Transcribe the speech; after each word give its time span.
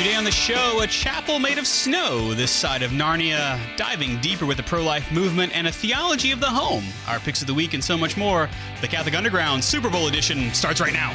Today 0.00 0.14
on 0.14 0.24
the 0.24 0.30
show, 0.30 0.80
a 0.80 0.86
chapel 0.86 1.38
made 1.38 1.58
of 1.58 1.66
snow 1.66 2.32
this 2.32 2.50
side 2.50 2.80
of 2.80 2.90
Narnia, 2.90 3.58
diving 3.76 4.18
deeper 4.22 4.46
with 4.46 4.56
the 4.56 4.62
pro 4.62 4.82
life 4.82 5.12
movement 5.12 5.54
and 5.54 5.66
a 5.66 5.70
theology 5.72 6.30
of 6.32 6.40
the 6.40 6.46
home. 6.46 6.84
Our 7.06 7.18
picks 7.20 7.42
of 7.42 7.46
the 7.46 7.52
week 7.52 7.74
and 7.74 7.84
so 7.84 7.98
much 7.98 8.16
more. 8.16 8.48
The 8.80 8.88
Catholic 8.88 9.14
Underground 9.14 9.62
Super 9.62 9.90
Bowl 9.90 10.06
edition 10.08 10.54
starts 10.54 10.80
right 10.80 10.94
now. 10.94 11.10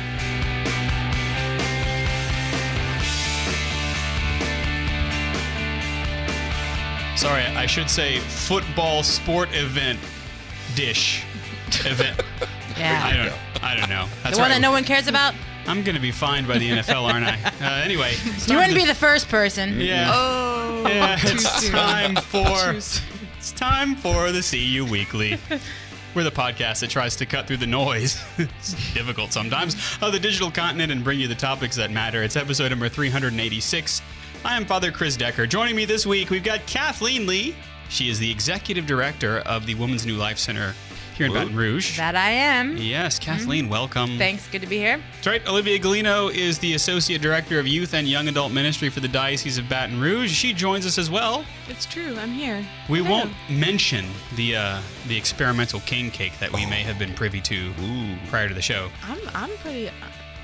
Sorry, 7.16 7.44
I 7.44 7.66
should 7.66 7.90
say 7.90 8.20
football 8.20 9.02
sport 9.02 9.50
event 9.54 10.00
dish 10.76 11.24
event. 11.86 12.22
I 12.76 12.80
Yeah. 12.80 13.26
don't. 13.30 13.64
I 13.64 13.76
don't 13.76 13.90
know. 13.90 14.06
That's 14.22 14.36
The 14.36 14.42
one 14.42 14.50
right. 14.52 14.56
that 14.56 14.62
no 14.62 14.72
one 14.72 14.84
cares 14.84 15.08
about? 15.08 15.34
I'm 15.68 15.84
gonna 15.84 16.00
be 16.00 16.12
fined 16.12 16.48
by 16.48 16.58
the 16.58 16.70
NFL, 16.70 17.12
aren't 17.12 17.26
I? 17.26 17.36
Uh, 17.62 17.82
anyway, 17.84 18.14
You 18.48 18.56
wouldn't 18.56 18.74
to- 18.74 18.80
be 18.80 18.86
the 18.86 18.94
first 18.96 19.28
person. 19.30 19.80
Yeah. 19.80 20.12
Oh, 20.14 20.84
Yeah, 20.88 21.16
too 21.16 21.30
it's 21.34 21.62
soon. 21.62 21.72
time 21.72 22.16
for 22.16 22.74
it's 23.38 23.52
time 23.54 23.96
for 23.96 24.32
the 24.32 24.42
CU 24.42 24.86
Weekly. 24.86 25.38
We're 26.16 26.24
the 26.24 26.32
podcast 26.32 26.80
that 26.82 26.90
tries 26.90 27.16
to 27.18 27.26
cut 27.26 27.46
through 27.48 27.58
the 27.58 27.68
noise. 27.68 28.22
it's 28.38 28.94
difficult 28.94 29.34
sometimes 29.34 29.76
of 30.02 30.14
the 30.14 30.20
digital 30.20 30.50
continent 30.52 30.92
and 30.92 31.04
bring 31.04 31.20
you 31.20 31.28
the 31.28 31.36
topics 31.36 31.76
that 31.76 31.92
matter. 31.92 32.24
It's 32.24 32.36
episode 32.38 32.70
number 32.70 32.88
386. 32.88 34.02
I 34.46 34.56
am 34.56 34.66
Father 34.66 34.92
Chris 34.92 35.18
Decker. 35.18 35.46
Joining 35.48 35.76
me 35.76 35.84
this 35.86 36.06
week, 36.06 36.30
we've 36.30 36.44
got 36.44 36.66
Kathleen 36.68 37.26
Lee. 37.28 37.56
She 37.90 38.10
is 38.10 38.18
the 38.20 38.30
executive 38.32 38.86
director 38.86 39.40
of 39.40 39.66
the 39.66 39.76
Women's 39.76 40.06
New 40.06 40.16
Life 40.16 40.38
Center 40.38 40.74
here 41.16 41.28
in 41.28 41.34
Baton 41.34 41.56
Rouge. 41.56 41.98
That 41.98 42.16
I 42.16 42.30
am. 42.30 42.78
yes, 42.78 43.18
Kathleen, 43.20 43.70
welcome. 43.70 44.18
Thanks. 44.18 44.48
Good 44.48 44.62
to 44.62 44.68
be 44.68 44.78
here. 44.78 45.02
That's 45.16 45.28
right. 45.28 45.48
Olivia 45.48 45.80
Galino 45.80 46.34
is 46.34 46.60
the 46.60 46.74
Associate 46.76 47.22
Director 47.22 47.58
of 47.60 47.68
Youth 47.68 47.94
and 47.94 48.08
Young 48.08 48.28
Adult 48.28 48.52
Ministry 48.52 48.90
for 48.90 49.00
the 49.00 49.08
Diocese 49.08 49.58
of 49.58 49.68
Baton 49.70 50.00
Rouge. 50.00 50.32
She 50.32 50.54
joins 50.54 50.86
us 50.86 50.98
as 50.98 51.10
well. 51.10 51.46
It's 51.70 51.86
true. 51.86 52.18
I'm 52.20 52.32
here. 52.32 52.66
We 52.90 53.00
Hello. 53.00 53.10
won't 53.12 53.32
mention 53.50 54.06
the 54.36 54.56
uh, 54.58 54.82
the 55.08 55.18
experimental 55.18 55.80
king 55.82 56.12
cake 56.12 56.38
that 56.40 56.52
we 56.52 56.66
may 56.66 56.84
have 56.84 57.00
been 57.00 57.14
privy 57.14 57.42
to 57.42 57.72
prior 58.30 58.48
to 58.48 58.54
the 58.54 58.62
show. 58.62 58.90
I'm. 59.04 59.20
I'm 59.34 59.58
pretty. 59.58 59.90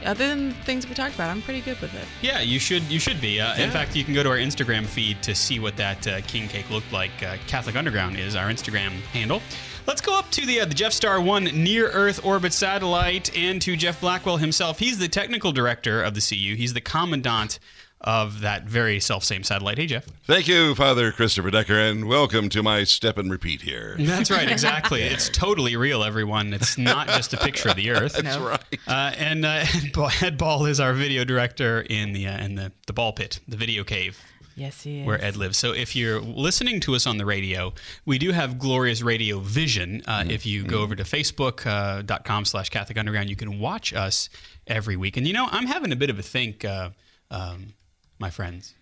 Other 0.03 0.27
than 0.29 0.49
the 0.49 0.55
things 0.55 0.87
we 0.87 0.95
talked 0.95 1.13
about, 1.13 1.29
I'm 1.29 1.43
pretty 1.43 1.61
good 1.61 1.79
with 1.79 1.93
it. 1.93 2.07
Yeah, 2.23 2.39
you 2.39 2.57
should 2.57 2.81
you 2.83 2.99
should 2.99 3.21
be. 3.21 3.39
Uh, 3.39 3.55
In 3.57 3.69
fact, 3.69 3.95
you 3.95 4.03
can 4.03 4.15
go 4.15 4.23
to 4.23 4.29
our 4.29 4.37
Instagram 4.37 4.85
feed 4.87 5.21
to 5.21 5.35
see 5.35 5.59
what 5.59 5.77
that 5.77 6.07
uh, 6.07 6.21
king 6.21 6.47
cake 6.47 6.69
looked 6.71 6.91
like. 6.91 7.11
Uh, 7.21 7.37
Catholic 7.45 7.75
Underground 7.75 8.17
is 8.17 8.35
our 8.35 8.47
Instagram 8.49 8.93
handle. 9.13 9.43
Let's 9.87 10.01
go 10.01 10.17
up 10.17 10.29
to 10.31 10.45
the 10.45 10.61
uh, 10.61 10.65
the 10.65 10.75
Jeff 10.75 10.93
Star 10.93 11.19
One 11.19 11.45
near 11.45 11.89
Earth 11.89 12.23
orbit 12.23 12.53
satellite 12.53 13.35
and 13.35 13.61
to 13.63 13.75
Jeff 13.75 13.99
Blackwell 13.99 14.37
himself. 14.37 14.79
He's 14.79 14.99
the 14.99 15.07
technical 15.07 15.51
director 15.51 16.03
of 16.03 16.13
the 16.13 16.21
CU. 16.21 16.55
He's 16.55 16.73
the 16.73 16.81
commandant 16.81 17.59
of 17.99 18.41
that 18.41 18.63
very 18.65 18.99
self 18.99 19.23
same 19.23 19.43
satellite. 19.43 19.79
Hey, 19.79 19.87
Jeff. 19.87 20.05
Thank 20.25 20.47
you, 20.47 20.75
Father 20.75 21.11
Christopher 21.11 21.49
Decker, 21.49 21.77
and 21.79 22.07
welcome 22.07 22.49
to 22.49 22.61
my 22.61 22.83
step 22.83 23.17
and 23.17 23.31
repeat 23.31 23.61
here. 23.61 23.95
That's 23.99 24.29
right, 24.29 24.49
exactly. 24.51 25.01
It's 25.01 25.29
totally 25.29 25.75
real, 25.75 26.03
everyone. 26.03 26.53
It's 26.53 26.77
not 26.77 27.07
just 27.07 27.33
a 27.33 27.37
picture 27.37 27.69
of 27.69 27.75
the 27.75 27.89
Earth. 27.91 28.13
That's 28.13 28.37
right. 28.37 28.79
Uh, 28.87 29.13
and 29.17 29.45
uh, 29.45 29.65
Ed 30.21 30.37
Ball 30.37 30.67
is 30.67 30.79
our 30.79 30.93
video 30.93 31.23
director 31.23 31.81
in 31.81 32.13
the 32.13 32.27
uh, 32.27 32.43
in 32.43 32.55
the, 32.55 32.71
the 32.85 32.93
ball 32.93 33.13
pit, 33.13 33.39
the 33.47 33.57
video 33.57 33.83
cave 33.83 34.19
Yes, 34.55 34.81
he 34.83 34.99
is. 34.99 35.07
where 35.07 35.23
Ed 35.23 35.35
lives. 35.35 35.57
So 35.57 35.73
if 35.73 35.95
you're 35.95 36.19
listening 36.21 36.79
to 36.81 36.95
us 36.95 37.07
on 37.07 37.17
the 37.17 37.25
radio, 37.25 37.73
we 38.05 38.17
do 38.17 38.31
have 38.31 38.59
glorious 38.59 39.01
radio 39.01 39.39
vision. 39.39 40.01
Uh, 40.07 40.23
If 40.27 40.45
you 40.45 40.63
go 40.63 40.81
over 40.81 40.95
to 40.95 41.03
facebook.com 41.03 42.45
slash 42.45 42.69
Catholic 42.69 42.97
Underground, 42.97 43.29
you 43.29 43.35
can 43.35 43.59
watch 43.59 43.93
us 43.93 44.29
every 44.67 44.95
week. 44.95 45.17
And 45.17 45.27
you 45.27 45.33
know, 45.33 45.47
I'm 45.51 45.65
having 45.67 45.91
a 45.91 45.95
bit 45.95 46.09
of 46.09 46.19
a 46.19 46.23
think, 46.23 46.65
uh, 46.65 46.89
um, 47.29 47.73
my 48.19 48.29
friends. 48.29 48.73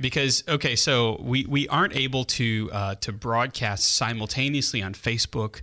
Because 0.00 0.44
okay, 0.48 0.76
so 0.76 1.20
we, 1.20 1.44
we 1.44 1.68
aren't 1.68 1.94
able 1.94 2.24
to 2.24 2.70
uh, 2.72 2.94
to 2.96 3.12
broadcast 3.12 3.84
simultaneously 3.96 4.82
on 4.82 4.94
Facebook 4.94 5.60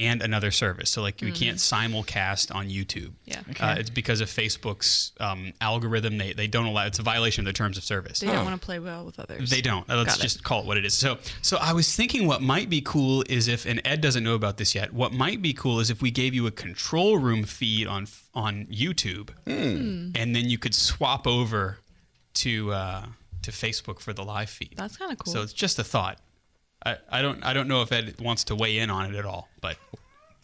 and 0.00 0.22
another 0.22 0.50
service. 0.50 0.90
So 0.90 1.02
like 1.02 1.20
we 1.20 1.32
can't 1.32 1.58
simulcast 1.58 2.54
on 2.54 2.68
YouTube. 2.68 3.12
Yeah. 3.24 3.40
Uh, 3.60 3.76
it's 3.78 3.90
because 3.90 4.20
of 4.20 4.28
Facebook's 4.28 5.12
um, 5.20 5.52
algorithm. 5.60 6.18
They, 6.18 6.32
they 6.32 6.46
don't 6.46 6.66
allow. 6.66 6.86
It's 6.86 6.98
a 6.98 7.02
violation 7.02 7.42
of 7.42 7.46
their 7.46 7.52
terms 7.52 7.76
of 7.76 7.84
service. 7.84 8.20
They 8.20 8.26
don't 8.26 8.44
want 8.44 8.60
to 8.60 8.64
play 8.64 8.78
well 8.78 9.04
with 9.04 9.18
others. 9.18 9.50
They 9.50 9.60
don't. 9.60 9.88
Uh, 9.90 9.96
Let's 9.96 10.10
Got 10.14 10.18
it. 10.18 10.22
just 10.22 10.44
call 10.44 10.60
it 10.60 10.66
what 10.66 10.76
it 10.76 10.84
is. 10.84 10.94
So, 10.94 11.18
so 11.42 11.56
I 11.60 11.72
was 11.72 11.94
thinking 11.94 12.26
what 12.26 12.40
might 12.42 12.68
be 12.70 12.80
cool 12.80 13.24
is 13.28 13.48
if, 13.48 13.66
and 13.66 13.80
Ed 13.84 14.00
doesn't 14.00 14.22
know 14.24 14.34
about 14.34 14.56
this 14.56 14.74
yet. 14.74 14.92
What 14.92 15.12
might 15.12 15.42
be 15.42 15.52
cool 15.52 15.80
is 15.80 15.90
if 15.90 16.00
we 16.02 16.10
gave 16.10 16.34
you 16.34 16.46
a 16.46 16.50
control 16.50 17.18
room 17.18 17.44
feed 17.44 17.86
on 17.86 18.06
on 18.34 18.66
YouTube, 18.66 19.30
Hmm. 19.46 20.10
and 20.14 20.34
then 20.36 20.48
you 20.48 20.58
could 20.58 20.74
swap 20.74 21.26
over 21.26 21.78
to 22.34 22.72
uh, 22.72 23.06
to 23.42 23.50
Facebook 23.50 24.00
for 24.00 24.12
the 24.12 24.22
live 24.24 24.48
feed. 24.50 24.74
That's 24.76 24.96
kind 24.96 25.10
of 25.12 25.18
cool. 25.18 25.32
So 25.32 25.42
it's 25.42 25.52
just 25.52 25.78
a 25.78 25.84
thought. 25.84 26.18
I, 26.84 26.96
I 27.10 27.22
don't 27.22 27.44
I 27.44 27.52
don't 27.52 27.68
know 27.68 27.82
if 27.82 27.90
Ed 27.92 28.14
wants 28.20 28.44
to 28.44 28.54
weigh 28.54 28.78
in 28.78 28.90
on 28.90 29.12
it 29.12 29.18
at 29.18 29.24
all, 29.24 29.48
but 29.60 29.76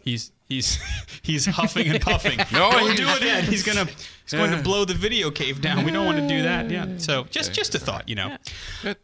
he's 0.02 0.32
he's 0.48 0.78
he's 1.22 1.46
huffing 1.46 1.88
and 1.88 2.00
puffing. 2.00 2.38
No, 2.52 2.70
don't 2.70 2.82
he's- 2.92 2.96
do 2.96 3.08
it, 3.08 3.22
Ed. 3.22 3.44
He's 3.44 3.62
gonna 3.62 3.84
he's 3.84 4.32
going 4.32 4.50
to 4.50 4.62
blow 4.62 4.84
the 4.84 4.94
video 4.94 5.30
cave 5.30 5.60
down. 5.60 5.84
We 5.84 5.90
don't 5.90 6.06
want 6.06 6.18
to 6.18 6.26
do 6.28 6.42
that. 6.42 6.70
Yeah. 6.70 6.98
So 6.98 7.24
just 7.30 7.52
just 7.52 7.74
a 7.74 7.78
thought, 7.78 8.08
you 8.08 8.14
know. 8.16 8.36
Good. 8.82 8.96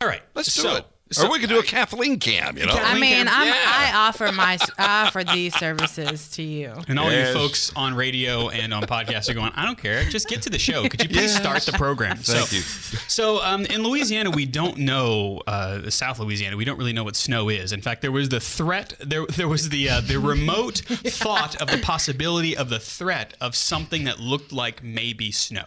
All 0.00 0.08
right. 0.08 0.22
Let's 0.34 0.54
do 0.54 0.76
it. 0.76 0.86
So 1.12 1.28
or 1.28 1.30
we 1.30 1.38
could 1.38 1.48
do 1.48 1.60
a 1.60 1.62
Kathleen 1.62 2.18
cam, 2.18 2.58
you 2.58 2.66
know? 2.66 2.72
I 2.72 2.98
mean, 2.98 3.28
I'm, 3.30 3.46
yeah. 3.46 3.54
I 3.54 3.92
offer 3.94 4.32
my 4.32 4.58
I 4.76 5.06
offer 5.06 5.22
these 5.22 5.54
services 5.54 6.28
to 6.32 6.42
you. 6.42 6.72
And 6.88 6.98
all 6.98 7.10
Yes. 7.12 7.28
you 7.28 7.34
folks 7.34 7.72
on 7.76 7.94
radio 7.94 8.48
and 8.48 8.74
on 8.74 8.82
podcasts 8.82 9.28
are 9.28 9.34
going, 9.34 9.52
I 9.54 9.64
don't 9.64 9.78
care. 9.78 10.02
Just 10.04 10.28
get 10.28 10.42
to 10.42 10.50
the 10.50 10.58
show. 10.58 10.88
Could 10.88 11.00
you 11.02 11.08
please 11.08 11.32
Yes. 11.32 11.36
start 11.36 11.62
the 11.62 11.72
program? 11.72 12.16
Thank 12.16 12.48
so, 12.48 12.56
you. 12.56 12.62
So 13.06 13.40
um, 13.44 13.66
in 13.66 13.84
Louisiana, 13.84 14.30
we 14.30 14.46
don't 14.46 14.78
know 14.78 15.42
uh, 15.46 15.90
South 15.90 16.18
Louisiana. 16.18 16.56
We 16.56 16.64
don't 16.64 16.76
really 16.78 16.92
know 16.92 17.04
what 17.04 17.14
snow 17.14 17.50
is. 17.50 17.72
In 17.72 17.82
fact, 17.82 18.02
there 18.02 18.10
was 18.12 18.28
the 18.28 18.40
threat. 18.40 18.94
There, 18.98 19.26
there 19.26 19.48
was 19.48 19.68
the 19.68 19.88
uh, 19.88 20.00
the 20.00 20.16
remote 20.18 20.78
thought 20.88 21.54
of 21.62 21.68
the 21.68 21.78
possibility 21.78 22.56
of 22.56 22.68
the 22.68 22.80
threat 22.80 23.34
of 23.40 23.54
something 23.54 24.04
that 24.04 24.18
looked 24.18 24.52
like 24.52 24.82
maybe 24.82 25.30
snow. 25.30 25.64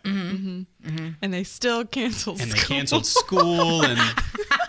And 0.84 1.34
they 1.34 1.44
still 1.44 1.86
canceled. 1.86 2.42
And 2.42 2.52
they 2.52 2.58
school. 2.58 2.76
canceled 2.76 3.06
school, 3.06 3.82
and 3.86 4.00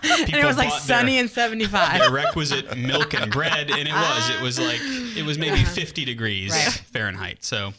And 0.03 0.35
it 0.35 0.45
was 0.45 0.57
like 0.57 0.73
sunny 0.73 1.13
their, 1.13 1.21
and 1.21 1.31
75. 1.31 1.99
their 2.01 2.11
requisite 2.11 2.77
milk 2.77 3.15
and 3.15 3.31
bread, 3.31 3.71
and 3.71 3.89
it 3.89 3.93
was. 3.93 4.31
It 4.31 4.41
was 4.43 4.59
like 4.59 4.81
it 5.17 5.25
was 5.25 5.39
maybe 5.39 5.65
50 5.65 6.05
degrees 6.05 6.51
Right. 6.53 6.73
Fahrenheit. 6.93 7.45
So, 7.45 7.73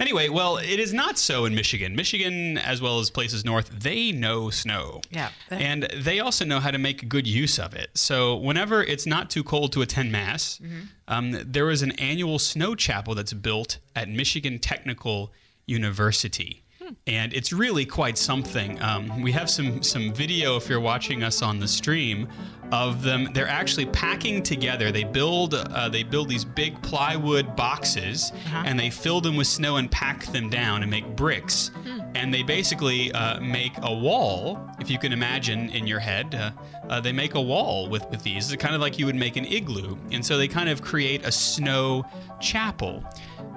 anyway, 0.00 0.28
well, 0.28 0.56
it 0.58 0.78
is 0.80 0.92
not 0.92 1.18
so 1.18 1.44
in 1.44 1.54
Michigan. 1.54 1.94
Michigan, 1.96 2.58
as 2.58 2.80
well 2.80 2.98
as 3.00 3.10
places 3.10 3.44
north, 3.44 3.70
they 3.70 4.12
know 4.12 4.50
snow. 4.50 5.00
Yeah. 5.10 5.30
And 5.50 5.84
they 5.96 6.20
also 6.20 6.44
know 6.44 6.60
how 6.60 6.70
to 6.70 6.78
make 6.78 7.08
good 7.08 7.26
use 7.26 7.58
of 7.58 7.74
it. 7.74 7.90
So, 7.94 8.36
whenever 8.36 8.82
it's 8.82 9.06
not 9.06 9.30
too 9.30 9.44
cold 9.44 9.72
to 9.74 9.82
attend 9.82 10.10
Mass, 10.12 10.60
um, 11.08 11.36
there 11.44 11.70
is 11.70 11.82
an 11.82 11.92
annual 11.92 12.38
snow 12.38 12.74
chapel 12.74 13.14
that's 13.14 13.32
built 13.32 13.78
at 13.94 14.08
Michigan 14.08 14.58
Technical 14.58 15.32
University. 15.66 16.62
And 17.06 17.32
it's 17.32 17.52
really 17.52 17.84
quite 17.84 18.18
something. 18.18 18.80
Um, 18.82 19.22
we 19.22 19.32
have 19.32 19.48
some 19.50 19.82
some 19.82 20.12
video 20.12 20.56
if 20.56 20.68
you're 20.68 20.80
watching 20.80 21.22
us 21.22 21.42
on 21.42 21.58
the 21.58 21.68
stream 21.68 22.28
of 22.72 23.02
them. 23.02 23.28
They're 23.32 23.48
actually 23.48 23.86
packing 23.86 24.42
together. 24.42 24.90
They 24.90 25.04
build 25.04 25.54
uh, 25.54 25.88
they 25.88 26.02
build 26.02 26.28
these 26.28 26.44
big 26.44 26.80
plywood 26.82 27.54
boxes 27.56 28.32
and 28.52 28.78
they 28.78 28.90
fill 28.90 29.20
them 29.20 29.36
with 29.36 29.46
snow 29.46 29.76
and 29.76 29.90
pack 29.90 30.26
them 30.26 30.50
down 30.50 30.82
and 30.82 30.90
make 30.90 31.06
bricks. 31.16 31.70
And 32.16 32.32
they 32.32 32.42
basically 32.42 33.12
uh, 33.12 33.38
make 33.40 33.74
a 33.82 33.94
wall. 33.94 34.58
If 34.80 34.90
you 34.90 34.98
can 34.98 35.12
imagine 35.12 35.68
in 35.68 35.86
your 35.86 36.00
head, 36.00 36.34
uh, 36.34 36.50
uh, 36.88 36.98
they 36.98 37.12
make 37.12 37.34
a 37.34 37.40
wall 37.40 37.90
with 37.90 38.08
with 38.08 38.22
these. 38.22 38.50
It's 38.50 38.62
kind 38.62 38.74
of 38.74 38.80
like 38.80 38.98
you 38.98 39.04
would 39.04 39.14
make 39.14 39.36
an 39.36 39.44
igloo. 39.44 39.98
And 40.10 40.24
so 40.24 40.38
they 40.38 40.48
kind 40.48 40.70
of 40.70 40.80
create 40.80 41.26
a 41.26 41.30
snow 41.30 42.06
chapel. 42.40 43.04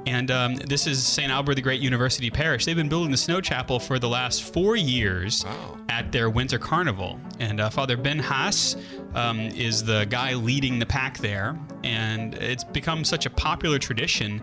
And 0.05 0.29
um, 0.29 0.55
this 0.55 0.87
is 0.87 1.05
St. 1.05 1.31
Albert 1.31 1.55
the 1.55 1.61
Great 1.61 1.79
University 1.79 2.29
Parish. 2.29 2.65
They've 2.65 2.75
been 2.75 2.89
building 2.89 3.11
the 3.11 3.17
snow 3.17 3.39
chapel 3.39 3.79
for 3.79 3.97
the 3.97 4.09
last 4.09 4.43
four 4.43 4.75
years 4.75 5.45
at 5.87 6.11
their 6.11 6.29
winter 6.29 6.59
carnival. 6.59 7.19
And 7.39 7.61
uh, 7.61 7.69
Father 7.69 7.95
Ben 7.95 8.19
Haas 8.19 8.75
um, 9.15 9.39
is 9.39 9.83
the 9.83 10.05
guy 10.09 10.33
leading 10.33 10.79
the 10.79 10.85
pack 10.85 11.17
there. 11.19 11.57
And 11.83 12.33
it's 12.35 12.63
become 12.63 13.03
such 13.05 13.25
a 13.25 13.29
popular 13.29 13.79
tradition. 13.79 14.41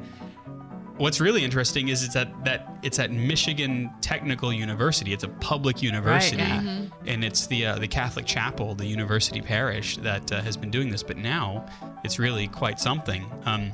What's 0.99 1.21
really 1.21 1.45
interesting 1.45 1.89
is 1.89 2.03
it's 2.03 2.17
at 2.17 2.45
that 2.45 2.79
it's 2.83 2.99
at 2.99 3.11
Michigan 3.11 3.91
Technical 4.01 4.53
University. 4.53 5.13
It's 5.13 5.25
a 5.25 5.29
public 5.29 5.83
university, 5.83 6.39
yeah. 6.39 6.87
and 7.05 7.23
it's 7.23 7.47
the 7.47 7.67
uh, 7.67 7.79
the 7.79 7.89
Catholic 7.89 8.25
chapel, 8.25 8.75
the 8.75 8.87
university 8.87 9.43
parish 9.43 9.99
that 9.99 10.33
uh, 10.33 10.41
has 10.41 10.57
been 10.57 10.71
doing 10.71 10.91
this. 10.91 11.03
But 11.03 11.19
now 11.19 11.67
it's 12.03 12.19
really 12.19 12.49
quite 12.49 12.81
something. 12.81 13.27
Um, 13.45 13.73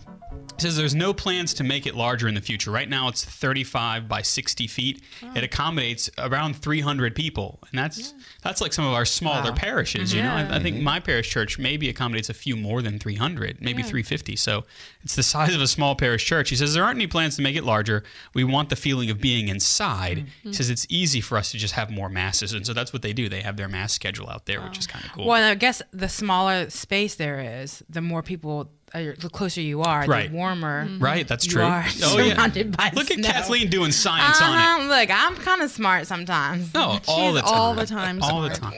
It 0.55 0.67
says 0.67 0.77
there's 0.77 0.95
no 0.95 1.13
plans 1.13 1.55
to 1.55 1.65
make 1.65 1.87
it 1.87 1.97
larger 1.97 2.29
in 2.29 2.35
the 2.35 2.41
future. 2.41 2.71
Right 2.71 2.89
now, 2.89 3.09
it's 3.09 3.25
35 3.25 4.07
by 4.07 4.23
60 4.23 4.69
feet. 4.69 5.03
It 5.35 5.43
accommodates 5.43 6.09
around 6.19 6.55
300 6.55 7.17
people, 7.17 7.59
and 7.69 7.77
that's 7.79 8.15
that's 8.43 8.61
like 8.61 8.73
some 8.73 8.85
of 8.85 8.93
our 8.93 9.05
smaller 9.05 9.51
Wow. 9.51 9.57
parishes. 9.57 10.15
You 10.15 10.23
know, 10.23 10.31
I, 10.31 10.57
I 10.57 10.61
think 10.61 10.77
Mm-hmm. 10.77 10.85
my 10.85 11.01
parish 11.01 11.31
church 11.31 11.59
maybe 11.59 11.89
accommodates 11.89 12.31
a 12.31 12.35
few 12.35 12.55
more 12.55 12.81
than 12.81 13.01
300, 13.01 13.61
maybe 13.61 13.83
350. 13.83 14.37
So 14.37 14.65
it's 15.03 15.17
the 15.17 15.25
size 15.25 15.53
of 15.53 15.61
a 15.63 15.67
small 15.67 15.97
parish 15.97 16.25
church. 16.25 16.51
He 16.51 16.55
says 16.57 16.75
there 16.75 16.85
aren't 16.85 16.97
any 16.99 17.09
plans 17.09 17.35
to 17.37 17.43
make 17.43 17.57
it 17.57 17.65
larger. 17.65 18.05
We 18.33 18.45
want 18.45 18.69
the 18.69 18.77
feeling 18.77 19.11
of 19.11 19.21
being 19.21 19.49
inside. 19.49 20.19
Mm-hmm. 20.19 20.49
He 20.51 20.55
says 20.55 20.71
it's 20.71 20.87
easy 20.89 21.21
for 21.21 21.39
us 21.39 21.51
to 21.53 21.59
just 21.59 21.75
have 21.75 21.91
more 21.91 22.09
masses, 22.09 22.53
and 22.53 22.65
so 22.65 22.73
that's 22.73 22.93
what 22.93 23.03
they 23.03 23.13
do. 23.13 23.29
They 23.29 23.41
have 23.43 23.57
their 23.57 23.69
mass 23.69 23.95
schedule 23.95 24.31
out 24.31 24.47
there, 24.47 24.61
which 24.63 24.79
is 24.79 24.87
kind 24.87 25.05
of 25.05 25.11
cool. 25.11 25.27
Well, 25.27 25.51
I 25.51 25.57
guess 25.57 25.83
the 25.93 26.09
smaller 26.09 26.71
space 26.71 27.17
there 27.17 27.41
is, 27.41 27.83
the 27.89 28.01
more 28.03 28.23
people, 28.23 28.71
uh, 28.95 29.13
the 29.19 29.29
closer 29.33 29.61
you 29.61 29.83
are, 29.83 30.05
Right. 30.07 30.31
the 30.31 30.37
warmer. 30.37 30.89
Right, 30.99 31.27
that's 31.27 31.47
You 31.47 31.53
true. 31.53 31.63
are 31.63 31.85
oh 32.03 32.19
yeah. 32.19 32.35
surrounded 32.35 32.77
by 32.77 32.91
Look 32.95 33.11
at. 33.11 33.23
Kathleen 33.23 33.71
doing 33.71 33.93
science 33.93 34.41
on 34.41 34.53
it. 34.53 34.57
Uh-huh. 34.57 35.01
Look, 35.01 35.11
I'm 35.11 35.37
kind 35.37 35.63
of 35.63 35.71
smart 35.71 36.07
sometimes. 36.07 36.73
No, 36.75 36.99
all 37.09 37.33
the 37.33 37.41
time. 37.41 37.51
all 37.53 37.75
the 37.75 37.87
time 37.87 38.23
All 38.23 38.43
the 38.43 38.51
time. 38.51 38.75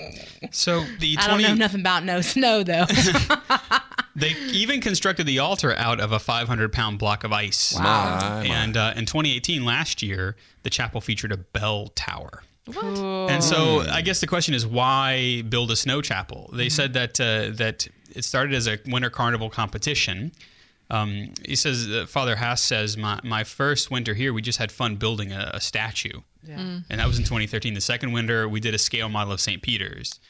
So 0.52 0.84
the 1.00 1.16
I 1.19 1.26
don't 1.26 1.43
know 1.43 1.55
nothing 1.55 1.81
about 1.81 2.05
no 2.05 2.20
snow 2.20 2.62
though. 2.62 2.84
they 4.16 4.31
even 4.52 4.81
constructed 4.81 5.26
the 5.26 5.38
altar 5.40 5.75
out 5.76 6.00
of 6.00 6.12
a 6.12 6.19
500 6.19 6.72
pound 6.72 6.99
block 6.99 7.25
of 7.25 7.32
ice. 7.32 7.75
My, 7.76 7.82
my. 7.82 8.44
And 8.46 8.76
uh, 8.76 8.93
in 8.96 9.06
2018, 9.06 9.64
last 9.64 10.02
year, 10.02 10.37
the 10.62 10.70
chapel 10.70 11.00
featured 11.00 11.32
a 11.32 11.37
bell 11.37 11.88
tower. 11.94 12.43
Cool. 12.72 13.28
And 13.28 13.44
so 13.44 13.81
I 13.81 14.00
guess 14.00 14.20
the 14.20 14.26
question 14.26 14.55
is 14.55 14.67
why 14.67 15.43
build 15.49 15.70
a 15.70 15.76
snow 15.76 16.00
chapel? 16.00 16.49
They 16.52 16.67
Mm-hmm. 16.67 16.70
said 16.70 16.93
that 16.94 17.20
uh, 17.20 17.50
that 17.56 17.87
it 18.14 18.25
started 18.25 18.55
as 18.55 18.66
a 18.66 18.78
winter 18.87 19.11
carnival 19.11 19.50
competition. 19.50 20.32
Um, 20.90 21.32
he 21.44 21.56
says 21.56 21.88
uh, 21.88 22.06
Father 22.06 22.37
Haas 22.37 22.62
says 22.62 22.96
my 22.96 23.19
my 23.25 23.43
first 23.43 23.90
winter 23.90 24.14
here 24.14 24.32
we 24.32 24.43
just 24.43 24.58
had 24.58 24.70
fun 24.70 24.96
building 24.96 25.32
a, 25.32 25.50
a 25.55 25.61
statue. 25.61 26.20
Yeah. 26.46 26.58
And 26.90 27.00
that 27.00 27.06
was 27.06 27.19
in 27.19 27.25
2013. 27.25 27.75
The 27.75 27.81
second 27.81 28.12
winter, 28.12 28.49
we 28.49 28.61
did 28.61 28.75
a 28.75 28.78
scale 28.78 29.08
model 29.08 29.32
of 29.32 29.40
St. 29.40 29.62
Peter's. 29.62 30.20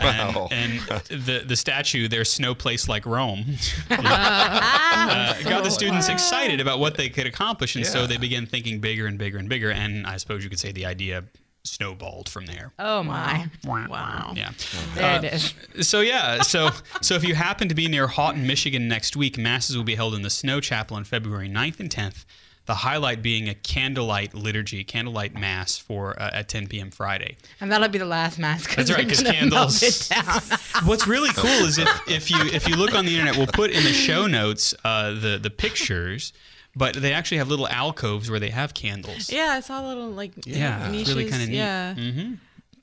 Wow. 0.00 0.48
And, 0.50 0.80
and 0.90 1.00
the, 1.26 1.44
the 1.46 1.56
statue, 1.56 2.08
there's 2.08 2.30
snow 2.30 2.54
place 2.54 2.88
like 2.88 3.04
Rome, 3.06 3.44
uh, 3.90 5.42
got 5.42 5.64
the 5.64 5.70
students 5.70 6.08
excited 6.08 6.60
about 6.60 6.78
what 6.78 6.96
they 6.96 7.08
could 7.08 7.26
accomplish. 7.26 7.76
And 7.76 7.86
so 7.86 8.06
they 8.06 8.16
began 8.16 8.46
thinking 8.46 8.80
bigger 8.80 9.06
and 9.06 9.18
bigger 9.18 9.38
and 9.38 9.48
bigger. 9.48 9.70
And 9.70 10.06
I 10.06 10.16
suppose 10.16 10.42
you 10.42 10.50
could 10.50 10.58
say 10.58 10.72
the 10.72 10.86
idea 10.86 11.24
snowballed 11.64 12.28
from 12.28 12.46
there. 12.46 12.72
Oh 12.78 13.02
my. 13.02 13.48
Wow. 13.64 14.32
Yeah. 14.36 14.52
There 14.94 15.04
Uh, 15.04 15.22
it 15.22 15.34
is. 15.34 15.54
So 15.88 16.00
yeah, 16.00 16.42
so 16.42 16.70
so 17.02 17.14
if 17.14 17.24
you 17.24 17.34
happen 17.34 17.68
to 17.68 17.74
be 17.74 17.86
near 17.88 18.06
Houghton, 18.06 18.46
Michigan 18.46 18.88
next 18.88 19.16
week, 19.16 19.36
masses 19.38 19.76
will 19.76 19.84
be 19.84 19.94
held 19.94 20.14
in 20.14 20.22
the 20.22 20.30
Snow 20.30 20.60
Chapel 20.60 20.96
on 20.96 21.04
February 21.04 21.48
9th 21.48 21.80
and 21.80 21.90
10th. 21.90 22.24
The 22.66 22.74
highlight 22.76 23.20
being 23.20 23.48
a 23.48 23.54
candlelight 23.54 24.32
liturgy, 24.32 24.84
candlelight 24.84 25.34
mass 25.34 25.76
for 25.76 26.16
uh, 26.22 26.30
at 26.32 26.48
10 26.48 26.68
p.m. 26.68 26.90
Friday. 26.92 27.36
And 27.60 27.72
that'll 27.72 27.88
be 27.88 27.98
the 27.98 28.04
last 28.04 28.38
mass. 28.38 28.64
That's 28.76 28.92
right, 28.92 29.02
because 29.04 29.22
candles- 29.24 30.08
What's 30.84 31.06
really 31.08 31.30
cool 31.34 31.50
is 31.66 31.78
if, 31.78 31.88
if 32.08 32.30
you 32.30 32.38
if 32.52 32.68
you 32.68 32.76
look 32.76 32.94
on 32.94 33.06
the 33.06 33.12
internet, 33.18 33.36
we'll 33.36 33.46
put 33.48 33.70
in 33.70 33.82
the 33.82 33.92
show 33.92 34.26
notes 34.26 34.74
uh, 34.84 35.10
the 35.12 35.38
the 35.42 35.50
pictures, 35.50 36.32
but 36.76 36.94
they 36.94 37.12
actually 37.12 37.38
have 37.38 37.48
little 37.48 37.68
alcoves 37.68 38.30
where 38.30 38.40
they 38.40 38.50
have 38.50 38.74
candles. 38.74 39.30
Yeah, 39.32 39.54
I 39.56 39.60
saw 39.60 39.86
little 39.86 40.10
like 40.10 40.32
Yeah, 40.46 40.84
it's 40.84 40.92
niches. 40.92 41.14
really 41.14 41.30
kinda 41.30 41.46
neat. 41.46 41.56
Yeah. 41.56 41.94
Mm-hmm. 41.94 42.34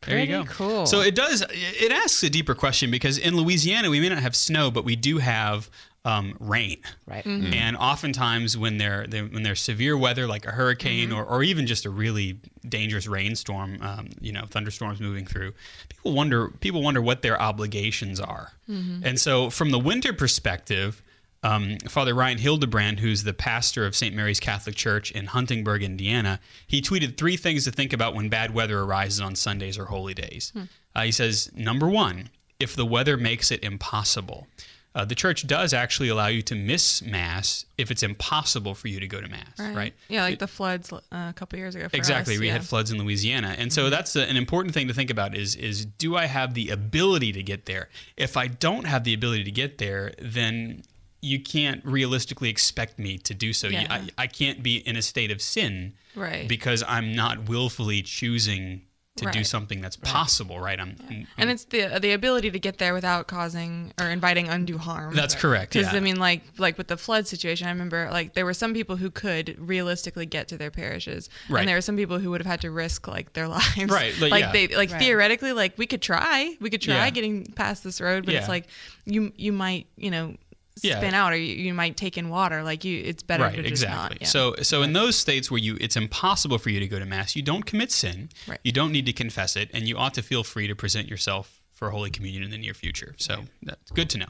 There 0.01 0.19
you 0.19 0.27
Pretty 0.27 0.27
go. 0.27 0.43
cool. 0.45 0.85
So 0.85 1.01
it 1.01 1.15
does. 1.15 1.43
It 1.51 1.91
asks 1.91 2.21
a 2.23 2.29
deeper 2.29 2.53
question 2.53 2.91
because 2.91 3.17
in 3.17 3.35
Louisiana 3.35 3.89
we 3.89 3.99
may 3.99 4.09
not 4.09 4.19
have 4.19 4.35
snow, 4.35 4.69
but 4.69 4.85
we 4.85 4.95
do 4.95 5.17
have 5.17 5.69
um, 6.05 6.37
rain. 6.39 6.77
Right. 7.05 7.25
And 7.25 7.75
oftentimes 7.75 8.55
when 8.57 8.77
there 8.77 9.07
there- 9.07 9.25
when 9.25 9.43
there's 9.43 9.59
severe 9.59 9.97
weather 9.97 10.25
like 10.27 10.45
a 10.45 10.51
hurricane 10.51 11.11
or, 11.11 11.25
or 11.25 11.43
even 11.43 11.65
just 11.67 11.83
a 11.85 11.89
really 11.89 12.39
dangerous 12.69 13.07
rainstorm, 13.07 13.79
um, 13.81 14.07
you 14.21 14.31
know, 14.31 14.45
thunderstorms 14.49 15.01
moving 15.01 15.25
through, 15.25 15.53
people 15.89 16.13
wonder 16.13 16.49
people 16.49 16.81
wonder 16.83 17.01
what 17.01 17.23
their 17.23 17.41
obligations 17.41 18.19
are. 18.21 18.53
And 18.69 19.19
so 19.19 19.49
from 19.49 19.71
the 19.71 19.79
winter 19.79 20.13
perspective. 20.13 21.01
Um, 21.43 21.77
Father 21.87 22.13
Ryan 22.13 22.39
Hilderbrand, 22.39 22.99
who's 22.99 23.23
the 23.23 23.33
pastor 23.33 23.85
of 23.85 23.95
St. 23.95 24.15
Mary's 24.15 24.39
Catholic 24.39 24.75
Church 24.75 25.11
in 25.11 25.27
Huntingburg, 25.27 25.83
Indiana, 25.83 26.39
he 26.65 26.81
tweeted 26.81 27.17
three 27.17 27.37
things 27.37 27.63
to 27.65 27.71
think 27.71 27.93
about 27.93 28.15
when 28.15 28.27
bad 28.29 28.53
weather 28.53 28.81
arises 28.81 29.21
on 29.21 29.35
Sundays 29.35 29.77
or 29.77 29.85
holy 29.85 30.13
days. 30.13 30.51
Uh, 30.95 31.03
he 31.03 31.11
says, 31.11 31.51
number 31.55 31.87
one, 31.87 32.29
if 32.59 32.75
the 32.75 32.85
weather 32.85 33.17
makes 33.17 33.51
it 33.51 33.63
impossible. 33.63 34.47
Uh, 34.95 35.05
the 35.05 35.13
church 35.13 35.45
does 35.45 35.75
actually 35.75 36.09
allow 36.09 36.25
you 36.25 36.41
to 36.41 36.55
miss 36.55 37.03
mass 37.03 37.65
if 37.77 37.91
it's 37.91 38.01
impossible 38.01 38.73
for 38.73 38.87
you 38.87 38.99
to 38.99 39.07
go 39.07 39.21
to 39.21 39.27
mass, 39.27 39.59
right? 39.59 39.93
Yeah, 40.07 40.23
like 40.23 40.33
It- 40.33 40.39
the 40.39 40.47
floods 40.47 40.91
uh, 40.91 40.99
a 41.11 41.33
couple 41.35 41.59
years 41.59 41.75
ago. 41.75 41.87
Exactly. 41.93 42.33
Us. 42.33 42.39
We 42.39 42.47
yeah. 42.47 42.53
had 42.53 42.65
floods 42.65 42.89
in 42.89 42.97
Louisiana, 42.97 43.53
and 43.59 43.71
so 43.71 43.91
that's 43.91 44.15
a, 44.15 44.27
an 44.27 44.37
important 44.37 44.73
thing 44.73 44.87
to 44.87 44.95
think 44.95 45.11
about. 45.11 45.35
Is 45.35 45.55
is 45.55 45.85
do 45.85 46.15
I 46.15 46.25
have 46.25 46.55
the 46.55 46.69
ability 46.71 47.31
to 47.33 47.43
get 47.43 47.67
there? 47.67 47.89
If 48.15 48.37
I 48.37 48.47
don't 48.47 48.85
have 48.85 49.03
the 49.03 49.13
ability 49.13 49.43
to 49.43 49.51
get 49.51 49.77
there, 49.77 50.13
then 50.19 50.81
you 51.21 51.39
can't 51.41 51.83
realistically 51.85 52.49
expect 52.49 52.99
me 52.99 53.17
to 53.19 53.33
do 53.33 53.51
so. 53.53 53.67
Yeah. 53.67 53.87
I, 53.89 54.23
I 54.23 54.27
can't 54.27 54.61
be 54.61 54.77
in 54.77 54.95
a 54.95 55.01
state 55.01 55.31
of 55.31 55.41
sin, 55.41 55.93
Right. 56.15 56.47
Because 56.47 56.83
I'm 56.87 57.13
not 57.15 57.47
willfully 57.47 58.01
choosing 58.01 58.81
to 59.17 59.25
do 59.31 59.43
something 59.43 59.81
that's 59.81 59.95
possible, 59.97 60.59
right? 60.59 60.79
I'm, 60.79 60.95
I'm- 61.09 61.27
and 61.39 61.49
it's 61.49 61.63
the 61.65 61.97
the 61.99 62.11
ability 62.11 62.51
to 62.51 62.59
get 62.59 62.77
there 62.77 62.93
without 62.93 63.25
causing 63.27 63.91
or 63.99 64.05
inviting 64.09 64.47
undue 64.47 64.77
harm. 64.77 65.15
that's 65.15 65.33
correct. 65.33 65.73
Because 65.73 65.91
Yeah. 65.91 65.97
I 65.97 66.01
mean, 66.01 66.17
like 66.19 66.43
like 66.59 66.77
with 66.77 66.87
the 66.87 66.97
flood 66.97 67.25
situation, 67.27 67.65
I 67.67 67.71
remember 67.71 68.09
like 68.11 68.35
there 68.35 68.45
were 68.45 68.53
some 68.53 68.75
people 68.75 68.95
who 68.97 69.09
could 69.09 69.55
realistically 69.57 70.27
get 70.27 70.47
to 70.49 70.57
their 70.57 70.69
parishes, 70.69 71.29
Right. 71.49 71.61
and 71.61 71.67
there 71.67 71.75
were 71.77 71.81
some 71.81 71.97
people 71.97 72.19
who 72.19 72.29
would 72.29 72.41
have 72.41 72.47
had 72.51 72.61
to 72.61 72.69
risk 72.69 73.07
like 73.07 73.33
their 73.33 73.47
lives. 73.57 73.75
Right, 73.89 74.13
like, 74.19 74.29
Like 74.31 74.41
yeah. 74.43 74.51
they 74.51 74.67
like 74.67 74.91
Right. 74.91 75.01
theoretically, 75.01 75.51
like 75.53 75.75
we 75.79 75.87
could 75.87 76.03
try, 76.03 76.55
we 76.61 76.69
could 76.69 76.81
try 76.83 77.05
Yeah. 77.05 77.09
getting 77.09 77.45
past 77.45 77.83
this 77.83 77.99
road, 77.99 78.23
but 78.23 78.33
Yeah. 78.35 78.41
it's 78.41 78.49
like 78.49 78.67
you 79.05 79.33
you 79.35 79.51
might 79.51 79.87
you 79.97 80.11
know 80.11 80.35
Yeah. 80.83 80.97
spin 80.99 81.13
out 81.13 81.33
or 81.33 81.37
you, 81.37 81.55
you 81.55 81.73
might 81.73 81.97
take 81.97 82.17
in 82.17 82.29
water. 82.29 82.63
Like 82.63 82.83
you, 82.85 83.01
it's 83.03 83.23
better 83.23 83.43
right 83.43 83.55
to 83.55 83.61
just 83.61 83.83
exactly 83.83 84.15
not. 84.15 84.21
Yeah. 84.21 84.27
so 84.27 84.55
so 84.61 84.81
in 84.83 84.93
those 84.93 85.15
states 85.15 85.49
where 85.49 85.59
you 85.59 85.77
it's 85.79 85.95
impossible 85.95 86.57
for 86.57 86.69
you 86.69 86.79
to 86.79 86.87
go 86.87 86.99
to 86.99 87.05
mass 87.05 87.35
you 87.35 87.41
don't 87.41 87.65
commit 87.65 87.91
sin 87.91 88.29
Right. 88.47 88.59
you 88.63 88.71
don't 88.71 88.91
need 88.91 89.05
to 89.05 89.13
confess 89.13 89.55
it 89.55 89.69
and 89.73 89.87
you 89.87 89.97
ought 89.97 90.13
to 90.15 90.21
feel 90.21 90.43
free 90.43 90.67
to 90.67 90.75
present 90.75 91.07
yourself 91.07 91.61
for 91.73 91.89
holy 91.91 92.09
communion 92.09 92.43
in 92.43 92.49
the 92.49 92.57
near 92.57 92.73
future 92.73 93.13
so 93.17 93.43
that's 93.63 93.91
good 93.91 94.09
to 94.11 94.17
know 94.17 94.25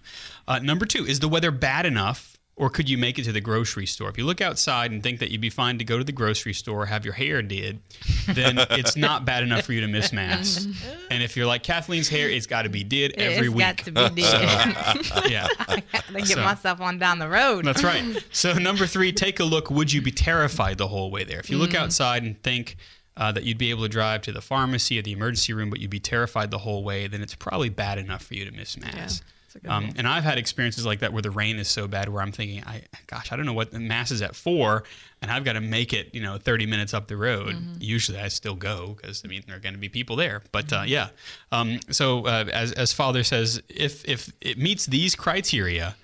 uh, 0.47 0.59
number 0.59 0.85
two 0.85 1.05
is 1.05 1.19
the 1.19 1.27
weather 1.29 1.51
bad 1.51 1.85
enough 1.85 2.36
or 2.57 2.69
could 2.71 2.89
you 2.89 2.97
make 2.97 3.17
it 3.19 3.23
to 3.23 3.31
the 3.31 3.39
grocery 3.39 3.85
store? 3.85 4.09
If 4.09 4.17
you 4.17 4.25
look 4.25 4.41
outside 4.41 4.91
and 4.91 5.01
think 5.03 5.19
that 5.19 5.29
you'd 5.29 5.39
be 5.41 5.49
fine 5.51 5.77
to 5.77 5.83
go 5.85 5.97
to 5.99 6.03
the 6.03 6.11
grocery 6.11 6.53
store, 6.53 6.87
have 6.87 7.05
your 7.05 7.13
hair 7.13 7.41
did, 7.43 7.79
then 8.27 8.57
it's 8.71 8.97
not 8.97 9.25
bad 9.25 9.43
enough 9.43 9.63
for 9.65 9.73
you 9.73 9.81
to 9.81 9.87
miss 9.87 10.11
mass. 10.11 10.67
And 11.09 11.23
if 11.23 11.37
you're 11.37 11.45
like 11.45 11.63
Kathleen's 11.63 12.09
hair, 12.09 12.29
it's 12.29 12.47
got 12.47 12.63
to 12.63 12.69
be 12.69 12.83
did 12.83 13.13
every 13.13 13.47
it's 13.47 13.55
week. 13.55 13.65
got 13.65 13.77
to 13.77 13.91
be 13.91 14.21
did. 14.21 15.31
yeah. 15.31 15.47
I 15.69 15.81
get 16.15 16.25
So- 16.27 16.43
myself 16.43 16.81
on 16.81 16.97
down 16.99 17.19
the 17.19 17.29
road. 17.29 17.63
That's 17.63 17.83
right. 17.83 18.03
So 18.33 18.53
number 18.53 18.85
three, 18.87 19.13
take 19.13 19.39
a 19.39 19.43
look. 19.45 19.71
Would 19.71 19.93
you 19.93 20.01
be 20.01 20.11
terrified 20.11 20.77
the 20.77 20.87
whole 20.89 21.09
way 21.09 21.23
there? 21.23 21.39
If 21.39 21.49
you 21.49 21.57
look 21.57 21.73
outside 21.73 22.23
and 22.23 22.41
think 22.43 22.75
uh, 23.15 23.31
that 23.31 23.43
you'd 23.43 23.57
be 23.57 23.69
able 23.69 23.83
to 23.83 23.89
drive 23.89 24.21
to 24.23 24.31
the 24.33 24.41
pharmacy 24.41 24.99
or 24.99 25.01
the 25.01 25.11
emergency 25.13 25.53
room, 25.53 25.69
but 25.69 25.79
you'd 25.79 25.89
be 25.89 25.99
terrified 25.99 26.51
the 26.51 26.57
whole 26.59 26.83
way, 26.83 27.07
then 27.07 27.21
it's 27.21 27.35
probably 27.35 27.69
bad 27.69 27.97
enough 27.97 28.23
for 28.23 28.33
you 28.33 28.43
to 28.45 28.51
miss 28.51 28.77
mass. 28.77 28.93
that's 28.95 29.21
a 29.57 29.59
good 29.61 29.71
Um, 29.71 29.93
and 29.97 30.07
I've 30.07 30.23
had 30.23 30.37
experiences 30.37 30.85
like 30.85 30.99
that 30.99 31.11
where 31.13 31.21
the 31.21 31.31
rain 31.31 31.57
is 31.59 31.67
so 31.67 31.87
bad 31.87 32.09
where 32.09 32.21
I'm 32.21 32.31
thinking, 32.31 32.63
I 32.65 32.83
gosh, 33.07 33.31
I 33.31 33.35
don't 33.35 33.45
know 33.45 33.53
what 33.53 33.71
the 33.71 33.79
mass 33.79 34.11
is 34.11 34.21
at 34.21 34.35
four, 34.35 34.83
and 35.21 35.29
I've 35.31 35.43
got 35.43 35.53
to 35.53 35.61
make 35.61 35.93
it, 35.93 36.13
you 36.13 36.21
know, 36.21 36.37
30 36.37 36.65
minutes 36.65 36.93
up 36.93 37.07
the 37.07 37.17
road. 37.17 37.55
Usually, 37.79 38.19
I 38.19 38.27
still 38.29 38.55
go 38.55 38.95
because 38.95 39.23
I 39.25 39.27
mean 39.27 39.43
there 39.47 39.55
are 39.55 39.59
going 39.59 39.73
to 39.75 39.79
be 39.79 39.89
people 39.89 40.15
there. 40.15 40.41
But 40.51 40.71
uh, 40.71 40.83
yeah, 40.85 41.09
um, 41.51 41.79
so 41.89 42.25
uh, 42.25 42.45
as 42.53 42.71
as 42.73 42.93
Father 42.93 43.23
says, 43.23 43.61
if 43.69 44.03
if 44.07 44.31
it 44.41 44.57
meets 44.57 44.85
these 44.85 45.15
criteria, 45.15 45.95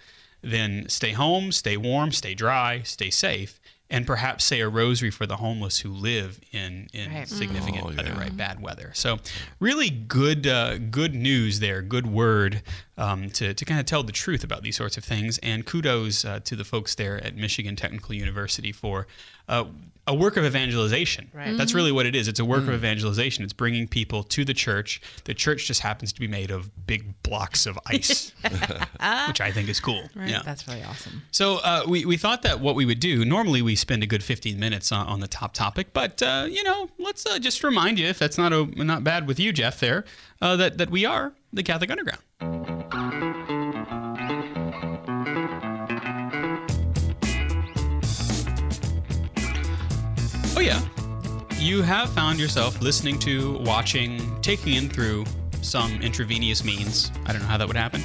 then 0.41 0.89
stay 0.89 1.11
home, 1.13 1.51
stay 1.51 1.77
warm, 1.77 2.11
stay 2.11 2.33
dry, 2.33 2.81
stay 2.83 3.09
safe, 3.09 3.59
and 3.89 4.05
perhaps 4.07 4.43
say 4.43 4.59
a 4.59 4.67
rosary 4.67 5.11
for 5.11 5.25
the 5.25 5.37
homeless 5.37 5.79
who 5.79 5.89
live 5.89 6.39
in 6.51 6.87
in 6.93 7.13
Right. 7.13 7.27
significant 7.27 7.83
Oh, 7.85 7.87
weather, 7.89 8.03
yeah. 8.13 8.19
right, 8.19 8.35
bad 8.35 8.61
weather. 8.61 8.91
So 8.93 9.19
really 9.59 9.89
good 9.89 10.45
uh, 10.47 10.77
good 10.79 11.13
news 11.13 11.59
there, 11.59 11.81
good 11.81 12.07
word 12.07 12.61
um, 12.97 13.29
to 13.31 13.53
to 13.53 13.65
kind 13.65 13.79
of 13.79 13.85
tell 13.85 14.03
the 14.03 14.11
truth 14.11 14.43
about 14.43 14.63
these 14.63 14.75
sorts 14.75 14.97
of 14.97 15.03
things. 15.03 15.37
And 15.39 15.65
kudos 15.65 16.25
uh, 16.25 16.39
to 16.41 16.55
the 16.55 16.63
folks 16.63 16.95
there 16.95 17.23
at 17.23 17.35
Michigan 17.35 17.75
Technical 17.75 18.15
University 18.15 18.71
for. 18.71 19.07
Uh, 19.47 19.65
a 20.05 20.13
work 20.13 20.35
of 20.35 20.43
evangelization. 20.43 21.31
Right. 21.33 21.55
That's 21.57 21.73
really 21.73 21.91
what 21.91 22.05
it 22.05 22.15
is. 22.15 22.27
It's 22.27 22.39
a 22.39 22.45
work 22.45 22.63
of 22.63 22.73
evangelization. 22.73 23.43
It's 23.43 23.53
bringing 23.53 23.87
people 23.87 24.23
to 24.23 24.43
the 24.43 24.53
church. 24.53 25.01
The 25.23 25.33
church 25.33 25.65
just 25.65 25.79
happens 25.79 26.11
to 26.13 26.19
be 26.19 26.27
made 26.27 26.51
of 26.51 26.85
big 26.85 27.21
blocks 27.23 27.65
of 27.65 27.79
ice, 27.85 28.33
which 29.27 29.39
I 29.39 29.51
think 29.51 29.69
is 29.69 29.79
cool. 29.79 30.03
Yeah. 30.15 30.41
That's 30.43 30.67
really 30.67 30.83
awesome. 30.83 31.21
So 31.31 31.57
uh, 31.57 31.83
we, 31.87 32.05
we 32.05 32.17
thought 32.17 32.41
that 32.41 32.59
what 32.59 32.75
we 32.75 32.85
would 32.85 32.99
do, 32.99 33.23
normally 33.23 33.61
we 33.61 33.75
spend 33.75 34.03
a 34.03 34.05
good 34.05 34.23
15 34.23 34.59
minutes 34.59 34.91
on, 34.91 35.07
on 35.07 35.21
the 35.21 35.27
top 35.27 35.53
topic, 35.53 35.93
but, 35.93 36.21
uh, 36.21 36.47
you 36.49 36.63
know, 36.63 36.89
let's 36.99 37.25
uh, 37.25 37.39
just 37.39 37.63
remind 37.63 37.97
you, 37.97 38.07
if 38.07 38.19
that's 38.19 38.37
not, 38.37 38.51
a, 38.51 38.65
not 38.83 39.05
bad 39.05 39.25
with 39.25 39.39
you, 39.39 39.53
Jeff, 39.53 39.79
there, 39.79 40.03
uh, 40.41 40.57
that, 40.57 40.77
that 40.79 40.89
we 40.89 41.05
are 41.05 41.33
the 41.53 41.63
Catholic 41.63 41.89
Underground. 41.89 42.72
You 51.57 51.81
have 51.81 52.09
found 52.09 52.39
yourself 52.39 52.81
listening 52.81 53.17
to, 53.19 53.57
watching, 53.59 54.19
taking 54.41 54.73
in 54.75 54.89
through 54.89 55.25
some 55.61 56.01
intravenous 56.01 56.63
means. 56.63 57.11
I 57.25 57.31
don't 57.31 57.41
know 57.41 57.47
how 57.47 57.57
that 57.57 57.67
would 57.67 57.77
happen. 57.77 58.01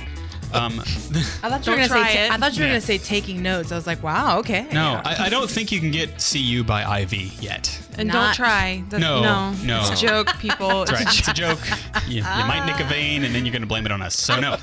Um, 0.55 0.81
I 0.81 0.83
thought 0.83 1.67
you 1.67 1.73
were 1.73 1.77
Don't 1.79 1.89
gonna 1.89 1.89
try 1.89 2.13
say. 2.13 2.27
it. 2.27 2.33
I 2.33 2.37
thought 2.39 2.55
you 2.57 2.61
were 2.63 2.67
Yeah. 2.69 2.73
gonna 2.75 2.81
say 2.81 2.97
taking 2.99 3.43
notes. 3.43 3.71
I 3.71 3.75
was 3.75 3.87
like, 3.87 4.03
wow, 4.03 4.39
okay. 4.39 4.63
no, 4.73 4.93
Yeah. 4.93 5.03
I, 5.05 5.27
I 5.27 5.29
don't 5.29 5.51
think 5.51 5.71
you 5.71 5.79
can 5.81 5.91
get 5.91 6.25
CU 6.33 6.65
by 6.65 7.01
IV 7.03 7.43
yet. 7.43 7.79
And 7.99 8.09
Not- 8.09 8.15
don't 8.15 8.35
try. 8.35 8.83
That, 8.89 9.01
No, 9.01 9.21
no, 9.23 9.53
no. 9.65 9.81
It's 9.81 10.01
a 10.03 10.07
joke, 10.07 10.29
people. 10.39 10.85
That's 10.87 10.93
right. 11.05 11.19
It's 11.19 11.29
a 11.29 11.33
joke. 11.35 11.59
You, 12.07 12.17
you 12.19 12.23
might 12.23 12.65
nick 12.65 12.81
a 12.81 12.85
vein, 12.85 13.25
and 13.25 13.35
then 13.35 13.45
you're 13.45 13.53
going 13.53 13.63
to 13.63 13.69
blame 13.69 13.85
it 13.87 13.93
on 13.93 14.01
us. 14.01 14.15
So 14.17 14.39
no, 14.41 14.57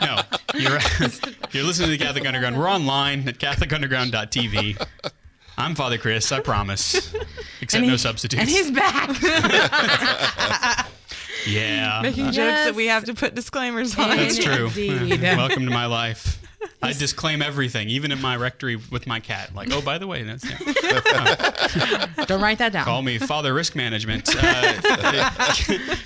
no. 0.00 0.20
You're 0.54 0.78
you're 1.52 1.64
listening 1.64 1.90
to 1.90 1.98
the 1.98 1.98
Catholic 1.98 2.26
Underground. 2.26 2.58
We're 2.58 2.68
online 2.70 3.28
at 3.28 3.38
CatholicUnderground.tv. 3.38 4.84
I'm 5.58 5.74
Father 5.74 5.98
Chris. 5.98 6.30
I 6.30 6.38
promise. 6.38 6.94
Except 7.60 7.82
And 7.82 7.90
no 7.90 7.96
substitutes. 7.96 8.40
And 8.40 8.48
he's 8.48 8.70
back. 8.70 9.08
yeah, 11.46 12.00
Making 12.00 12.26
uh, 12.26 12.30
jokes 12.30 12.64
that 12.64 12.74
we 12.76 12.86
have 12.86 13.04
to 13.06 13.14
put 13.14 13.34
disclaimers 13.34 13.98
on. 13.98 14.16
that's 14.16 14.38
true. 14.38 14.66
Indeed. 14.66 15.20
Welcome 15.20 15.64
to 15.64 15.72
my 15.72 15.86
life. 15.86 16.40
I 16.80 16.92
disclaim 16.92 17.42
everything, 17.42 17.88
even 17.88 18.12
in 18.12 18.20
my 18.22 18.36
rectory 18.36 18.76
with 18.76 19.08
my 19.08 19.18
cat. 19.18 19.52
Like, 19.52 19.72
oh, 19.72 19.82
by 19.82 19.98
the 19.98 20.06
way, 20.06 20.22
that's 20.22 20.44
yeah. 20.44 22.06
Don't 22.26 22.40
write 22.40 22.58
that 22.58 22.72
down. 22.72 22.84
call 22.84 23.02
me 23.02 23.18
Father 23.18 23.52
Risk 23.52 23.74
Management. 23.74 24.28
Uh, 24.36 25.30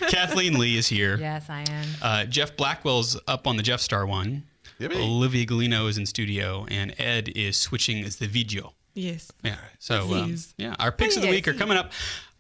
Kathleen 0.08 0.58
Lee 0.58 0.78
is 0.78 0.88
here. 0.88 1.18
Yes, 1.18 1.50
I 1.50 1.64
am. 1.68 1.86
Uh, 2.00 2.24
Jeff 2.24 2.56
Blackwell's 2.56 3.20
up 3.28 3.46
on 3.46 3.58
the 3.58 3.62
Jeff 3.62 3.80
Star 3.80 4.06
one. 4.06 4.44
Yippee. 4.80 4.96
Olivia 4.96 5.44
Galino 5.44 5.88
is 5.88 5.98
in 5.98 6.06
studio, 6.06 6.66
and 6.70 6.94
Ed 6.98 7.28
is 7.36 7.58
switching 7.58 8.02
as 8.02 8.16
the 8.16 8.26
video. 8.26 8.72
Yes. 8.94 9.30
Yeah. 9.42 9.56
So 9.78 10.14
um, 10.14 10.36
yeah, 10.56 10.74
our 10.78 10.92
picks 10.92 11.16
of 11.16 11.22
the 11.22 11.30
week 11.30 11.48
are 11.48 11.54
coming 11.54 11.76
up, 11.76 11.92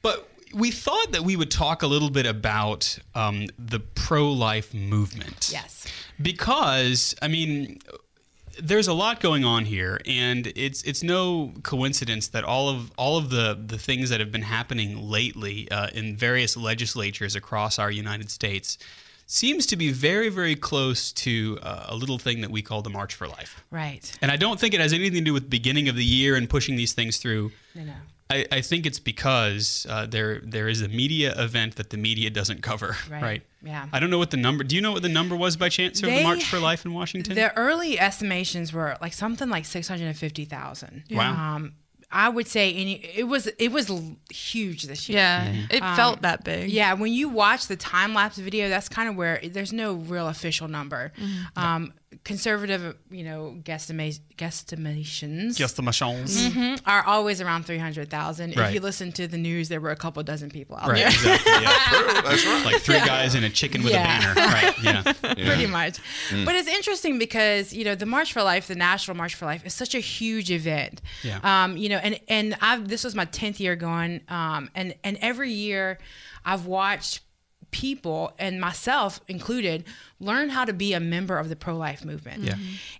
but 0.02 0.28
we 0.54 0.70
thought 0.70 1.12
that 1.12 1.22
we 1.22 1.36
would 1.36 1.50
talk 1.50 1.82
a 1.82 1.86
little 1.86 2.10
bit 2.10 2.26
about 2.26 2.98
um, 3.14 3.46
the 3.58 3.80
pro-life 3.80 4.74
movement. 4.74 5.50
Yes. 5.52 5.86
Because 6.20 7.14
I 7.22 7.28
mean. 7.28 7.78
There's 8.62 8.86
a 8.86 8.92
lot 8.92 9.20
going 9.20 9.46
on 9.46 9.64
here, 9.64 9.98
and 10.04 10.46
it's 10.54 10.82
it's 10.82 11.02
no 11.02 11.54
coincidence 11.62 12.28
that 12.28 12.44
all 12.44 12.68
of 12.68 12.92
all 12.98 13.16
of 13.16 13.30
the 13.30 13.58
the 13.66 13.78
things 13.78 14.10
that 14.10 14.20
have 14.20 14.30
been 14.30 14.42
happening 14.42 15.08
lately 15.08 15.70
uh, 15.70 15.86
in 15.94 16.18
various 16.18 16.54
legislatures 16.54 17.34
across 17.34 17.78
our 17.78 17.90
United 17.90 18.30
States 18.30 18.76
seems 19.32 19.66
to 19.66 19.76
be 19.76 19.90
very 19.90 20.28
very 20.28 20.54
close 20.54 21.10
to 21.12 21.58
uh, 21.62 21.86
a 21.88 21.96
little 21.96 22.18
thing 22.18 22.42
that 22.42 22.50
we 22.50 22.60
call 22.60 22.82
the 22.82 22.90
March 22.90 23.14
for 23.14 23.26
Life. 23.26 23.64
Right. 23.70 24.12
And 24.20 24.30
I 24.30 24.36
don't 24.36 24.60
think 24.60 24.74
it 24.74 24.80
has 24.80 24.92
anything 24.92 25.20
to 25.20 25.24
do 25.24 25.32
with 25.32 25.48
beginning 25.48 25.88
of 25.88 25.96
the 25.96 26.04
year 26.04 26.36
and 26.36 26.48
pushing 26.48 26.76
these 26.76 26.92
things 26.92 27.16
through. 27.16 27.52
No, 27.74 27.84
no. 27.84 27.94
I, 28.30 28.46
I 28.50 28.60
think 28.60 28.86
it's 28.86 28.98
because 28.98 29.86
uh, 29.88 30.06
there 30.06 30.40
there 30.40 30.68
is 30.68 30.80
a 30.82 30.88
media 30.88 31.34
event 31.36 31.76
that 31.76 31.90
the 31.90 31.96
media 31.96 32.30
doesn't 32.30 32.62
cover. 32.62 32.96
Right. 33.10 33.22
Right. 33.22 33.42
Yeah. 33.62 33.86
I 33.92 34.00
don't 34.00 34.10
know 34.10 34.18
what 34.18 34.30
the 34.30 34.36
number. 34.36 34.64
Do 34.64 34.74
you 34.74 34.82
know 34.82 34.92
what 34.92 35.02
the 35.02 35.08
number 35.08 35.36
was 35.36 35.56
by 35.56 35.68
chance 35.68 36.02
of 36.02 36.08
the 36.08 36.22
March 36.22 36.44
for 36.44 36.58
Life 36.58 36.84
in 36.84 36.92
Washington? 36.92 37.34
The 37.34 37.56
early 37.56 37.98
estimations 37.98 38.72
were 38.72 38.96
like 39.00 39.12
something 39.12 39.48
like 39.48 39.64
six 39.64 39.88
hundred 39.88 40.06
and 40.06 40.16
fifty 40.16 40.44
thousand. 40.44 41.04
Wow. 41.10 41.56
Um, 41.56 41.74
I 42.12 42.28
would 42.28 42.46
say 42.46 42.72
any. 42.74 42.94
It 43.14 43.24
was 43.24 43.46
it 43.46 43.72
was 43.72 43.90
huge 44.30 44.84
this 44.84 45.08
year. 45.08 45.18
Yeah. 45.18 45.46
Mm-hmm. 45.46 45.64
It 45.70 45.82
um, 45.82 45.96
felt 45.96 46.22
that 46.22 46.44
big. 46.44 46.70
Yeah, 46.70 46.92
when 46.94 47.12
you 47.12 47.28
watch 47.28 47.66
the 47.66 47.76
time 47.76 48.14
lapse 48.14 48.36
video, 48.36 48.68
that's 48.68 48.88
kind 48.88 49.08
of 49.08 49.16
where 49.16 49.40
there's 49.42 49.72
no 49.72 49.94
real 49.94 50.28
official 50.28 50.68
number. 50.68 51.12
Mm-hmm. 51.18 51.58
Um, 51.58 51.94
conservative, 52.24 52.96
you 53.10 53.24
know, 53.24 53.56
guesstima- 53.64 54.20
guesstimations 54.36 55.56
Just 55.56 55.76
the 55.76 55.82
machines. 55.82 56.36
mhm, 56.48 56.80
are 56.86 57.04
always 57.04 57.40
around 57.40 57.66
three 57.66 57.78
hundred 57.78 58.10
thousand. 58.10 58.52
If 58.58 58.74
you 58.74 58.80
listen 58.80 59.12
to 59.12 59.26
the 59.26 59.38
news, 59.38 59.68
there 59.68 59.80
were 59.80 59.90
a 59.90 59.96
couple 59.96 60.22
dozen 60.22 60.50
people 60.50 60.76
out 60.76 60.88
Right. 60.88 60.98
there. 60.98 61.06
Exactly. 61.08 61.52
Yeah. 61.52 62.22
That's 62.24 62.46
right. 62.46 62.64
like 62.64 62.82
three 62.82 62.98
guys 63.00 63.34
and 63.34 63.44
a 63.44 63.50
chicken 63.50 63.82
with 63.82 63.92
Yeah. 63.92 64.32
a 64.32 64.34
banner. 64.34 64.52
Right. 64.52 64.74
Yeah. 64.82 65.12
pretty 65.46 65.66
much. 65.66 65.98
But 66.44 66.54
it's 66.54 66.68
interesting 66.68 67.18
because 67.18 67.72
you 67.72 67.84
know 67.84 67.94
the 67.94 68.06
March 68.06 68.32
for 68.32 68.42
Life, 68.42 68.66
the 68.68 68.74
National 68.74 69.16
March 69.16 69.34
for 69.34 69.44
Life, 69.46 69.64
is 69.66 69.74
such 69.74 69.94
a 69.94 70.00
huge 70.00 70.50
event. 70.50 71.00
Yeah. 71.22 71.38
Um, 71.42 71.76
you 71.76 71.88
know, 71.88 71.98
and 71.98 72.18
and 72.28 72.56
I've 72.60 72.88
this 72.88 73.04
was 73.04 73.14
my 73.14 73.24
tenth 73.26 73.60
year 73.60 73.76
going, 73.76 74.20
um, 74.28 74.70
and 74.74 74.94
and 75.04 75.18
every 75.20 75.52
year 75.52 75.98
I've 76.44 76.66
watched 76.66 77.20
people 77.72 78.32
and 78.38 78.60
myself 78.60 79.20
included 79.26 79.82
learn 80.20 80.50
how 80.50 80.64
to 80.64 80.72
be 80.72 80.92
a 80.92 81.00
member 81.00 81.38
of 81.38 81.48
the 81.48 81.56
pro-life 81.56 82.04
movement. 82.04 82.44
Yeah. 82.44 82.54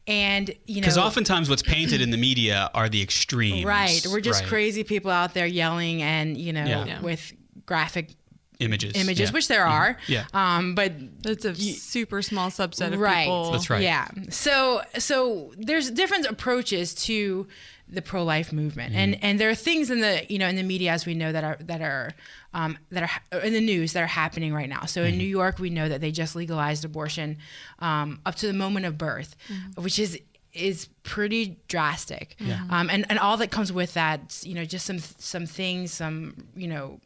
And 0.09 0.49
you 0.67 0.77
know, 0.77 0.81
Because 0.81 0.99
oftentimes 0.99 1.49
what's 1.49 1.63
painted 1.63 2.01
in 2.01 2.11
the 2.11 2.17
media 2.17 2.69
are 2.75 2.89
the 2.89 3.01
extremes. 3.03 3.65
right, 3.65 4.05
we're 4.11 4.21
just 4.21 4.41
Right. 4.41 4.49
crazy 4.49 4.83
people 4.83 5.11
out 5.11 5.35
there 5.35 5.47
yelling 5.47 6.03
and 6.03 6.37
you 6.37 6.53
know 6.53 6.65
Yeah. 6.65 6.85
Yeah. 6.87 7.01
with 7.01 7.33
graphic 7.67 8.11
images. 8.59 8.93
images, 8.95 9.29
Yeah. 9.31 9.33
which 9.35 9.49
there 9.49 9.67
are. 9.67 9.97
Yeah. 10.07 10.25
Um, 10.33 10.75
but 10.75 10.93
It's 11.25 11.45
a 11.45 11.55
super 11.55 12.23
small 12.23 12.49
subset 12.51 12.93
of 12.93 13.01
right. 13.01 13.25
people. 13.25 13.53
That's 13.53 13.69
right. 13.71 13.83
Yeah. 13.83 14.09
So 14.31 14.83
so 14.99 15.53
there's 15.57 15.91
different 15.91 16.27
approaches 16.27 16.95
to 17.07 17.47
the 17.93 18.03
pro 18.03 18.25
life 18.25 18.53
movement, 18.53 18.95
and 18.95 19.15
Mm-hmm. 19.15 19.25
and 19.27 19.39
there 19.41 19.51
are 19.51 19.55
things 19.55 19.91
in 19.91 20.01
the 20.01 20.25
you 20.29 20.39
know 20.39 20.49
in 20.49 20.57
the 20.57 20.63
media 20.63 20.91
as 20.93 21.05
we 21.07 21.15
know 21.15 21.31
that 21.33 21.45
are 21.45 21.57
that 21.61 21.81
are 21.83 22.13
um, 22.55 22.79
that 22.91 23.03
are 23.33 23.39
in 23.41 23.53
the 23.53 23.61
news 23.61 23.93
that 23.93 24.03
are 24.03 24.07
happening 24.23 24.53
right 24.55 24.69
now. 24.69 24.85
So 24.87 25.01
Mm-hmm. 25.03 25.13
in 25.13 25.19
New 25.19 25.27
York, 25.29 25.59
we 25.59 25.71
know 25.71 25.89
that 25.89 26.01
they 26.01 26.11
just 26.11 26.35
legalized 26.35 26.85
abortion 26.85 27.37
um, 27.79 28.21
up 28.27 28.35
to 28.37 28.47
the 28.47 28.53
moment 28.55 28.87
of 28.87 28.97
birth, 28.99 29.37
which 29.77 29.99
is 29.99 30.19
is 30.55 30.89
pretty 31.03 31.59
drastic. 31.69 32.37
Um, 32.71 32.91
and 32.91 33.07
and 33.11 33.19
all 33.19 33.37
that 33.39 33.51
comes 33.51 33.73
with 33.73 33.95
that, 33.95 34.41
you 34.43 34.55
know, 34.55 34.65
just 34.65 34.85
some 34.87 34.99
some 34.99 35.47
things, 35.47 35.93
some 35.93 36.35
you 36.57 36.69
know 36.69 37.01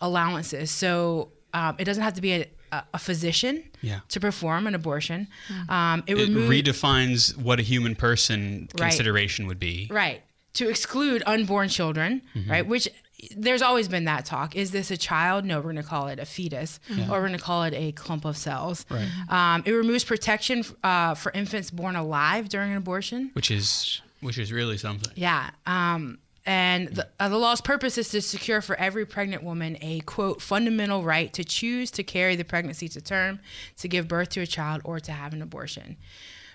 allowances. 0.00 0.70
So 0.70 1.32
um, 1.54 1.76
it 1.78 1.84
doesn't 1.84 2.02
have 2.02 2.14
to 2.14 2.20
be 2.20 2.32
a, 2.32 2.46
a, 2.72 2.82
a 2.94 2.98
physician 2.98 3.64
Yeah. 3.82 4.00
to 4.08 4.20
perform 4.20 4.66
an 4.66 4.74
abortion. 4.74 5.28
Um, 5.68 6.02
it, 6.06 6.16
It 6.18 6.28
removes 6.28 6.50
redefines 6.50 7.36
what 7.36 7.58
a 7.60 7.62
human 7.62 7.94
person 7.94 8.68
Right. 8.78 8.88
consideration 8.88 9.46
would 9.46 9.58
be. 9.60 9.88
right 9.90 10.22
to 10.54 10.68
exclude 10.68 11.22
unborn 11.26 11.68
children, 11.68 12.22
Mm-hmm. 12.34 12.50
right? 12.50 12.66
Which 12.66 12.88
there's 13.36 13.62
always 13.62 13.88
been 13.88 14.04
that 14.04 14.24
talk. 14.24 14.54
Is 14.56 14.70
this 14.70 14.90
a 14.90 14.96
child? 14.96 15.44
No, 15.44 15.56
we're 15.58 15.72
going 15.72 15.76
to 15.76 15.82
call 15.82 16.06
it 16.08 16.18
a 16.18 16.24
fetus, 16.24 16.78
or 16.90 16.96
we're 17.10 17.20
going 17.26 17.32
to 17.32 17.38
call 17.38 17.64
it 17.64 17.74
a 17.74 17.92
clump 17.92 18.24
of 18.24 18.36
cells. 18.36 18.86
Right. 18.90 19.08
Um, 19.28 19.62
it 19.66 19.72
removes 19.72 20.04
protection 20.04 20.64
uh, 20.84 21.14
for 21.14 21.32
infants 21.32 21.70
born 21.70 21.96
alive 21.96 22.48
during 22.48 22.70
an 22.70 22.76
abortion. 22.76 23.30
Which 23.34 23.50
is 23.50 24.00
which 24.20 24.38
is 24.38 24.52
really 24.52 24.78
something. 24.78 25.12
Yeah. 25.16 25.50
Um, 25.66 26.18
and 26.48 26.88
the, 26.88 27.06
uh, 27.20 27.28
the 27.28 27.36
law's 27.36 27.60
purpose 27.60 27.98
is 27.98 28.08
to 28.08 28.22
secure 28.22 28.62
for 28.62 28.74
every 28.76 29.04
pregnant 29.04 29.42
woman 29.42 29.76
a 29.82 30.00
quote 30.00 30.40
fundamental 30.40 31.02
right 31.02 31.30
to 31.34 31.44
choose 31.44 31.90
to 31.90 32.02
carry 32.02 32.36
the 32.36 32.44
pregnancy 32.44 32.88
to 32.88 33.02
term, 33.02 33.40
to 33.76 33.86
give 33.86 34.08
birth 34.08 34.30
to 34.30 34.40
a 34.40 34.46
child, 34.46 34.80
or 34.82 34.98
to 34.98 35.12
have 35.12 35.34
an 35.34 35.42
abortion. 35.42 35.98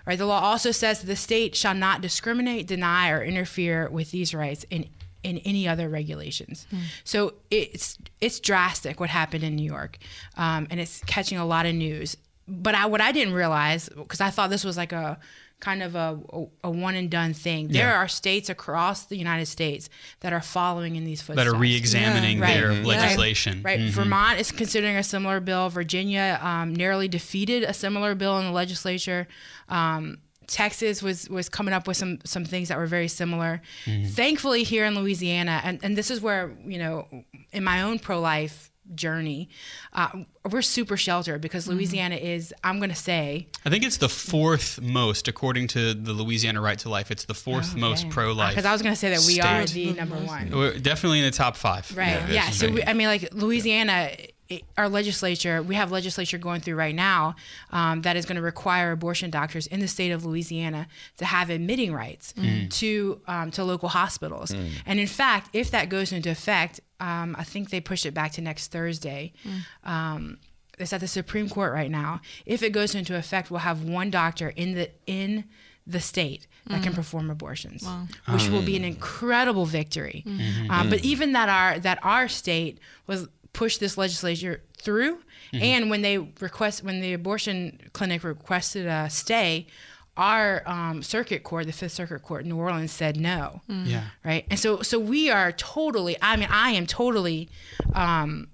Right. 0.07 0.17
The 0.17 0.25
law 0.25 0.41
also 0.41 0.71
says 0.71 1.01
that 1.01 1.05
the 1.05 1.15
state 1.15 1.55
shall 1.55 1.75
not 1.75 2.01
discriminate, 2.01 2.65
deny, 2.65 3.11
or 3.11 3.23
interfere 3.23 3.87
with 3.87 4.09
these 4.09 4.33
rights 4.33 4.65
in 4.71 4.89
in 5.21 5.37
any 5.39 5.67
other 5.67 5.87
regulations. 5.87 6.65
So 7.03 7.35
it's 7.51 7.99
it's 8.19 8.39
drastic 8.39 8.99
what 8.99 9.11
happened 9.11 9.43
in 9.43 9.55
New 9.55 9.63
York, 9.63 9.99
um, 10.35 10.65
and 10.71 10.79
it's 10.79 11.01
catching 11.05 11.37
a 11.37 11.45
lot 11.45 11.67
of 11.67 11.75
news. 11.75 12.17
But 12.47 12.73
I, 12.75 12.87
what 12.87 12.99
I 12.99 13.11
didn't 13.13 13.35
realize, 13.35 13.89
because 13.89 14.19
I 14.19 14.31
thought 14.31 14.49
this 14.49 14.65
was 14.65 14.75
like 14.75 14.91
a 14.91 15.19
kind 15.63 15.81
of 15.81 15.95
a, 15.95 16.19
a, 16.63 16.69
one 16.69 16.95
and 16.95 17.09
done 17.09 17.33
thing. 17.33 17.69
There 17.69 17.87
Yeah. 17.87 17.95
are 18.01 18.07
states 18.09 18.49
across 18.49 19.05
the 19.05 19.15
United 19.17 19.45
States 19.45 19.89
that 20.19 20.33
are 20.33 20.41
following 20.41 20.95
in 20.97 21.05
these 21.05 21.21
footsteps. 21.21 21.45
That 21.45 21.47
are 21.55 21.57
re-examining 21.57 22.39
Yeah. 22.39 22.53
their 22.53 22.69
Right. 22.69 22.83
Legislation. 22.83 23.61
Right. 23.63 23.79
Mhm. 23.79 23.89
Vermont 23.91 24.39
is 24.39 24.51
considering 24.51 24.97
a 24.97 25.03
similar 25.03 25.39
bill. 25.39 25.69
Virginia 25.69 26.37
um, 26.41 26.73
narrowly 26.75 27.07
defeated 27.07 27.63
a 27.63 27.73
similar 27.73 28.13
bill 28.15 28.37
in 28.39 28.45
the 28.45 28.51
legislature. 28.51 29.27
Um, 29.69 30.17
Texas 30.47 31.01
was 31.01 31.29
was 31.29 31.47
coming 31.47 31.73
up 31.73 31.87
with 31.87 31.95
some 31.95 32.19
some 32.25 32.43
things 32.43 32.67
that 32.67 32.77
were 32.77 32.85
very 32.85 33.07
similar. 33.07 33.61
Mm-hmm. 33.85 34.09
Thankfully, 34.09 34.63
here 34.63 34.83
in 34.85 34.93
Louisiana, 34.99 35.61
and, 35.63 35.79
and 35.81 35.97
this 35.97 36.11
is 36.11 36.19
where 36.19 36.51
you 36.65 36.77
know, 36.77 37.07
in 37.53 37.63
my 37.63 37.81
own 37.81 37.97
pro 37.97 38.19
life 38.19 38.69
journey, 38.95 39.49
uh, 39.93 40.09
we're 40.49 40.61
super 40.61 40.97
sheltered 40.97 41.41
because 41.41 41.63
Mm-hmm. 41.65 41.73
Louisiana 41.77 42.15
is. 42.15 42.53
I'm 42.63 42.77
going 42.79 42.89
to 42.89 42.95
say 42.95 43.47
I 43.65 43.69
think 43.69 43.83
it's 43.83 43.97
the 43.97 44.09
fourth 44.09 44.81
most, 44.81 45.27
according 45.27 45.67
to 45.69 45.93
the 45.93 46.13
Louisiana 46.13 46.61
Right 46.61 46.77
to 46.79 46.89
Life. 46.89 47.11
It's 47.11 47.25
the 47.25 47.33
fourth 47.33 47.75
most 47.75 48.09
pro-life. 48.09 48.51
because 48.51 48.65
I 48.65 48.71
was 48.73 48.81
going 48.81 48.93
to 48.93 48.99
say 48.99 49.09
that 49.11 49.23
we 49.25 49.39
are 49.39 49.65
the 49.65 49.93
number 49.93 50.15
one. 50.15 50.51
We're 50.51 50.77
definitely 50.79 51.19
in 51.19 51.25
the 51.25 51.31
top 51.31 51.55
five. 51.55 51.91
Right. 51.95 52.07
Yeah, 52.27 52.31
Yeah. 52.31 52.49
So 52.51 52.69
we. 52.71 52.83
I 52.83 52.93
mean, 52.93 53.07
like 53.07 53.33
Louisiana, 53.33 54.11
it, 54.49 54.63
our 54.77 54.89
legislature, 54.89 55.63
we 55.63 55.75
have 55.75 55.91
legislature 55.91 56.37
going 56.37 56.59
through 56.59 56.75
right 56.75 56.93
now 56.93 57.35
um, 57.71 58.01
that 58.01 58.17
is 58.17 58.25
going 58.25 58.35
to 58.35 58.41
require 58.41 58.91
abortion 58.91 59.29
doctors 59.29 59.67
in 59.67 59.79
the 59.79 59.87
state 59.87 60.11
of 60.11 60.25
Louisiana 60.25 60.87
to 61.17 61.25
have 61.25 61.49
admitting 61.49 61.93
rights 61.93 62.33
to 62.71 63.21
um, 63.27 63.51
to 63.51 63.63
local 63.63 63.89
hospitals. 63.89 64.51
And 64.85 64.99
in 64.99 65.07
fact, 65.07 65.49
if 65.53 65.71
that 65.71 65.87
goes 65.89 66.11
into 66.11 66.29
effect, 66.29 66.81
um, 67.03 67.35
I 67.37 67.43
think 67.43 67.69
they 67.69 67.81
pushed 67.81 68.05
it 68.05 68.13
back 68.13 68.31
to 68.33 68.41
next 68.41 68.71
Thursday. 68.71 69.33
Hmm. 69.43 69.89
Um, 69.91 70.37
it's 70.79 70.93
at 70.93 71.01
the 71.01 71.07
Supreme 71.07 71.49
Court 71.49 71.73
right 71.73 71.91
now. 71.91 72.21
If 72.45 72.63
it 72.63 72.71
goes 72.71 72.95
into 72.95 73.15
effect, 73.15 73.51
we'll 73.51 73.59
have 73.59 73.83
one 73.83 74.09
doctor 74.09 74.49
in 74.55 74.73
the 74.73 74.89
in 75.05 75.43
the 75.85 75.99
state 75.99 76.47
that 76.67 76.81
can 76.81 76.93
hmm. 76.93 76.95
perform 76.95 77.29
abortions, 77.29 77.85
which 78.31 78.47
will 78.47 78.61
be 78.61 78.77
an 78.77 78.83
um. 78.83 78.89
incredible 78.89 79.65
victory. 79.65 80.23
Uh, 80.25 80.89
but 80.89 80.99
mm-hmm. 80.99 81.05
even 81.05 81.33
that 81.33 81.49
our 81.49 81.77
that 81.79 81.99
our 82.03 82.29
state 82.29 82.79
was 83.05 83.27
pushed 83.51 83.81
this 83.81 83.97
legislature 83.97 84.63
through, 84.77 85.17
mm-hmm. 85.17 85.61
and 85.61 85.89
when 85.89 86.03
they 86.03 86.17
request 86.17 86.83
when 86.83 87.01
the 87.01 87.11
abortion 87.11 87.79
clinic 87.91 88.23
requested 88.23 88.87
a 88.87 89.09
stay, 89.09 89.67
our 90.15 90.61
um, 90.67 91.01
circuit 91.01 91.43
court, 91.43 91.65
the 91.65 91.71
Fifth 91.73 91.93
Circuit 91.93 92.21
Court 92.21 92.43
in 92.43 92.49
New 92.49 92.57
Orleans, 92.57 92.91
said 92.91 93.17
no 93.17 93.61
Yeah. 93.67 94.03
right? 94.23 94.45
And 94.49 94.59
so 94.59 94.81
so 94.81 94.99
we 94.99 95.29
are 95.31 95.51
totally. 95.51 96.15
I 96.21 96.35
mean, 96.35 96.49
I 96.51 96.71
am 96.71 96.85
totally 96.85 97.49
um, 97.93 98.47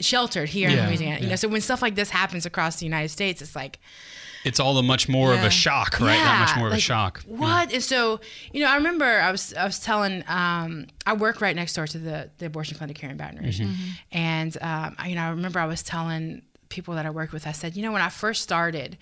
sheltered 0.00 0.48
here 0.50 0.68
in 0.68 0.76
Yeah, 0.76 0.86
Louisiana. 0.88 1.20
You 1.20 1.28
know, 1.30 1.36
so 1.36 1.48
when 1.48 1.60
stuff 1.60 1.82
like 1.82 1.94
this 1.94 2.10
happens 2.10 2.46
across 2.46 2.78
the 2.78 2.84
United 2.86 3.08
States, 3.08 3.40
it's 3.42 3.56
like 3.56 3.78
It's 4.44 4.60
all 4.60 4.74
the 4.74 4.82
much 4.82 5.08
more 5.08 5.32
of 5.34 5.42
a 5.42 5.50
shock, 5.50 5.98
right? 5.98 6.06
that 6.16 6.38
much 6.40 6.50
yeah, 6.50 6.58
more 6.58 6.68
of 6.68 6.74
a 6.74 6.78
shock. 6.80 7.22
What? 7.26 7.72
And 7.72 7.82
so 7.82 8.20
you 8.52 8.60
know, 8.60 8.70
I 8.70 8.76
remember 8.76 9.04
I 9.04 9.30
was 9.32 9.54
I 9.54 9.64
was 9.64 9.80
telling 9.80 10.22
um, 10.28 10.86
I 11.06 11.14
work 11.14 11.40
right 11.40 11.56
next 11.56 11.74
door 11.74 11.86
to 11.88 11.98
the 11.98 12.30
the 12.38 12.46
abortion 12.46 12.76
clinic 12.78 12.98
here 12.98 13.10
in 13.10 13.16
Baton 13.16 13.42
Rouge, 13.42 13.62
and 14.12 14.56
um, 14.60 14.94
I, 14.98 15.08
you 15.08 15.14
know 15.16 15.22
I 15.22 15.30
remember 15.30 15.58
I 15.58 15.66
was 15.66 15.82
telling 15.82 16.42
people 16.68 16.94
that 16.94 17.06
I 17.06 17.10
worked 17.10 17.32
with, 17.32 17.46
I 17.46 17.52
said, 17.52 17.76
you 17.76 17.82
know, 17.82 17.92
when 17.92 18.02
I 18.02 18.08
first 18.08 18.42
started, 18.42 18.98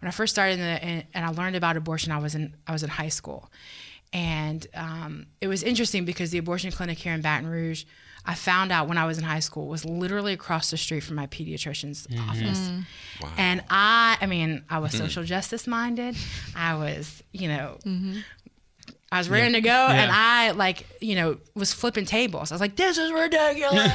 when 0.00 0.08
I 0.08 0.12
first 0.12 0.34
started 0.34 0.54
in 0.54 0.60
the, 0.60 0.84
and, 0.84 1.04
and 1.14 1.24
I 1.24 1.30
learned 1.30 1.56
about 1.56 1.76
abortion, 1.76 2.12
I 2.12 2.18
was 2.18 2.34
in 2.34 2.54
I 2.66 2.72
was 2.72 2.82
in 2.82 2.90
high 2.90 3.08
school, 3.08 3.50
and 4.12 4.66
um, 4.74 5.26
it 5.40 5.48
was 5.48 5.62
interesting 5.62 6.04
because 6.04 6.30
the 6.30 6.38
abortion 6.38 6.70
clinic 6.70 6.98
here 6.98 7.12
in 7.12 7.20
Baton 7.20 7.48
Rouge, 7.48 7.84
I 8.24 8.34
found 8.34 8.72
out 8.72 8.88
when 8.88 8.98
I 8.98 9.06
was 9.06 9.18
in 9.18 9.24
high 9.24 9.40
school 9.40 9.68
was 9.68 9.84
literally 9.84 10.32
across 10.32 10.70
the 10.70 10.76
street 10.76 11.00
from 11.00 11.16
my 11.16 11.26
pediatrician's 11.26 12.06
mm-hmm. 12.06 12.28
office. 12.28 12.70
And 13.38 13.62
I, 13.70 14.18
I 14.20 14.26
mean, 14.26 14.64
I 14.68 14.78
was 14.78 14.92
mm-hmm. 14.92 15.04
social 15.04 15.24
justice 15.24 15.66
minded. 15.66 16.16
I 16.54 16.74
was, 16.74 17.22
you 17.32 17.48
know, 17.48 17.78
mm-hmm. 17.84 18.18
I 19.12 19.18
was 19.18 19.28
ready 19.30 19.52
to 19.52 19.60
go, 19.60 19.70
and 19.70 20.10
I 20.10 20.50
like, 20.50 20.84
you 21.00 21.14
know, 21.14 21.38
was 21.54 21.72
flipping 21.72 22.04
tables. 22.06 22.50
I 22.50 22.54
was 22.56 22.60
like, 22.60 22.74
"This 22.74 22.98
is 22.98 23.12
ridiculous!" 23.12 23.92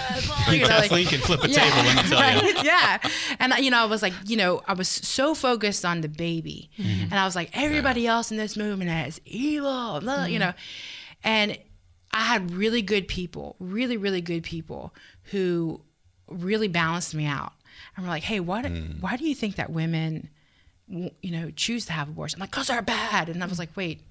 You 0.51 0.59
know, 0.61 0.67
like- 0.67 0.83
Kathleen 0.89 1.05
can 1.07 1.19
flip 1.19 1.43
a 1.43 1.47
table, 1.49 1.77
let 1.83 1.95
me 1.97 2.09
tell 2.09 2.45
you. 2.45 2.53
yeah. 2.63 2.97
And 3.39 3.53
you 3.59 3.71
know, 3.71 3.79
I 3.81 3.85
was 3.85 4.01
like, 4.01 4.13
you 4.25 4.37
know, 4.37 4.61
I 4.67 4.73
was 4.73 4.87
so 4.87 5.35
focused 5.35 5.83
on 5.83 5.99
the 6.01 6.07
baby, 6.07 6.69
Mm-hmm. 6.77 7.03
and 7.11 7.13
I 7.15 7.25
was 7.25 7.35
like, 7.35 7.49
everybody 7.53 8.07
else 8.07 8.31
in 8.31 8.37
this 8.37 8.55
movement 8.55 8.89
is 9.07 9.19
evil, 9.25 9.99
blah, 9.99 10.25
you 10.25 10.39
Mm-hmm. 10.39 10.39
know, 10.39 10.53
and 11.25 11.57
I 12.13 12.21
had 12.21 12.51
really 12.51 12.81
good 12.81 13.07
people, 13.09 13.55
really, 13.59 13.97
really 13.97 14.21
good 14.21 14.43
people 14.43 14.93
who 15.31 15.81
really 16.29 16.69
balanced 16.69 17.13
me 17.13 17.25
out, 17.25 17.51
and 17.97 18.05
were 18.05 18.09
like, 18.09 18.23
hey, 18.23 18.39
what? 18.39 18.63
Mm. 18.65 19.01
Why 19.01 19.17
do 19.17 19.25
you 19.27 19.35
think 19.35 19.57
that 19.57 19.69
women, 19.71 20.29
you 20.87 21.11
know, 21.31 21.51
choose 21.51 21.85
to 21.87 21.91
have 21.93 22.07
abortion? 22.09 22.37
I'm 22.37 22.41
like, 22.41 22.51
cause 22.51 22.67
they're 22.67 22.81
bad, 22.81 23.27
and 23.29 23.43
I 23.43 23.47
was 23.47 23.59
like, 23.59 23.75
wait, 23.75 24.01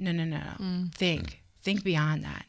no, 0.00 0.12
no, 0.12 0.24
no, 0.24 0.38
no. 0.38 0.64
Mm. 0.64 0.94
Think, 0.94 1.42
think 1.62 1.84
beyond 1.84 2.24
that. 2.24 2.46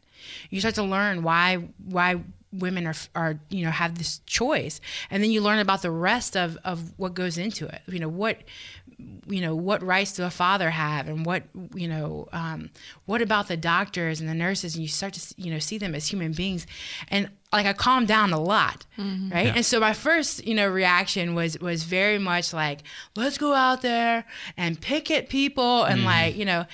You 0.49 0.59
start 0.59 0.75
to 0.75 0.83
learn 0.83 1.23
why 1.23 1.55
why 1.83 2.21
women 2.53 2.85
are 2.85 2.93
are 3.15 3.39
you 3.49 3.65
know 3.65 3.71
have 3.71 3.97
this 3.97 4.19
choice, 4.25 4.79
and 5.09 5.23
then 5.23 5.31
you 5.31 5.41
learn 5.41 5.59
about 5.59 5.81
the 5.81 5.91
rest 5.91 6.37
of 6.37 6.57
of 6.63 6.93
what 6.97 7.13
goes 7.13 7.37
into 7.37 7.67
it. 7.67 7.81
You 7.87 7.99
know 7.99 8.09
what 8.09 8.37
you 9.27 9.41
know 9.41 9.55
what 9.55 9.81
rights 9.83 10.13
do 10.13 10.23
a 10.23 10.29
father 10.29 10.69
have? 10.69 11.07
And 11.07 11.25
what 11.25 11.43
you 11.73 11.87
know 11.87 12.27
um, 12.31 12.69
what 13.05 13.21
about 13.21 13.47
the 13.47 13.57
doctors 13.57 14.19
and 14.19 14.29
the 14.29 14.35
nurses? 14.35 14.75
And 14.75 14.83
you 14.83 14.89
start 14.89 15.13
to 15.13 15.35
you 15.37 15.51
know 15.51 15.59
see 15.59 15.77
them 15.77 15.95
as 15.95 16.07
human 16.07 16.33
beings. 16.33 16.65
And 17.09 17.29
like 17.53 17.65
i 17.65 17.73
calmed 17.73 18.07
down 18.07 18.31
a 18.31 18.39
lot 18.39 18.85
mm-hmm. 18.97 19.29
right? 19.29 19.53
And 19.53 19.65
so 19.65 19.79
my 19.79 19.93
first 19.93 20.45
you 20.47 20.55
know 20.55 20.67
reaction 20.69 21.35
was 21.35 21.59
was 21.59 21.83
very 21.83 22.17
much 22.17 22.53
like 22.53 22.83
let's 23.15 23.37
go 23.37 23.53
out 23.53 23.81
there 23.81 24.25
and 24.55 24.79
picket 24.79 25.27
people 25.27 25.83
and 25.83 25.99
mm-hmm. 25.99 26.07
like 26.07 26.35
you 26.37 26.45
know 26.45 26.65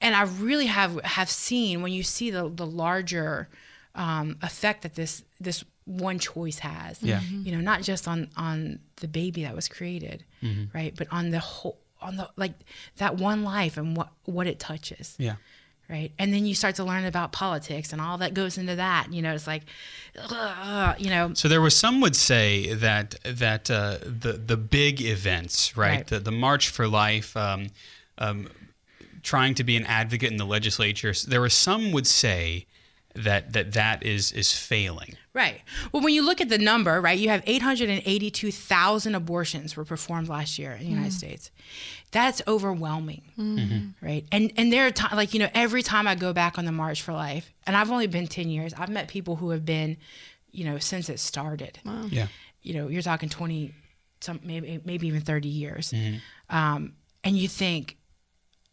and 0.00 0.14
I 0.14 0.22
really 0.22 0.66
have 0.66 1.00
have 1.02 1.30
seen 1.30 1.82
when 1.82 1.92
you 1.92 2.02
see 2.02 2.30
the 2.30 2.48
the 2.48 2.66
larger 2.66 3.48
um, 3.94 4.36
effect 4.42 4.82
that 4.82 4.94
this 4.94 5.24
this 5.40 5.64
one 5.84 6.18
choice 6.18 6.60
has. 6.60 7.02
Yeah. 7.02 7.20
You 7.20 7.52
know, 7.52 7.60
not 7.60 7.82
just 7.82 8.06
on 8.06 8.28
on 8.36 8.80
the 8.96 9.08
baby 9.08 9.42
that 9.42 9.54
was 9.54 9.68
created, 9.68 10.24
right, 10.74 10.94
but 10.96 11.08
on 11.10 11.30
the 11.30 11.40
whole 11.40 11.78
on 12.00 12.16
the 12.16 12.30
like 12.36 12.54
that 12.96 13.16
one 13.16 13.42
life 13.42 13.76
and 13.76 13.96
what 13.96 14.10
what 14.24 14.46
it 14.46 14.58
touches. 14.58 15.16
Yeah. 15.18 15.36
Right. 15.88 16.12
And 16.20 16.32
then 16.32 16.46
you 16.46 16.54
start 16.54 16.76
to 16.76 16.84
learn 16.84 17.04
about 17.04 17.32
politics 17.32 17.92
and 17.92 18.00
all 18.00 18.18
that 18.18 18.32
goes 18.32 18.56
into 18.56 18.76
that. 18.76 19.12
You 19.12 19.22
know, 19.22 19.34
it's 19.34 19.48
like, 19.48 19.64
ugh, 20.16 20.94
you 21.00 21.10
know, 21.10 21.34
So 21.34 21.48
there 21.48 21.60
was 21.60 21.76
some 21.76 22.00
would 22.00 22.14
say 22.14 22.72
that 22.74 23.16
that 23.24 23.68
uh, 23.68 23.98
the 24.02 24.34
the 24.34 24.56
big 24.56 25.00
events, 25.00 25.76
right? 25.76 25.96
Right. 25.96 26.06
The 26.06 26.20
the 26.20 26.30
March 26.30 26.68
for 26.68 26.86
Life, 26.86 27.36
um, 27.36 27.70
um, 28.18 28.48
trying 29.22 29.54
to 29.54 29.64
be 29.64 29.76
an 29.76 29.86
advocate 29.86 30.30
in 30.30 30.36
the 30.36 30.46
legislature. 30.46 31.12
There 31.26 31.40
was 31.40 31.54
some 31.54 31.92
would 31.92 32.06
say 32.06 32.66
that 33.14 33.52
that 33.52 33.72
that 33.72 34.02
is 34.04 34.32
is 34.32 34.52
failing. 34.52 35.16
Right. 35.32 35.62
Well, 35.92 36.02
when 36.02 36.12
you 36.12 36.22
look 36.22 36.40
at 36.40 36.48
the 36.48 36.58
number, 36.58 37.00
right, 37.00 37.18
you 37.18 37.28
have 37.28 37.42
882,000 37.46 39.14
abortions 39.14 39.76
were 39.76 39.84
performed 39.84 40.28
last 40.28 40.58
year 40.58 40.72
in 40.72 40.78
the 40.78 40.84
United 40.86 41.10
mm-hmm. 41.10 41.18
States. 41.18 41.50
That's 42.10 42.42
overwhelming, 42.48 43.22
mm-hmm. 43.38 44.04
right? 44.04 44.24
And 44.32 44.52
and 44.56 44.72
there 44.72 44.86
are 44.86 44.90
times, 44.90 45.14
like, 45.14 45.32
you 45.32 45.38
know, 45.38 45.48
every 45.54 45.82
time 45.82 46.08
I 46.08 46.16
go 46.16 46.32
back 46.32 46.58
on 46.58 46.64
the 46.64 46.72
March 46.72 47.02
for 47.02 47.12
Life, 47.12 47.52
and 47.66 47.76
I've 47.76 47.92
only 47.92 48.08
been 48.08 48.26
10 48.26 48.48
years, 48.48 48.74
I've 48.76 48.88
met 48.88 49.06
people 49.06 49.36
who 49.36 49.50
have 49.50 49.64
been, 49.64 49.96
you 50.50 50.64
know, 50.64 50.78
since 50.78 51.08
it 51.08 51.20
started. 51.20 51.78
Yeah. 52.08 52.26
You 52.62 52.74
know, 52.74 52.88
you're 52.88 53.02
talking 53.02 53.28
20, 53.28 53.72
some 54.20 54.40
maybe 54.42 54.80
maybe 54.84 55.06
even 55.06 55.20
30 55.20 55.48
years. 55.48 55.92
Mm-hmm. 55.92 56.56
Um, 56.56 56.94
and 57.22 57.36
you 57.36 57.46
think, 57.46 57.96
man, 57.99 57.99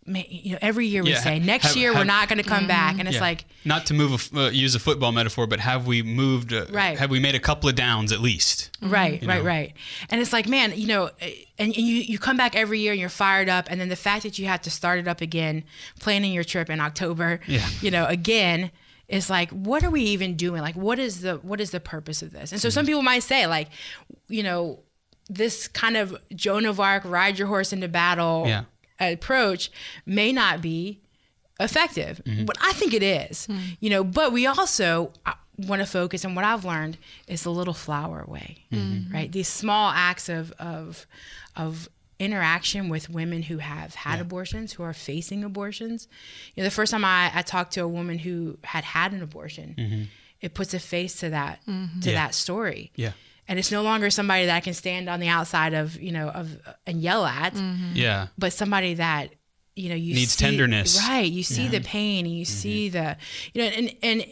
you 0.08 0.54
know, 0.54 0.58
every 0.62 0.88
year 0.88 1.04
we 1.04 1.12
Yeah, 1.12 1.20
say, 1.20 1.38
next 1.39 1.67
have- 1.67 1.76
year 1.78 1.93
we're 1.93 2.06
not 2.06 2.30
going 2.30 2.41
to 2.41 2.50
come 2.50 2.65
back. 2.65 2.98
And 2.98 3.08
it's 3.08 3.15
Yeah. 3.15 3.22
like, 3.22 3.46
not 3.65 3.86
to 3.88 3.93
move 3.93 4.32
a 4.34 4.39
uh, 4.46 4.50
use 4.50 4.74
a 4.74 4.80
football 4.80 5.12
metaphor, 5.12 5.48
but 5.48 5.60
have 5.60 5.86
we 5.86 6.02
moved? 6.02 6.54
Uh, 6.54 6.65
Right. 6.70 6.98
Have 6.98 7.10
we 7.10 7.20
made 7.20 7.36
a 7.36 7.39
couple 7.39 7.67
of 7.67 7.76
downs 7.76 8.12
at 8.13 8.22
least? 8.22 8.70
Right, 8.82 9.22
you 9.22 9.28
right, 9.28 9.39
know? 9.39 9.43
right. 9.43 9.74
And 10.10 10.22
it's 10.22 10.32
like, 10.32 10.48
man, 10.48 10.74
you 10.76 10.88
know, 10.88 11.10
and, 11.22 11.34
and 11.60 11.76
you, 11.76 11.96
you 11.98 12.17
come 12.20 12.38
back 12.38 12.56
every 12.56 12.80
year 12.80 12.93
and 12.93 13.00
you're 13.02 13.10
fired 13.10 13.50
up. 13.50 13.67
And 13.70 13.82
then 13.82 13.89
the 13.89 13.96
fact 13.98 14.24
that 14.24 14.39
you 14.39 14.46
have 14.48 14.62
to 14.62 14.70
start 14.72 15.00
it 15.00 15.08
up 15.08 15.20
again, 15.22 15.63
planning 16.00 16.32
your 16.32 16.43
trip 16.46 16.70
in 16.70 16.80
October, 16.80 17.39
Yeah. 17.48 17.67
you 17.82 17.91
know, 17.91 18.06
again, 18.06 18.72
is 19.10 19.30
like, 19.30 19.50
what 19.52 19.84
are 19.84 19.89
we 19.89 20.02
even 20.04 20.36
doing? 20.36 20.62
Like, 20.62 20.76
what 20.76 21.00
is 21.00 21.22
the, 21.22 21.36
what 21.36 21.60
is 21.62 21.72
the 21.72 21.80
purpose 21.80 22.22
of 22.22 22.32
this? 22.32 22.52
And 22.52 22.62
so 22.62 22.70
some 22.70 22.84
Mm-hmm. 22.84 22.88
people 22.89 23.02
might 23.04 23.24
say 23.24 23.46
like, 23.48 23.70
you 24.30 24.43
know, 24.43 24.80
this 25.30 25.67
kind 25.67 25.98
of 25.98 26.15
Joan 26.36 26.65
of 26.65 26.80
Arc, 26.80 27.04
ride 27.06 27.38
your 27.38 27.50
horse 27.50 27.74
into 27.74 27.88
battle 27.89 28.46
Yeah. 28.48 28.63
Approach 29.05 29.71
may 30.05 30.31
not 30.31 30.62
be 30.62 30.99
effective, 31.60 32.21
Mm-hmm. 32.25 32.45
but 32.45 32.57
I 32.62 32.73
think 32.73 32.93
it 32.93 33.03
is. 33.03 33.47
You 33.79 33.89
know, 33.89 34.03
but 34.03 34.31
we 34.31 34.45
also 34.45 35.12
want 35.57 35.81
to 35.81 35.86
focus, 35.88 36.23
on 36.23 36.36
what 36.36 36.45
I've 36.45 36.65
learned 36.65 36.97
is 37.27 37.43
the 37.43 37.51
little 37.51 37.73
flower 37.73 38.23
way, 38.27 38.65
Mm-hmm. 38.71 39.13
right? 39.13 39.31
These 39.31 39.47
small 39.47 39.91
acts 39.91 40.29
of 40.29 40.51
of 40.60 41.05
of 41.55 41.89
interaction 42.19 42.89
with 42.89 43.10
women 43.12 43.43
who 43.43 43.60
have 43.60 43.93
had 43.93 44.19
abortions, 44.19 44.73
who 44.73 44.81
are 44.83 44.93
facing 44.93 45.43
abortions. 45.43 46.07
You 46.55 46.62
know, 46.63 46.65
the 46.67 46.71
first 46.75 46.91
time 46.91 47.05
I, 47.05 47.31
I 47.33 47.41
talked 47.43 47.73
to 47.73 47.81
a 47.81 47.88
woman 47.88 48.17
who 48.19 48.57
had 48.63 48.83
had 48.83 49.13
an 49.13 49.21
abortion, 49.21 50.07
it 50.41 50.53
puts 50.55 50.73
a 50.73 50.79
face 50.79 51.15
to 51.19 51.29
that 51.29 51.63
to 51.65 51.71
Mm-hmm. 51.71 51.99
Yeah. 52.10 52.13
that 52.13 52.33
story 52.36 52.91
Yeah. 52.95 53.12
And 53.47 53.57
it's 53.60 53.71
no 53.71 53.81
longer 53.81 54.10
somebody 54.10 54.45
that 54.45 54.55
I 54.55 54.60
can 54.60 54.73
stand 54.73 55.07
on 55.10 55.19
the 55.19 55.27
outside 55.29 55.73
of 55.73 55.99
you 56.01 56.12
know 56.12 56.29
of 56.29 56.57
and 56.86 57.01
yell 57.01 57.25
at, 57.25 57.53
Yeah. 57.93 58.27
but 58.38 58.53
somebody 58.53 58.95
that 58.95 59.33
you 59.75 59.89
know 59.89 59.95
you 59.95 60.15
Needs 60.15 60.31
see, 60.33 60.45
tenderness. 60.45 60.97
right? 61.07 61.29
You 61.31 61.43
see 61.43 61.67
the 61.67 61.81
pain, 61.81 62.25
and 62.25 62.36
you 62.36 62.45
see 62.45 62.89
the 62.89 63.17
you 63.53 63.62
know, 63.62 63.67
and 63.69 63.95
and 64.03 64.25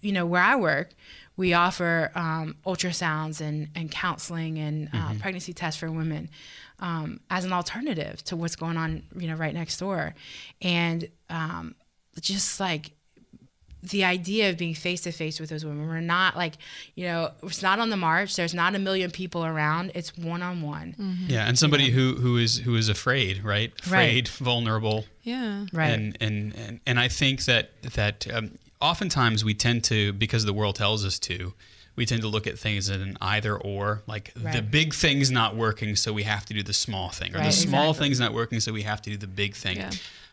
you 0.00 0.12
know 0.12 0.26
where 0.26 0.42
I 0.42 0.56
work, 0.56 0.90
we 1.36 1.52
offer 1.54 2.10
um, 2.14 2.56
ultrasounds 2.66 3.40
and 3.40 3.68
and 3.74 3.90
counseling 3.90 4.58
and 4.58 4.88
uh, 4.92 5.14
pregnancy 5.20 5.52
tests 5.52 5.78
for 5.80 5.90
women 5.90 6.30
um, 6.78 7.20
as 7.30 7.44
an 7.44 7.52
alternative 7.52 8.22
to 8.24 8.36
what's 8.36 8.56
going 8.56 8.76
on 8.76 9.02
you 9.16 9.28
know 9.28 9.34
right 9.34 9.54
next 9.54 9.78
door, 9.78 10.14
and 10.60 11.08
um, 11.28 11.74
just 12.20 12.60
like 12.60 12.92
the 13.82 14.04
idea 14.04 14.48
of 14.50 14.56
being 14.56 14.74
face 14.74 15.00
to 15.02 15.12
face 15.12 15.40
with 15.40 15.50
those 15.50 15.64
women. 15.64 15.88
We're 15.88 16.00
not 16.00 16.36
like, 16.36 16.54
you 16.94 17.06
know, 17.06 17.32
it's 17.42 17.62
not 17.62 17.78
on 17.80 17.90
the 17.90 17.96
march. 17.96 18.36
There's 18.36 18.54
not 18.54 18.74
a 18.74 18.78
million 18.78 19.10
people 19.10 19.44
around. 19.44 19.92
It's 19.94 20.16
one 20.16 20.42
on 20.42 20.62
one. 20.62 20.94
Yeah. 21.26 21.46
And 21.46 21.58
somebody 21.58 21.90
who 21.90 22.14
who 22.14 22.36
is 22.36 22.58
who 22.58 22.76
is 22.76 22.88
afraid, 22.88 23.42
right? 23.42 23.72
Afraid, 23.80 24.28
vulnerable. 24.28 25.06
Yeah. 25.22 25.66
Right. 25.72 25.90
And, 25.90 26.16
and 26.20 26.54
and 26.54 26.80
and 26.86 27.00
I 27.00 27.08
think 27.08 27.44
that 27.46 27.70
that 27.82 28.26
um, 28.32 28.58
oftentimes 28.80 29.44
we 29.44 29.54
tend 29.54 29.84
to 29.84 30.12
because 30.12 30.44
the 30.44 30.52
world 30.52 30.76
tells 30.76 31.04
us 31.04 31.18
to, 31.20 31.54
we 31.96 32.06
tend 32.06 32.22
to 32.22 32.28
look 32.28 32.46
at 32.46 32.58
things 32.58 32.88
in 32.88 33.00
an 33.00 33.18
either 33.20 33.56
or. 33.56 34.02
Like 34.06 34.32
the 34.34 34.62
big 34.62 34.94
thing's 34.94 35.30
not 35.30 35.56
working, 35.56 35.96
so 35.96 36.12
we 36.12 36.22
have 36.22 36.46
to 36.46 36.54
do 36.54 36.62
the 36.62 36.72
small 36.72 37.10
thing, 37.10 37.34
or 37.34 37.42
the 37.42 37.50
small 37.50 37.90
exactly. 37.90 38.06
thing's 38.06 38.20
not 38.20 38.32
working, 38.32 38.60
so 38.60 38.72
we 38.72 38.82
have 38.82 39.02
to 39.02 39.10
do 39.10 39.16
the 39.16 39.26
big 39.26 39.54
thing. 39.54 39.76
Yeah. 39.78 39.90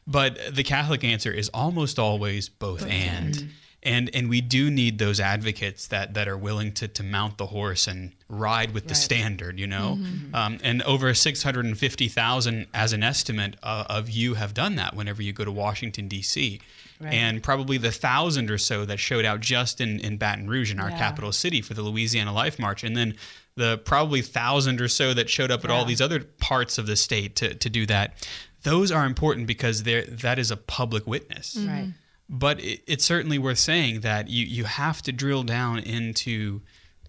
But 0.10 0.56
the 0.56 0.64
Catholic 0.64 1.04
answer 1.04 1.32
is 1.32 1.50
almost 1.54 2.00
always 2.00 2.50
both 2.50 2.82
and. 2.86 3.50
and. 3.82 4.10
And 4.14 4.30
we 4.30 4.42
do 4.42 4.70
need 4.70 4.98
those 5.00 5.22
advocates 5.22 5.88
that 5.88 6.14
that 6.16 6.28
are 6.28 6.38
willing 6.38 6.74
to 6.74 6.88
to 6.90 7.02
mount 7.04 7.38
the 7.38 7.46
horse 7.46 7.88
and 7.88 8.12
ride 8.28 8.74
with 8.74 8.88
the 8.90 8.96
standard 8.96 9.58
you 9.58 9.68
know? 9.68 9.98
Um, 10.34 10.58
and 10.64 10.82
over 10.84 11.14
650000 11.14 12.68
as 12.74 12.94
an 12.94 13.04
estimate 13.04 13.56
uh, 13.64 13.86
of 13.90 14.10
you 14.10 14.34
have 14.34 14.54
done 14.54 14.76
that 14.76 14.96
whenever 14.96 15.22
you 15.22 15.32
go 15.34 15.46
to 15.46 15.52
washington 15.52 16.08
d.c 16.10 16.60
Right. 17.02 17.14
and 17.14 17.42
probably 17.42 17.78
the 17.78 17.94
thousand 17.94 18.52
or 18.52 18.58
so 18.58 18.84
that 18.84 18.98
showed 19.00 19.24
out 19.24 19.40
just 19.40 19.80
in, 19.80 20.02
in 20.02 20.18
baton 20.18 20.50
rouge 20.50 20.70
in 20.70 20.82
our 20.82 20.90
Yeah. 20.90 20.98
capital 20.98 21.32
city 21.32 21.62
for 21.62 21.74
the 21.74 21.82
louisiana 21.82 22.34
life 22.34 22.60
march. 22.60 22.84
And 22.84 22.98
then 22.98 23.16
the 23.56 23.78
probably 23.78 24.22
thousand 24.22 24.82
or 24.82 24.90
so 24.90 25.14
that 25.14 25.30
showed 25.30 25.50
up 25.50 25.64
at 25.64 25.72
all 25.72 25.86
these 25.86 26.02
other 26.02 26.20
parts 26.20 26.78
of 26.78 26.88
the 26.88 26.98
state 26.98 27.38
to, 27.38 27.54
to 27.54 27.70
do 27.70 27.86
that 27.86 28.28
those 28.64 28.92
are 28.92 29.06
important 29.06 29.48
because 29.48 29.84
they're 29.84 30.04
that 30.06 30.38
is 30.40 30.52
a 30.52 30.58
public 30.58 31.06
witness 31.08 31.56
Right. 31.68 31.94
but 32.28 32.60
it, 32.60 32.82
it's 32.88 33.06
certainly 33.06 33.38
worth 33.40 33.60
saying 33.60 34.02
that 34.02 34.30
you, 34.30 34.46
you 34.46 34.66
have 34.66 35.02
to 35.04 35.12
drill 35.12 35.44
down 35.44 35.80
into 35.80 36.62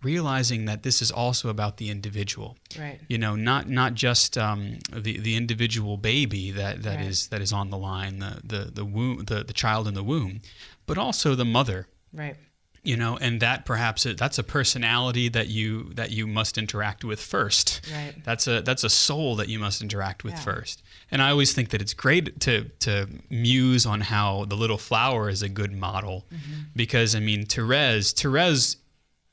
realizing 0.03 0.65
that 0.65 0.83
this 0.83 1.03
is 1.03 1.11
also 1.11 1.49
about 1.51 1.77
the 1.77 1.91
individual 1.91 2.57
Right. 2.79 3.01
you 3.09 3.19
know 3.19 3.37
not 3.37 3.69
not 3.69 3.95
just 3.95 4.39
um, 4.39 4.79
the 4.93 5.19
the 5.19 5.37
individual 5.37 5.97
baby 5.97 6.51
that 6.53 6.83
that 6.83 6.97
Right. 6.97 7.07
is 7.07 7.27
that 7.29 7.41
is 7.43 7.53
on 7.53 7.71
the 7.71 7.77
line 7.79 8.19
the 8.19 8.41
the 8.45 8.71
the 8.73 8.85
womb 8.85 9.25
the, 9.27 9.45
the 9.45 9.53
child 9.53 9.87
in 9.87 9.95
the 9.95 10.03
womb 10.05 10.41
but 10.87 10.97
also 10.99 11.35
the 11.35 11.45
mother 11.45 11.87
Right. 12.13 12.37
You 12.83 12.97
know 12.97 13.17
and 13.21 13.41
that 13.41 13.65
perhaps 13.67 14.05
that's 14.17 14.39
a 14.39 14.43
personality 14.43 15.29
that 15.29 15.49
you 15.49 15.93
that 15.95 16.11
you 16.11 16.27
must 16.27 16.57
interact 16.57 17.05
with 17.05 17.21
first 17.21 17.81
Right. 17.93 18.15
that's 18.25 18.47
a 18.47 18.63
that's 18.63 18.85
a 18.85 18.89
soul 18.89 19.37
that 19.37 19.49
you 19.49 19.59
must 19.59 19.83
interact 19.83 20.25
with 20.25 20.35
Yeah. 20.35 20.41
first 20.41 20.83
and 21.11 21.21
i 21.21 21.31
always 21.31 21.53
think 21.53 21.69
that 21.71 21.83
it's 21.83 21.93
great 21.95 22.41
to 22.41 22.65
to 22.81 23.07
muse 23.29 23.85
on 23.85 24.01
how 24.01 24.47
the 24.47 24.57
little 24.57 24.79
flower 24.79 25.29
is 25.29 25.43
a 25.43 25.49
good 25.49 25.73
model 25.73 26.25
Mm-hmm. 26.33 26.61
because 26.75 27.15
i 27.15 27.21
mean 27.21 27.45
therese 27.45 28.13
therese 28.13 28.77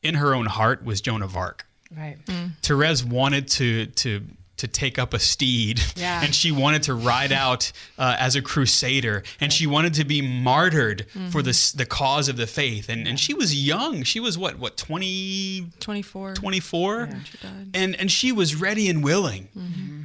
in 0.04 0.16
her 0.16 0.34
own 0.36 0.48
heart 0.48 0.84
was 0.84 1.00
joan 1.02 1.22
of 1.24 1.36
arc 1.38 1.66
Right. 1.96 2.18
Therese 2.64 3.02
wanted 3.06 3.48
to 3.52 3.86
to 3.86 4.22
to 4.58 4.68
take 4.68 4.98
up 5.00 5.14
a 5.14 5.20
steed, 5.20 5.80
Yeah. 5.96 6.24
and 6.24 6.34
she 6.36 6.52
wanted 6.52 6.84
to 6.84 6.94
ride 6.94 7.32
out 7.32 7.72
uh, 7.98 8.16
as 8.20 8.36
a 8.36 8.42
crusader, 8.42 9.24
and 9.40 9.54
she 9.54 9.68
wanted 9.68 9.94
to 9.96 10.04
be 10.06 10.22
martyred 10.22 11.06
for 11.32 11.42
the 11.42 11.54
the 11.76 11.86
cause 11.86 12.28
of 12.28 12.38
the 12.38 12.48
faith. 12.48 12.90
And 12.90 13.08
and 13.08 13.20
she 13.20 13.34
was 13.34 13.54
young. 13.56 14.04
She 14.04 14.20
was 14.20 14.38
what 14.38 14.58
what 14.60 14.76
20, 14.78 15.68
24. 15.80 16.34
24? 16.34 17.10
She 17.24 17.38
died. 17.38 17.70
and 17.74 17.96
and 18.00 18.12
she 18.12 18.32
was 18.32 18.56
ready 18.56 18.90
and 18.90 19.04
willing. 19.04 19.48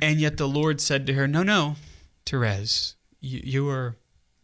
And 0.02 0.20
yet 0.20 0.36
the 0.36 0.48
Lord 0.48 0.80
said 0.80 1.06
to 1.06 1.14
her, 1.14 1.26
"No, 1.26 1.42
no, 1.42 1.76
Therese, 2.26 2.94
you, 3.20 3.40
you 3.44 3.68
are 3.70 3.96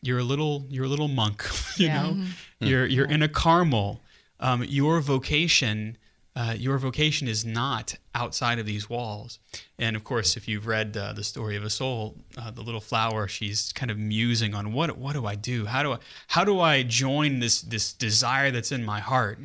you're 0.02 0.18
a 0.20 0.24
little 0.24 0.64
you're 0.68 0.84
a 0.84 0.88
little 0.88 1.08
monk. 1.08 1.44
you 1.76 1.86
Yeah. 1.86 2.02
know, 2.02 2.24
you're 2.60 2.86
you're 2.86 3.06
in 3.10 3.22
a 3.22 3.28
Carmel. 3.28 4.00
Um, 4.40 4.64
your 4.64 5.00
vocation." 5.00 5.96
Uh, 6.38 6.54
your 6.56 6.78
vocation 6.78 7.26
is 7.26 7.44
not 7.44 7.96
outside 8.14 8.60
of 8.60 8.66
these 8.66 8.88
walls. 8.88 9.40
And 9.76 9.96
of 9.96 10.04
course, 10.04 10.36
if 10.36 10.46
you've 10.46 10.68
read 10.68 10.96
uh, 10.96 11.12
the 11.12 11.24
story 11.24 11.56
of 11.56 11.64
a 11.64 11.70
soul, 11.70 12.14
uh, 12.36 12.52
the 12.52 12.62
little 12.62 12.80
flower, 12.80 13.26
she's 13.26 13.72
kind 13.72 13.90
of 13.90 13.98
musing 13.98 14.54
on 14.54 14.72
what 14.72 14.96
what 14.96 15.14
do 15.14 15.26
I 15.26 15.34
do? 15.34 15.66
How 15.66 15.82
do 15.82 15.94
I 15.94 15.98
how 16.28 16.44
do 16.44 16.60
I 16.60 16.84
join 16.84 17.40
this 17.40 17.60
this 17.60 17.92
desire 17.92 18.52
that's 18.52 18.70
in 18.70 18.84
my 18.84 19.00
heart 19.00 19.40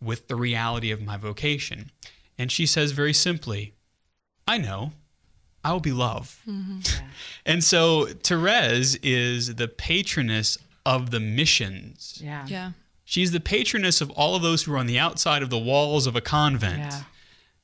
with 0.00 0.28
the 0.28 0.36
reality 0.36 0.92
of 0.92 1.02
my 1.02 1.16
vocation? 1.16 1.90
And 2.38 2.52
she 2.52 2.64
says 2.64 2.92
very 2.92 3.12
simply, 3.12 3.74
I 4.46 4.58
know. 4.58 4.92
I 5.64 5.72
will 5.72 5.80
be 5.80 5.92
love. 5.92 6.40
And 7.44 7.64
so 7.64 8.06
Therese 8.06 8.94
is 9.02 9.56
the 9.56 9.66
patroness 9.66 10.58
of 10.84 11.10
the 11.10 11.18
missions. 11.18 12.20
Yeah. 12.22 12.46
Yeah. 12.46 12.70
She's 13.08 13.30
the 13.30 13.38
patroness 13.38 14.00
of 14.00 14.10
all 14.10 14.34
of 14.34 14.42
those 14.42 14.64
who 14.64 14.74
are 14.74 14.78
on 14.78 14.86
the 14.86 14.98
outside 14.98 15.40
of 15.40 15.48
the 15.48 15.58
walls 15.58 16.08
of 16.08 16.16
a 16.16 16.20
convent. 16.20 16.78
Yeah. 16.78 17.02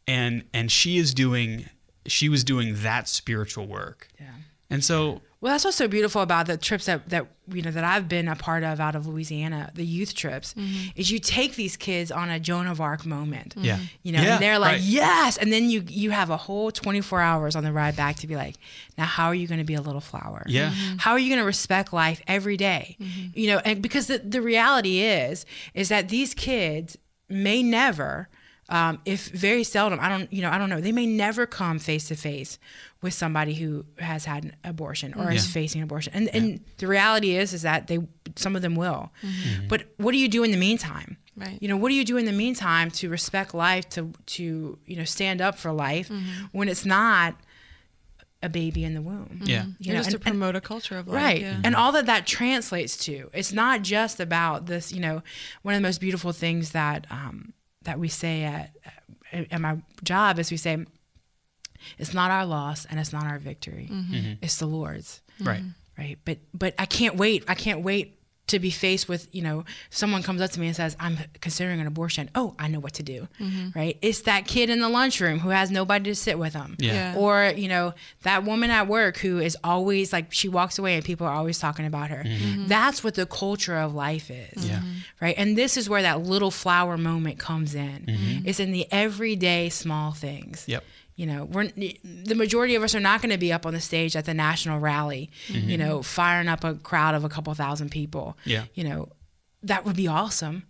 And 0.07 0.45
and 0.55 0.71
she 0.71 0.99
is 0.99 1.13
doing 1.13 1.69
she 2.07 2.29
was 2.29 2.45
doing 2.45 2.77
that 2.83 3.09
spiritual 3.09 3.67
work. 3.67 4.09
Yeah. 4.21 4.27
And 4.71 4.85
so 4.85 5.21
Well, 5.43 5.53
that's 5.53 5.65
what's 5.65 5.77
so 5.77 5.89
beautiful 5.89 6.23
about 6.23 6.47
the 6.47 6.57
trips 6.57 6.87
that, 6.87 7.09
that 7.09 7.27
you 7.49 7.63
know 7.63 7.73
that 7.73 7.83
I've 7.83 8.09
been 8.09 8.29
a 8.29 8.37
part 8.37 8.63
of 8.63 8.79
out 8.79 8.95
of 8.95 9.09
Louisiana, 9.09 9.73
the 9.75 9.85
youth 9.85 10.15
trips, 10.15 10.55
mm-hmm. 10.55 10.91
is 10.95 11.11
you 11.11 11.19
take 11.19 11.57
these 11.57 11.77
kids 11.77 12.13
on 12.13 12.31
a 12.31 12.39
Joan 12.39 12.69
of 12.69 12.81
Arc 12.81 13.05
moment. 13.05 13.57
Mm-hmm. 13.57 13.65
yeah. 13.65 13.79
You 14.05 14.13
know, 14.13 14.23
Yeah, 14.23 14.35
and 14.35 14.43
they're 14.43 14.61
like, 14.61 14.75
right. 14.75 14.81
yes. 14.81 15.39
And 15.39 15.53
then 15.53 15.69
you 15.69 15.83
you 15.89 16.13
have 16.13 16.31
a 16.31 16.37
whole 16.37 16.71
24 16.71 17.21
hours 17.21 17.57
on 17.57 17.65
the 17.65 17.73
ride 17.73 17.97
back 17.97 18.17
to 18.17 18.29
be 18.29 18.37
like, 18.37 18.55
now 18.97 19.05
how 19.05 19.27
are 19.27 19.35
you 19.35 19.49
going 19.49 19.59
to 19.59 19.65
be 19.65 19.75
a 19.75 19.81
little 19.81 20.01
flower? 20.01 20.45
Yeah. 20.47 20.71
Mm-hmm. 20.71 20.99
How 20.99 21.11
are 21.11 21.19
you 21.19 21.29
going 21.29 21.41
to 21.41 21.45
respect 21.45 21.93
life 21.93 22.23
every 22.29 22.57
day? 22.57 22.97
You 23.35 23.49
know, 23.49 23.61
and 23.65 23.83
because 23.83 24.07
the, 24.07 24.19
the 24.19 24.41
reality 24.41 25.01
is, 25.01 25.45
is 25.75 25.89
that 25.89 26.09
these 26.09 26.35
kids 26.35 26.97
may 27.29 27.65
never, 27.65 28.29
um, 28.73 28.99
if 29.05 29.29
very 29.29 29.65
seldom, 29.65 29.99
I 30.01 30.09
don't, 30.09 30.33
you 30.33 30.41
know, 30.43 30.51
I 30.51 30.57
don't 30.59 30.71
know, 30.71 30.81
they 30.81 30.93
may 30.93 31.07
never 31.07 31.47
come 31.47 31.79
face 31.79 32.09
to 32.09 32.17
face 32.17 32.59
with 33.03 33.13
somebody 33.15 33.55
who 33.55 33.85
has 33.99 34.25
had 34.25 34.45
an 34.45 34.57
abortion 34.65 35.13
or 35.15 35.31
is 35.31 35.47
Yeah. 35.47 35.53
facing 35.53 35.83
abortion. 35.83 36.13
And, 36.15 36.29
and 36.35 36.61
the 36.79 36.87
reality 36.87 37.37
is, 37.37 37.53
is 37.53 37.63
that 37.63 37.87
they, 37.89 37.99
some 38.37 38.57
of 38.57 38.63
them 38.63 38.75
will. 38.75 39.13
But 39.69 39.85
what 39.99 40.13
do 40.13 40.19
you 40.19 40.29
do 40.29 40.43
in 40.43 40.51
the 40.53 40.57
meantime? 40.57 41.19
Right. 41.37 41.59
You 41.61 41.69
know, 41.69 41.77
what 41.77 41.91
do 41.91 41.95
you 41.95 42.05
do 42.05 42.17
in 42.17 42.25
the 42.25 42.33
meantime 42.33 42.91
to 42.93 43.09
respect 43.09 43.55
life, 43.55 43.89
to 43.91 44.13
to 44.37 44.79
you 44.85 44.97
know 44.97 45.05
stand 45.05 45.41
up 45.41 45.57
for 45.59 45.73
life 45.73 46.11
when 46.53 46.69
it's 46.69 46.85
not 46.85 47.37
a 48.43 48.49
baby 48.51 48.85
in 48.85 48.93
the 48.95 49.01
womb? 49.03 49.41
Yeah. 49.45 49.65
You 49.65 49.75
You 49.81 49.93
know, 49.95 49.99
just 50.01 50.11
to 50.11 50.17
and- 50.17 50.27
and- 50.27 50.33
promote 50.35 50.57
a 50.57 50.61
culture 50.61 50.99
of 50.99 51.09
life. 51.09 51.15
right 51.25 51.41
Yeah. 51.41 51.61
and 51.65 51.75
all 51.75 51.91
that 51.93 52.05
that 52.07 52.27
translates 52.27 52.97
to 53.07 53.31
it's 53.33 53.53
not 53.53 53.81
just 53.83 54.21
about 54.21 54.67
this 54.67 54.93
you 54.93 55.01
know 55.01 55.23
one 55.63 55.75
of 55.75 55.81
the 55.81 55.87
most 55.89 56.01
beautiful 56.01 56.33
things 56.33 56.71
that 56.73 57.07
um 57.11 57.55
that 57.85 57.99
we 57.99 58.09
say 58.09 58.45
at 58.45 58.77
at 59.33 59.61
my 59.61 59.79
job 60.03 60.39
is 60.39 60.51
we 60.51 60.57
say 60.57 60.85
it's 61.99 62.15
not 62.15 62.31
our 62.31 62.47
loss 62.47 62.85
and 62.85 63.01
it's 63.01 63.13
not 63.13 63.25
our 63.25 63.39
victory. 63.39 63.89
Mm-hmm. 63.91 64.33
It's 64.43 64.57
the 64.57 64.67
lord's. 64.67 65.21
Right. 65.41 65.63
right? 65.99 66.19
But 66.25 66.39
but 66.55 66.75
i 66.79 66.87
can't 66.87 67.17
wait. 67.17 67.45
I 67.49 67.55
can't 67.55 67.83
wait 67.83 68.22
to 68.53 68.59
be 68.59 68.71
faced 68.71 69.09
with 69.09 69.29
you 69.35 69.43
know 69.43 69.65
someone 69.91 70.23
comes 70.23 70.41
up 70.41 70.51
to 70.53 70.61
me 70.61 70.67
and 70.69 70.77
says 70.77 70.97
i'm 71.01 71.19
considering 71.41 71.81
an 71.81 71.87
abortion. 71.87 72.31
Oh 72.35 72.55
i 72.59 72.69
know 72.69 72.81
what 72.81 72.95
to 72.95 73.03
do 73.03 73.29
mm-hmm. 73.41 73.79
right? 73.79 73.99
It's 74.01 74.23
that 74.23 74.47
kid 74.47 74.71
in 74.71 74.81
the 74.81 74.89
lunchroom 74.89 75.41
who 75.41 75.51
has 75.51 75.71
nobody 75.71 76.05
to 76.11 76.15
sit 76.15 76.39
with 76.39 76.53
them. 76.55 76.77
Yeah. 76.79 76.93
Yeah. 76.93 77.19
or 77.19 77.53
you 77.57 77.69
know 77.69 77.95
that 78.23 78.45
woman 78.45 78.71
at 78.71 78.87
work 78.87 79.17
who 79.19 79.39
is 79.39 79.57
always 79.65 80.13
like 80.13 80.33
she 80.33 80.49
walks 80.49 80.79
away 80.79 80.95
and 80.95 81.05
people 81.05 81.27
are 81.27 81.35
always 81.35 81.59
talking 81.59 81.87
about 81.87 82.11
her. 82.11 82.23
Mm-hmm. 82.25 82.45
Mm-hmm. 82.53 82.67
That's 82.69 83.03
what 83.05 83.15
the 83.15 83.27
culture 83.27 83.77
of 83.77 83.95
life 83.95 84.31
is 84.31 84.69
Yeah. 84.69 84.83
right? 85.21 85.35
And 85.37 85.57
this 85.57 85.77
is 85.77 85.89
where 85.89 86.03
that 86.03 86.23
little 86.23 86.51
flower 86.51 86.97
moment 86.97 87.39
comes 87.39 87.75
in. 87.75 88.05
It's 88.47 88.61
in 88.61 88.73
the 88.73 88.87
everyday 88.93 89.69
small 89.69 90.13
things. 90.13 90.65
Yep. 90.67 90.85
You 91.17 91.27
know 91.27 91.45
we're 91.45 91.69
the 91.69 92.35
majority 92.35 92.75
of 92.75 92.83
us 92.83 92.95
are 92.95 93.01
not 93.01 93.21
going 93.21 93.31
to 93.33 93.39
be 93.39 93.53
up 93.53 93.67
on 93.67 93.75
the 93.75 93.81
stage 93.81 94.17
at 94.17 94.25
the 94.25 94.35
national 94.35 94.79
rally 94.81 95.31
you 95.49 95.77
know 95.77 96.03
firing 96.03 96.49
up 96.49 96.65
a 96.65 96.75
crowd 96.75 97.15
of 97.15 97.25
a 97.25 97.29
couple 97.29 97.53
thousand 97.55 97.91
people 97.91 98.37
Yeah. 98.45 98.65
you 98.75 98.85
know 98.85 99.09
that 99.63 99.85
would 99.85 99.97
be 99.97 100.09
awesome 100.09 100.65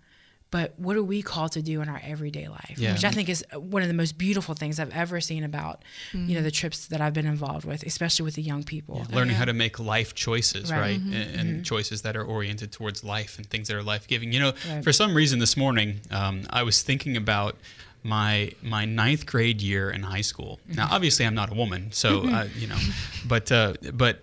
but 0.51 0.75
what 0.79 0.97
are 0.99 1.03
we 1.03 1.23
called 1.23 1.53
to 1.53 1.63
do 1.63 1.81
in 1.81 1.89
our 1.89 2.01
everyday 2.05 2.47
life 2.49 2.75
Yeah. 2.77 2.93
which 2.93 3.05
i 3.05 3.11
think 3.11 3.29
is 3.29 3.45
one 3.55 3.83
of 3.83 3.89
the 3.89 3.95
most 3.95 4.19
beautiful 4.19 4.55
things 4.55 4.79
i've 4.81 4.91
ever 4.93 5.21
seen 5.21 5.45
about 5.45 5.83
you 6.13 6.35
know 6.35 6.43
the 6.43 6.51
trips 6.51 6.89
that 6.89 7.01
i've 7.01 7.15
been 7.15 7.27
involved 7.27 7.65
with 7.65 7.85
especially 7.85 8.25
with 8.25 8.35
the 8.35 8.43
young 8.43 8.63
people 8.65 9.07
learning 9.13 9.37
how 9.37 9.45
to 9.47 9.53
make 9.55 9.79
life 9.79 10.15
choices, 10.15 10.71
right? 10.73 10.81
Right. 10.81 11.01
Mm-hmm. 11.01 11.13
And, 11.15 11.41
and 11.41 11.65
choices 11.65 12.03
that 12.03 12.17
are 12.17 12.25
oriented 12.25 12.73
towards 12.73 13.03
life 13.05 13.39
and 13.39 13.49
things 13.49 13.69
that 13.69 13.77
are 13.77 13.83
life 13.83 14.07
giving. 14.09 14.33
You 14.33 14.41
know, 14.41 14.53
Right. 14.69 14.83
for 14.85 14.93
some 14.93 15.15
reason 15.15 15.39
this 15.39 15.57
morning, 15.57 16.01
um, 16.11 16.43
I 16.51 16.63
was 16.65 16.83
thinking 16.83 17.17
about 17.17 17.57
my 18.03 18.53
my 18.63 18.85
ninth 18.85 19.27
grade 19.27 19.61
year 19.63 19.91
in 19.91 20.03
high 20.03 20.21
school. 20.23 20.59
Now, 20.67 20.85
Mm-hmm. 20.87 20.95
obviously, 20.95 21.27
I'm 21.27 21.35
not 21.35 21.51
a 21.51 21.55
woman, 21.55 21.93
so 21.93 22.27
uh, 22.29 22.49
you 22.57 22.67
know, 22.67 22.79
but 23.27 23.51
uh, 23.53 23.75
but. 23.93 24.23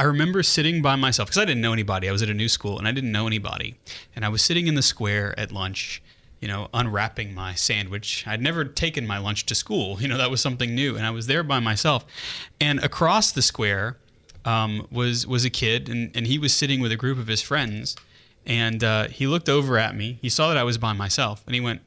I 0.00 0.04
remember 0.04 0.44
sitting 0.44 0.80
by 0.80 0.94
myself 0.94 1.28
because 1.28 1.42
I 1.42 1.44
didn't 1.44 1.60
know 1.60 1.72
anybody. 1.72 2.08
I 2.08 2.12
was 2.12 2.22
at 2.22 2.28
a 2.30 2.34
new 2.34 2.48
school 2.48 2.78
and 2.78 2.86
I 2.86 2.92
didn't 2.92 3.10
know 3.10 3.26
anybody. 3.26 3.74
And 4.14 4.24
I 4.24 4.28
was 4.28 4.42
sitting 4.42 4.68
in 4.68 4.76
the 4.76 4.82
square 4.82 5.34
at 5.36 5.50
lunch, 5.50 6.00
you 6.40 6.46
know, 6.46 6.68
unwrapping 6.72 7.34
my 7.34 7.54
sandwich. 7.54 8.22
I'd 8.24 8.40
never 8.40 8.64
taken 8.64 9.08
my 9.08 9.18
lunch 9.18 9.44
to 9.46 9.56
school. 9.56 10.00
You 10.00 10.06
know, 10.06 10.16
that 10.16 10.30
was 10.30 10.40
something 10.40 10.72
new. 10.72 10.94
And 10.96 11.04
I 11.04 11.10
was 11.10 11.26
there 11.26 11.42
by 11.42 11.58
myself. 11.58 12.06
And 12.60 12.78
across 12.78 13.32
the 13.32 13.42
square 13.42 13.96
um, 14.44 14.86
was 14.92 15.26
was 15.26 15.44
a 15.44 15.50
kid, 15.50 15.88
and, 15.88 16.12
and 16.16 16.28
he 16.28 16.38
was 16.38 16.54
sitting 16.54 16.80
with 16.80 16.92
a 16.92 16.96
group 16.96 17.18
of 17.18 17.26
his 17.26 17.42
friends. 17.42 17.96
And 18.46 18.84
uh, 18.84 19.08
he 19.08 19.26
looked 19.26 19.48
over 19.48 19.78
at 19.78 19.96
me. 19.96 20.20
He 20.22 20.28
saw 20.28 20.46
that 20.46 20.56
I 20.56 20.62
was 20.62 20.78
by 20.78 20.92
myself, 20.92 21.42
and 21.44 21.56
he 21.56 21.60
went, 21.60 21.80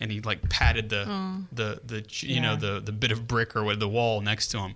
and 0.00 0.10
he 0.10 0.20
like 0.20 0.48
patted 0.48 0.88
the 0.88 1.04
oh. 1.08 1.36
the 1.52 1.80
the 1.84 2.02
ch- 2.02 2.24
you 2.24 2.40
know 2.40 2.56
the 2.56 2.80
the 2.80 2.92
bit 2.92 3.12
of 3.12 3.28
brick 3.28 3.54
or 3.54 3.62
what 3.64 3.78
the 3.78 3.88
wall 3.88 4.20
next 4.20 4.48
to 4.48 4.58
him. 4.58 4.74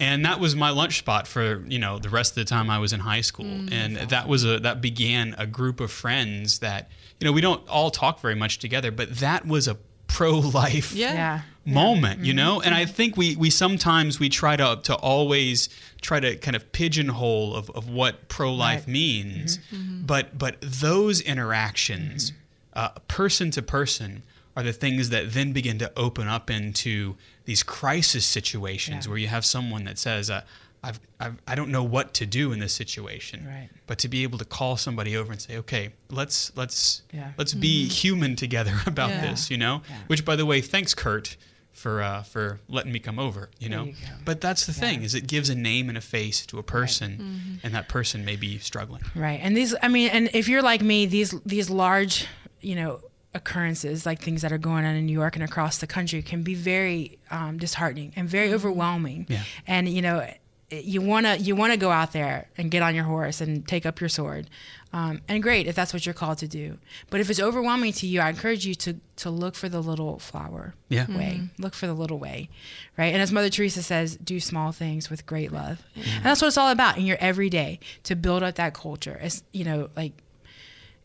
And 0.00 0.24
that 0.24 0.40
was 0.40 0.56
my 0.56 0.70
lunch 0.70 0.98
spot 0.98 1.28
for 1.28 1.64
you 1.68 1.78
know 1.78 1.98
the 1.98 2.08
rest 2.08 2.32
of 2.32 2.36
the 2.36 2.44
time 2.44 2.68
I 2.68 2.78
was 2.78 2.92
in 2.92 3.00
high 3.00 3.20
school, 3.20 3.44
mm, 3.44 3.72
and 3.72 3.96
that 3.96 4.26
was 4.26 4.44
a 4.44 4.58
that 4.60 4.80
began 4.80 5.34
a 5.38 5.46
group 5.46 5.80
of 5.80 5.92
friends 5.92 6.58
that 6.58 6.88
you 7.20 7.24
know 7.26 7.32
we 7.32 7.40
don't 7.40 7.66
all 7.68 7.90
talk 7.90 8.20
very 8.20 8.34
much 8.34 8.58
together, 8.58 8.90
but 8.90 9.16
that 9.18 9.46
was 9.46 9.68
a 9.68 9.76
pro-life 10.06 10.92
Yeah. 10.92 11.12
Yeah. 11.14 11.40
moment, 11.66 12.24
you 12.24 12.34
know? 12.34 12.60
And 12.60 12.74
I 12.74 12.84
mm-hmm. 12.84 12.92
think 12.92 13.16
we 13.16 13.36
we 13.36 13.50
sometimes 13.50 14.20
we 14.20 14.28
try 14.28 14.56
to 14.56 14.78
to 14.82 14.94
always 14.94 15.68
try 16.02 16.20
to 16.20 16.36
kind 16.36 16.54
of 16.54 16.70
pigeonhole 16.72 17.54
of, 17.54 17.70
of 17.70 17.88
what 17.88 18.28
pro-life 18.28 18.80
Right. 18.80 18.88
means. 18.88 19.58
Mm-hmm. 19.58 19.76
Mm-hmm. 19.76 20.06
But 20.06 20.38
but 20.38 20.56
those 20.60 21.20
interactions, 21.20 22.32
uh, 22.74 22.90
person 23.08 23.50
to 23.52 23.62
person, 23.62 24.22
are 24.56 24.62
the 24.62 24.72
things 24.72 25.10
that 25.10 25.32
then 25.32 25.52
begin 25.52 25.78
to 25.78 25.92
open 25.96 26.28
up 26.28 26.50
into 26.50 27.16
these 27.44 27.62
crisis 27.62 28.24
situations 28.24 29.04
Yeah. 29.06 29.10
where 29.10 29.18
you 29.18 29.28
have 29.28 29.44
someone 29.44 29.84
that 29.84 29.98
says, 29.98 30.30
uh, 30.30 30.42
I've, 30.82 31.00
I've, 31.18 31.36
I 31.46 31.54
don't 31.54 31.70
know 31.70 31.82
what 31.82 32.12
to 32.14 32.26
do 32.26 32.52
in 32.52 32.58
this 32.60 32.72
situation. 32.74 33.46
Right. 33.46 33.68
But 33.86 33.98
to 34.00 34.08
be 34.08 34.22
able 34.22 34.38
to 34.38 34.44
call 34.44 34.76
somebody 34.76 35.16
over 35.16 35.32
and 35.32 35.40
say, 35.40 35.56
okay, 35.58 35.92
let's 36.10 36.52
let's 36.56 37.02
Yeah. 37.12 37.32
let's 37.38 37.54
be 37.54 37.88
human 37.88 38.36
together 38.36 38.74
about 38.86 39.10
Yeah. 39.10 39.30
this, 39.30 39.50
you 39.50 39.56
know. 39.56 39.80
Yeah. 39.88 39.96
Which, 40.08 40.24
by 40.26 40.36
the 40.36 40.44
way, 40.44 40.60
thanks, 40.60 40.94
Kurt, 40.94 41.36
for 41.72 42.02
uh, 42.02 42.22
for 42.22 42.60
letting 42.68 42.92
me 42.92 42.98
come 42.98 43.18
over. 43.18 43.48
You 43.58 43.70
know. 43.70 43.84
you. 43.84 43.94
But 44.26 44.42
that's 44.42 44.66
the 44.66 44.74
thing 44.74 45.02
is 45.02 45.14
it 45.14 45.26
gives 45.26 45.48
a 45.48 45.54
name 45.54 45.88
and 45.88 45.96
a 45.96 46.02
face 46.02 46.44
to 46.46 46.58
a 46.58 46.62
person, 46.62 47.12
Mm-hmm. 47.12 47.66
and 47.66 47.74
that 47.74 47.88
person 47.88 48.24
may 48.24 48.36
be 48.36 48.58
struggling. 48.58 49.02
Right. 49.14 49.40
And 49.42 49.56
these 49.56 49.74
I 49.82 49.88
mean 49.88 50.10
and 50.10 50.28
if 50.34 50.48
you're 50.48 50.62
like 50.62 50.82
me, 50.82 51.06
these 51.06 51.34
these 51.46 51.70
large, 51.70 52.26
you 52.60 52.74
know, 52.76 53.00
occurrences 53.34 54.06
like 54.06 54.20
things 54.20 54.42
that 54.42 54.52
are 54.52 54.58
going 54.58 54.84
on 54.84 54.94
in 54.94 55.06
New 55.06 55.12
York 55.12 55.34
and 55.36 55.44
across 55.44 55.78
the 55.78 55.86
country 55.86 56.22
can 56.22 56.42
be 56.42 56.54
very 56.54 57.18
um, 57.30 57.58
disheartening 57.58 58.12
and 58.16 58.28
very 58.28 58.52
overwhelming. 58.52 59.26
Yeah. 59.28 59.42
And 59.66 59.88
you 59.88 60.02
know, 60.02 60.28
you 60.70 61.00
want 61.02 61.26
to 61.26 61.38
you 61.38 61.54
want 61.54 61.72
to 61.72 61.78
go 61.78 61.90
out 61.90 62.12
there 62.12 62.48
and 62.56 62.70
get 62.70 62.82
on 62.82 62.94
your 62.94 63.04
horse 63.04 63.40
and 63.40 63.66
take 63.68 63.84
up 63.86 64.00
your 64.00 64.08
sword. 64.08 64.48
Um, 64.92 65.20
and 65.28 65.42
great 65.42 65.66
if 65.66 65.74
that's 65.74 65.92
what 65.92 66.06
you're 66.06 66.14
called 66.14 66.38
to 66.38 66.48
do. 66.48 66.78
But 67.10 67.20
if 67.20 67.28
it's 67.28 67.40
overwhelming 67.40 67.92
to 67.94 68.06
you, 68.06 68.20
I 68.20 68.30
encourage 68.30 68.64
you 68.64 68.74
to 68.76 68.94
to 69.16 69.30
look 69.30 69.54
for 69.56 69.68
the 69.68 69.80
little 69.80 70.18
flower 70.18 70.74
Yeah. 70.88 71.06
way. 71.08 71.42
Look 71.58 71.74
for 71.74 71.86
the 71.86 71.94
little 71.94 72.18
way, 72.18 72.48
right? 72.96 73.12
And 73.12 73.20
as 73.22 73.30
Mother 73.30 73.50
Teresa 73.50 73.82
says, 73.82 74.16
do 74.16 74.40
small 74.40 74.72
things 74.72 75.10
with 75.10 75.26
great 75.26 75.52
love, 75.52 75.82
and 75.96 76.24
that's 76.24 76.40
what 76.40 76.48
it's 76.48 76.56
all 76.58 76.70
about 76.70 76.96
in 76.98 77.06
your 77.06 77.18
everyday 77.20 77.78
to 78.04 78.14
build 78.16 78.42
up 78.42 78.54
that 78.56 78.74
culture. 78.74 79.18
It's 79.22 79.42
you 79.52 79.64
know 79.64 79.90
like 79.96 80.12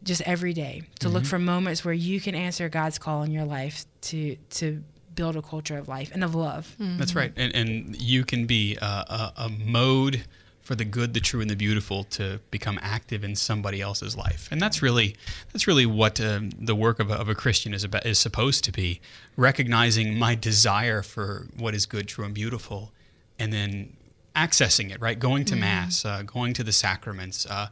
just 0.04 0.22
every 0.22 0.54
day 0.54 0.84
to 1.00 1.10
look 1.10 1.26
for 1.26 1.40
moments 1.40 1.84
where 1.84 1.94
you 1.94 2.22
can 2.22 2.36
answer 2.36 2.70
God's 2.70 2.98
call 2.98 3.24
in 3.24 3.32
your 3.32 3.46
life 3.46 3.86
to 4.02 4.36
to 4.52 4.84
build 5.16 5.36
a 5.36 5.42
culture 5.42 5.78
of 5.78 5.88
life 5.88 6.12
and 6.14 6.24
of 6.24 6.34
love. 6.36 6.76
That's 6.80 7.16
right. 7.16 7.34
And 7.36 7.54
and 7.54 8.02
you 8.02 8.24
can 8.24 8.46
be 8.46 8.78
a, 8.82 8.86
a, 8.86 9.34
a 9.38 9.50
mode 9.50 10.24
for 10.70 10.76
the 10.76 10.86
good, 10.86 11.16
the 11.16 11.20
true, 11.20 11.42
and 11.42 11.50
the 11.50 11.56
beautiful 11.56 12.04
to 12.04 12.40
become 12.52 12.78
active 12.84 13.24
in 13.24 13.36
somebody 13.36 13.82
else's 13.82 14.16
life. 14.16 14.48
And 14.52 14.62
that's 14.62 14.84
really 14.84 15.16
that's 15.52 15.66
really 15.66 15.88
what 15.88 16.22
um, 16.22 16.52
the 16.52 16.76
work 16.76 17.00
of 17.00 17.10
a, 17.10 17.16
of 17.16 17.28
a 17.28 17.34
Christian 17.34 17.74
is 17.74 17.84
about 17.84 18.06
is 18.06 18.20
supposed 18.20 18.64
to 18.66 18.72
be, 18.72 19.02
recognizing 19.36 20.18
my 20.20 20.36
desire 20.36 21.02
for 21.02 21.48
what 21.58 21.74
is 21.74 21.88
good, 21.88 22.08
true, 22.08 22.24
and 22.24 22.36
beautiful, 22.36 22.92
and 23.40 23.52
then 23.52 23.98
accessing 24.36 24.92
it. 24.92 25.02
Right, 25.02 25.18
going 25.18 25.44
to 25.46 25.56
mass, 25.56 26.06
uh, 26.06 26.22
going 26.22 26.54
to 26.54 26.64
the 26.64 26.72
sacraments. 26.72 27.48
Uh, 27.48 27.70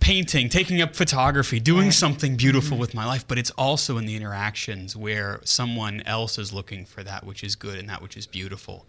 painting, 0.00 0.48
taking 0.48 0.80
up 0.80 0.94
photography, 0.94 1.60
doing 1.60 1.90
something 1.90 2.36
beautiful 2.36 2.72
mm-hmm. 2.72 2.80
with 2.80 2.94
my 2.94 3.04
life, 3.04 3.26
but 3.26 3.38
it's 3.38 3.50
also 3.52 3.98
in 3.98 4.06
the 4.06 4.16
interactions 4.16 4.96
where 4.96 5.40
someone 5.44 6.02
else 6.06 6.38
is 6.38 6.52
looking 6.52 6.84
for 6.84 7.02
that 7.02 7.24
which 7.24 7.42
is 7.44 7.54
good 7.54 7.78
and 7.78 7.88
that 7.88 8.02
which 8.02 8.16
is 8.16 8.26
beautiful. 8.26 8.86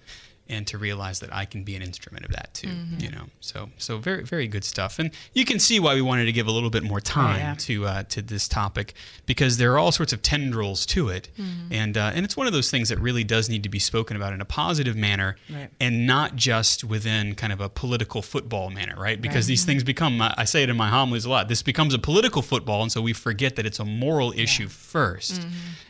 And 0.49 0.67
to 0.67 0.77
realize 0.77 1.19
that 1.21 1.34
I 1.34 1.45
can 1.45 1.63
be 1.63 1.75
an 1.75 1.82
instrument 1.82 2.25
of 2.25 2.32
that 2.32 2.53
too, 2.53 2.67
mm-hmm. 2.67 2.99
you 2.99 3.12
know. 3.12 3.25
So, 3.39 3.69
so 3.77 3.97
very, 3.97 4.23
very 4.23 4.47
good 4.47 4.63
stuff. 4.63 4.99
And 4.99 5.12
you 5.34 5.45
can 5.45 5.58
see 5.58 5.79
why 5.79 5.95
we 5.95 6.01
wanted 6.01 6.25
to 6.25 6.32
give 6.34 6.47
a 6.47 6.51
little 6.51 6.69
bit 6.69 6.84
more 6.84 6.97
oh, 6.97 6.99
time 6.99 7.39
yeah. 7.39 7.56
to 7.60 7.86
uh, 7.86 8.03
to 8.03 8.21
this 8.21 8.47
topic 8.47 8.93
because 9.25 9.58
there 9.58 9.71
are 9.73 9.77
all 9.77 9.91
sorts 9.91 10.12
of 10.12 10.21
tendrils 10.21 10.86
to 10.88 11.10
it, 11.10 11.29
mm-hmm. 11.38 11.71
and 11.71 11.97
uh, 11.97 12.12
and 12.13 12.25
it's 12.25 12.36
one 12.36 12.47
of 12.47 12.53
those 12.53 12.69
things 12.69 12.89
that 12.89 12.99
really 12.99 13.23
does 13.23 13.49
need 13.49 13.63
to 13.63 13.69
be 13.69 13.79
spoken 13.79 14.17
about 14.17 14.34
in 14.34 14.41
a 14.41 14.45
positive 14.45 14.95
manner, 14.95 15.36
Right. 15.49 15.69
and 15.79 16.06
not 16.06 16.36
just 16.36 16.84
within 16.84 17.36
kind 17.36 17.53
of 17.53 17.62
a 17.62 17.69
political 17.69 18.21
football 18.21 18.69
manner, 18.69 18.95
right? 18.97 19.21
Because 19.21 19.45
Right. 19.45 19.47
these 19.47 19.62
mm-hmm. 19.62 19.67
things 19.67 19.84
become, 19.84 20.21
I 20.21 20.45
say 20.45 20.63
it 20.63 20.69
in 20.69 20.77
my 20.77 20.89
homilies 20.89 21.25
a 21.25 21.29
lot, 21.29 21.47
this 21.47 21.63
becomes 21.63 21.93
a 21.93 21.99
political 21.99 22.41
football, 22.41 22.82
and 22.82 22.91
so 22.91 23.01
we 23.01 23.13
forget 23.13 23.56
that 23.56 23.65
it's 23.65 23.79
a 23.79 23.86
moral 23.86 24.34
issue 24.36 24.67
1st 24.67 25.45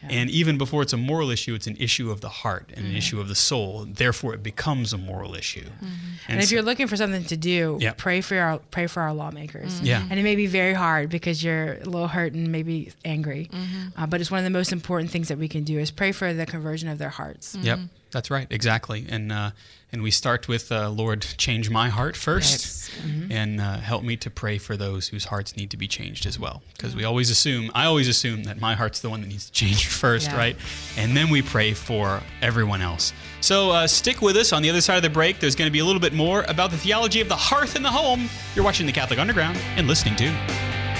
And 0.10 0.30
even 0.30 0.58
before 0.58 0.82
it's 0.82 0.92
a 0.94 0.98
moral 0.98 1.30
issue, 1.30 1.54
it's 1.56 1.68
an 1.68 1.78
issue 1.78 2.12
of 2.12 2.20
the 2.20 2.30
heart 2.30 2.72
and 2.76 2.86
an 2.86 2.96
issue 2.96 3.22
of 3.22 3.30
the 3.30 3.36
soul. 3.36 3.86
Therefore, 3.90 4.34
it 4.34 4.43
becomes 4.44 4.94
a 4.94 4.98
moral 4.98 5.36
issue. 5.36 5.66
Mm-hmm. 5.66 5.86
And 6.28 6.40
if 6.40 6.50
so- 6.50 6.56
you're 6.56 6.64
looking 6.64 6.88
for 6.88 6.98
something 6.98 7.24
to 7.26 7.38
do, 7.38 7.78
Yeah. 7.82 7.94
pray 7.98 8.22
for 8.22 8.38
our 8.38 8.60
pray 8.72 8.88
for 8.88 9.02
our 9.02 9.14
lawmakers. 9.14 9.76
Mm-hmm. 9.76 9.86
Yeah. 9.86 10.08
And 10.10 10.20
it 10.20 10.24
may 10.24 10.36
be 10.36 10.48
very 10.48 10.74
hard 10.74 11.10
because 11.10 11.44
you're 11.44 11.74
a 11.76 11.86
little 11.86 12.08
hurt 12.08 12.34
and 12.34 12.52
maybe 12.52 12.92
angry, 13.06 13.50
mm-hmm. 13.52 14.02
uh, 14.02 14.06
but 14.08 14.22
it's 14.22 14.30
one 14.30 14.40
of 14.40 14.44
the 14.44 14.50
most 14.50 14.72
important 14.72 15.12
things 15.12 15.28
that 15.30 15.38
we 15.38 15.48
can 15.48 15.64
do 15.64 15.80
is 15.80 15.92
pray 15.92 16.12
for 16.12 16.34
the 16.34 16.46
conversion 16.46 16.90
of 16.90 16.98
their 16.98 17.10
hearts. 17.10 17.56
Yep, 17.56 17.80
that's 18.14 18.32
right, 18.32 18.48
exactly. 18.50 19.06
And 19.10 19.32
uh, 19.32 19.52
and 19.92 20.02
we 20.02 20.10
start 20.10 20.48
with 20.48 20.72
uh, 20.72 20.90
Lord, 20.90 21.22
change 21.38 21.70
my 21.70 21.90
heart 21.90 22.16
first, 22.18 22.90
and 23.30 23.60
uh, 23.62 23.78
help 23.78 24.04
me 24.04 24.16
to 24.18 24.30
pray 24.32 24.58
for 24.58 24.76
those 24.78 25.10
whose 25.10 25.26
hearts 25.26 25.56
need 25.56 25.70
to 25.72 25.78
be 25.78 25.88
changed 25.88 26.26
as 26.26 26.40
well. 26.40 26.64
Because 26.76 26.96
we 26.96 27.04
always 27.04 27.30
assume, 27.30 27.70
I 27.76 27.86
always 27.86 28.08
assume 28.08 28.44
that 28.46 28.60
my 28.60 28.74
heart's 28.74 29.02
the 29.02 29.10
one 29.10 29.22
that 29.22 29.28
needs 29.28 29.46
to 29.48 29.52
change 29.52 29.88
first, 30.04 30.30
Yeah. 30.32 30.38
right? 30.38 30.56
And 30.98 31.16
then 31.16 31.30
we 31.30 31.42
pray 31.44 31.74
for 31.74 32.22
everyone 32.42 32.82
else. 32.82 33.14
So 33.42 33.70
uh, 33.72 33.86
stick 33.88 34.22
with 34.22 34.36
us. 34.38 34.52
On 34.54 34.62
the 34.64 34.70
other 34.70 34.82
side 34.82 34.98
of 34.98 35.04
the 35.04 35.10
break, 35.12 35.40
there's 35.40 35.56
going 35.56 35.68
to 35.68 35.74
be 35.74 35.80
a 35.80 35.86
little 35.86 36.02
bit 36.02 36.14
more 36.14 36.44
about 36.48 36.72
the 36.72 36.78
theology 36.78 37.22
of 37.22 37.28
the 37.30 37.36
hearth 37.36 37.76
and 37.76 37.84
the 37.86 37.92
home. 37.92 38.30
You're 38.56 38.66
watching 38.66 38.88
the 38.88 38.94
Catholic 38.94 39.20
Underground 39.20 39.58
and 39.76 39.86
listening 39.88 40.16
to. 40.16 40.93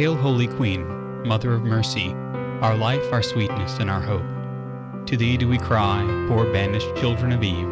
Hail, 0.00 0.16
Holy 0.16 0.46
Queen, 0.46 0.86
Mother 1.28 1.52
of 1.52 1.62
Mercy, 1.62 2.14
our 2.62 2.74
life, 2.74 3.12
our 3.12 3.22
sweetness, 3.22 3.80
and 3.80 3.90
our 3.90 4.00
hope. 4.00 4.24
To 5.04 5.14
thee 5.14 5.36
do 5.36 5.46
we 5.46 5.58
cry, 5.58 6.00
poor 6.26 6.50
banished 6.50 6.96
children 6.96 7.32
of 7.32 7.44
Eve. 7.44 7.68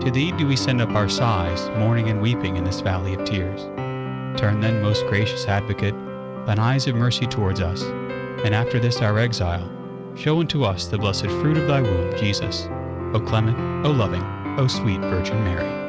To 0.00 0.10
thee 0.12 0.32
do 0.32 0.44
we 0.44 0.56
send 0.56 0.80
up 0.80 0.88
our 0.88 1.08
sighs, 1.08 1.68
mourning 1.78 2.08
and 2.08 2.20
weeping 2.20 2.56
in 2.56 2.64
this 2.64 2.80
valley 2.80 3.14
of 3.14 3.24
tears. 3.24 3.62
Turn 4.40 4.58
then, 4.60 4.82
most 4.82 5.06
gracious 5.06 5.46
Advocate, 5.46 5.94
thine 6.46 6.58
eyes 6.58 6.88
of 6.88 6.96
mercy 6.96 7.28
towards 7.28 7.60
us, 7.60 7.80
and 8.44 8.56
after 8.56 8.80
this 8.80 9.00
our 9.00 9.20
exile, 9.20 9.70
show 10.16 10.40
unto 10.40 10.64
us 10.64 10.88
the 10.88 10.98
blessed 10.98 11.28
fruit 11.28 11.58
of 11.58 11.68
thy 11.68 11.80
womb, 11.80 12.18
Jesus. 12.18 12.66
O 13.14 13.20
clement, 13.24 13.86
O 13.86 13.92
loving, 13.92 14.24
O 14.58 14.66
sweet 14.66 14.98
Virgin 14.98 15.44
Mary. 15.44 15.81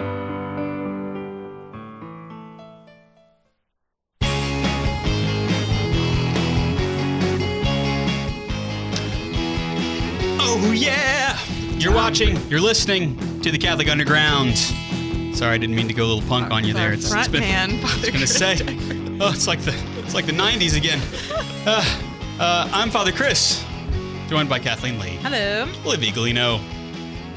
Watching, 12.13 12.37
you're 12.47 12.61
listening 12.61 13.17
to 13.41 13.49
the 13.49 13.57
Catholic 13.57 13.89
Underground. 13.89 14.55
Sorry, 15.35 15.55
I 15.55 15.57
didn't 15.57 15.75
mean 15.75 15.87
to 15.87 15.95
go 15.95 16.05
a 16.05 16.09
little 16.13 16.29
punk 16.29 16.51
on 16.51 16.63
you 16.63 16.71
there. 16.71 16.93
It's, 16.93 17.11
it's 17.11 17.27
been, 17.27 17.39
man, 17.39 17.71
I 17.71 17.77
Father 17.77 18.01
was 18.01 18.09
gonna 18.11 18.27
say, 18.27 18.57
oh, 19.19 19.31
it's 19.33 19.47
like 19.47 19.59
the 19.61 19.73
it's 19.97 20.13
like 20.13 20.27
the 20.27 20.31
'90s 20.31 20.77
again. 20.77 21.01
Uh, 21.65 21.81
uh, 22.41 22.69
I'm 22.73 22.91
Father 22.91 23.13
Chris, 23.13 23.63
joined 24.27 24.49
by 24.49 24.59
Kathleen 24.59 24.99
Lee, 24.99 25.17
Hello. 25.21 25.65
Olivia 25.85 26.11
Galino, 26.11 26.59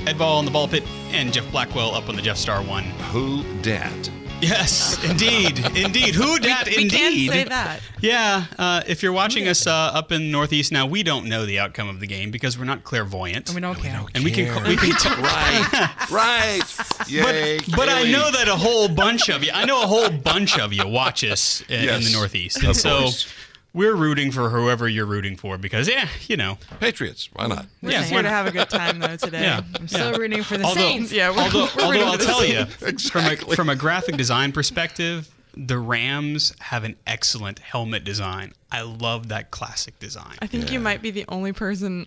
Ed 0.04 0.18
Ball 0.18 0.38
on 0.38 0.44
the 0.44 0.50
ball 0.50 0.66
pit, 0.66 0.82
and 1.12 1.32
Jeff 1.32 1.48
Blackwell 1.52 1.94
up 1.94 2.08
on 2.08 2.16
the 2.16 2.22
Jeff 2.22 2.36
Star 2.36 2.60
one. 2.60 2.82
Who 3.12 3.44
dat? 3.62 4.10
Yes, 4.40 5.02
indeed, 5.02 5.58
indeed. 5.74 6.14
Who 6.14 6.38
dat? 6.38 6.66
We 6.66 6.82
indeed. 6.82 6.90
can 6.90 7.32
say 7.32 7.44
that. 7.44 7.80
Yeah, 8.00 8.44
uh, 8.58 8.82
if 8.86 9.02
you're 9.02 9.12
watching 9.12 9.48
us 9.48 9.66
uh, 9.66 9.70
up 9.72 10.12
in 10.12 10.30
Northeast 10.30 10.70
now, 10.72 10.84
we 10.86 11.02
don't 11.02 11.26
know 11.26 11.46
the 11.46 11.58
outcome 11.58 11.88
of 11.88 12.00
the 12.00 12.06
game 12.06 12.30
because 12.30 12.58
we're 12.58 12.66
not 12.66 12.84
clairvoyant. 12.84 13.48
And 13.48 13.54
we 13.54 13.60
don't 13.62 13.76
care. 13.78 14.04
And 14.14 14.22
we 14.24 14.30
can 14.30 14.52
ca- 14.52 14.68
we 14.68 14.76
can 14.76 14.92
ca- 14.98 15.20
right, 15.22 16.10
right. 16.10 17.08
Yay, 17.08 17.58
But 17.74 17.88
I 17.88 18.04
know 18.10 18.30
that 18.30 18.46
a 18.48 18.56
whole 18.56 18.88
bunch 18.88 19.30
of 19.30 19.42
you, 19.42 19.50
I 19.54 19.64
know 19.64 19.82
a 19.82 19.86
whole 19.86 20.10
bunch 20.10 20.58
of 20.58 20.72
you 20.72 20.86
watch 20.86 21.24
us 21.24 21.62
in, 21.68 21.88
in 21.88 22.02
the 22.02 22.10
Northeast. 22.12 22.58
And 22.58 22.68
of 22.68 22.76
so 22.76 22.98
course. 23.04 23.32
We're 23.76 23.94
rooting 23.94 24.32
for 24.32 24.48
whoever 24.48 24.88
you're 24.88 25.04
rooting 25.06 25.36
for 25.36 25.58
because, 25.58 25.86
yeah, 25.86 26.08
you 26.26 26.36
know. 26.36 26.56
Patriots. 26.80 27.28
Why 27.34 27.46
not? 27.46 27.66
We're 27.82 27.90
Yeah, 27.90 27.98
just 28.00 28.10
why 28.10 28.16
here 28.16 28.22
to 28.22 28.28
have 28.30 28.46
a 28.46 28.50
good 28.50 28.70
time 28.70 28.98
though 28.98 29.16
today. 29.16 29.42
Yeah. 29.42 29.60
I'm 29.78 29.86
still 29.86 30.14
rooting 30.18 30.42
for 30.42 30.56
the 30.56 30.64
Although- 30.64 30.80
Saints. 30.80 31.12
Yeah, 31.12 31.30
we're, 31.30 31.42
Although, 31.42 31.68
we're 31.76 31.82
although 31.84 32.06
I'll 32.06 32.18
tell 32.18 32.44
you, 32.44 32.64
Saints. 32.78 33.10
from 33.10 33.26
a, 33.26 33.36
from 33.54 33.68
a 33.68 33.76
graphic 33.76 34.16
design 34.16 34.52
perspective, 34.52 35.28
the 35.54 35.78
Rams 35.78 36.54
have 36.60 36.84
an 36.84 36.96
excellent 37.06 37.58
helmet 37.58 38.02
design. 38.02 38.52
I 38.72 38.80
love 38.82 39.28
that 39.28 39.50
classic 39.50 39.98
design. 39.98 40.36
I 40.40 40.46
think 40.46 40.72
you 40.72 40.80
might 40.80 41.02
be 41.02 41.10
the 41.10 41.24
only 41.28 41.52
person 41.52 42.06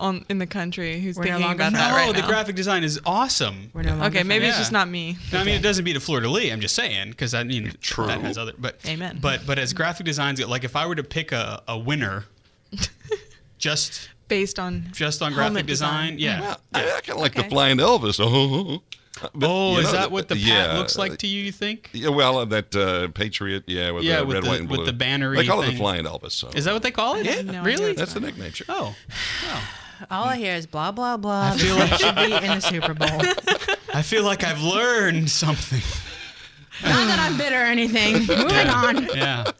on 0.00 0.24
in 0.28 0.38
the 0.38 0.46
country 0.46 1.00
who's 1.00 1.16
We're 1.16 1.24
thinking 1.24 1.42
longer 1.42 1.62
about 1.62 1.72
that 1.74 1.92
friends. 1.92 1.96
right 1.96 2.08
oh, 2.08 2.12
the 2.12 2.22
now. 2.22 2.26
graphic 2.28 2.56
design 2.56 2.82
is 2.84 3.00
awesome. 3.06 3.70
We're 3.74 3.82
no 3.82 3.90
longer 3.90 4.06
Okay, 4.06 4.22
maybe 4.22 4.46
it's 4.46 4.54
Yeah. 4.56 4.60
just 4.60 4.72
not 4.72 4.88
me. 4.88 5.16
No, 5.32 5.38
I 5.40 5.44
mean, 5.44 5.54
it 5.54 5.62
doesn't 5.62 5.84
beat 5.84 5.96
a 5.96 6.00
fleur 6.00 6.20
de 6.20 6.28
lis. 6.28 6.52
I'm 6.52 6.60
just 6.60 6.74
saying 6.74 7.10
because 7.10 7.34
I 7.34 7.44
mean, 7.44 7.72
True. 7.80 8.06
that 8.06 8.20
has 8.22 8.36
other. 8.38 8.52
But 8.58 8.80
Amen. 8.86 9.18
But 9.20 9.46
but 9.46 9.58
as 9.58 9.72
graphic 9.72 10.06
designs, 10.06 10.44
like 10.46 10.64
if 10.64 10.74
I 10.74 10.86
were 10.86 10.94
to 10.96 11.04
pick 11.04 11.32
a, 11.32 11.62
a 11.68 11.78
winner, 11.78 12.24
just 13.58 14.08
Based 14.28 14.58
on 14.60 14.86
just 14.92 15.22
on 15.22 15.32
graphic 15.32 15.66
design, 15.66 16.18
yeah. 16.18 16.40
Well, 16.40 16.60
I, 16.72 16.80
I 16.84 17.00
kind 17.00 17.10
of 17.10 17.16
like 17.16 17.32
Okay. 17.36 17.42
the 17.42 17.48
flying 17.50 17.78
Elvis. 17.78 18.20
Oh, 18.22 18.82
But, 19.34 19.50
oh, 19.50 19.76
is 19.76 19.84
know, 19.86 19.92
that 19.92 20.10
what 20.10 20.28
the 20.28 20.34
pat 20.36 20.44
yeah, 20.44 20.78
looks 20.78 20.96
like 20.96 21.18
to 21.18 21.26
you? 21.26 21.42
You 21.42 21.52
think? 21.52 21.90
Yeah, 21.92 22.08
well, 22.08 22.38
uh, 22.38 22.44
that 22.46 22.74
uh, 22.74 23.08
Patriot, 23.08 23.64
yeah, 23.66 23.90
with 23.90 24.04
Yeah, 24.04 24.20
the 24.20 24.24
with 24.26 24.34
red, 24.36 24.44
the- 24.44 24.48
white, 24.48 24.60
and 24.60 24.68
blue. 24.68 24.78
with 24.78 24.86
the 24.86 24.94
banner-y 24.94 25.36
They 25.42 25.46
call 25.46 25.60
it 25.62 25.72
the 25.72 25.76
flying 25.76 26.04
Elvis. 26.06 26.30
So. 26.32 26.48
Is 26.54 26.64
that 26.64 26.72
what 26.72 26.82
they 26.82 26.90
call 26.90 27.16
it? 27.16 27.26
Yeah. 27.26 27.42
No 27.42 27.62
really? 27.62 27.92
That's 27.92 28.14
the 28.14 28.20
nickname. 28.20 28.52
Sure. 28.52 28.66
Oh, 28.70 28.96
All 30.10 30.24
I 30.24 30.36
hear 30.36 30.54
is 30.54 30.66
blah 30.66 30.92
blah 30.92 31.16
blah. 31.16 31.52
I 31.54 31.58
feel 31.58 31.76
like- 31.76 31.92
should 32.00 32.14
be 32.16 32.32
in 32.32 32.42
the 32.42 32.60
Super 32.60 32.94
Bowl. 32.94 33.08
I 33.94 34.02
feel 34.02 34.22
like 34.24 34.44
I've 34.44 34.62
learned 34.62 35.30
something. 35.30 35.82
Not 36.82 37.06
that 37.08 37.18
I'm 37.18 37.36
bitter 37.36 37.56
or 37.60 37.64
anything. 37.66 38.14
Moving 38.20 38.68
on. 38.68 39.04
Yeah. 39.16 39.50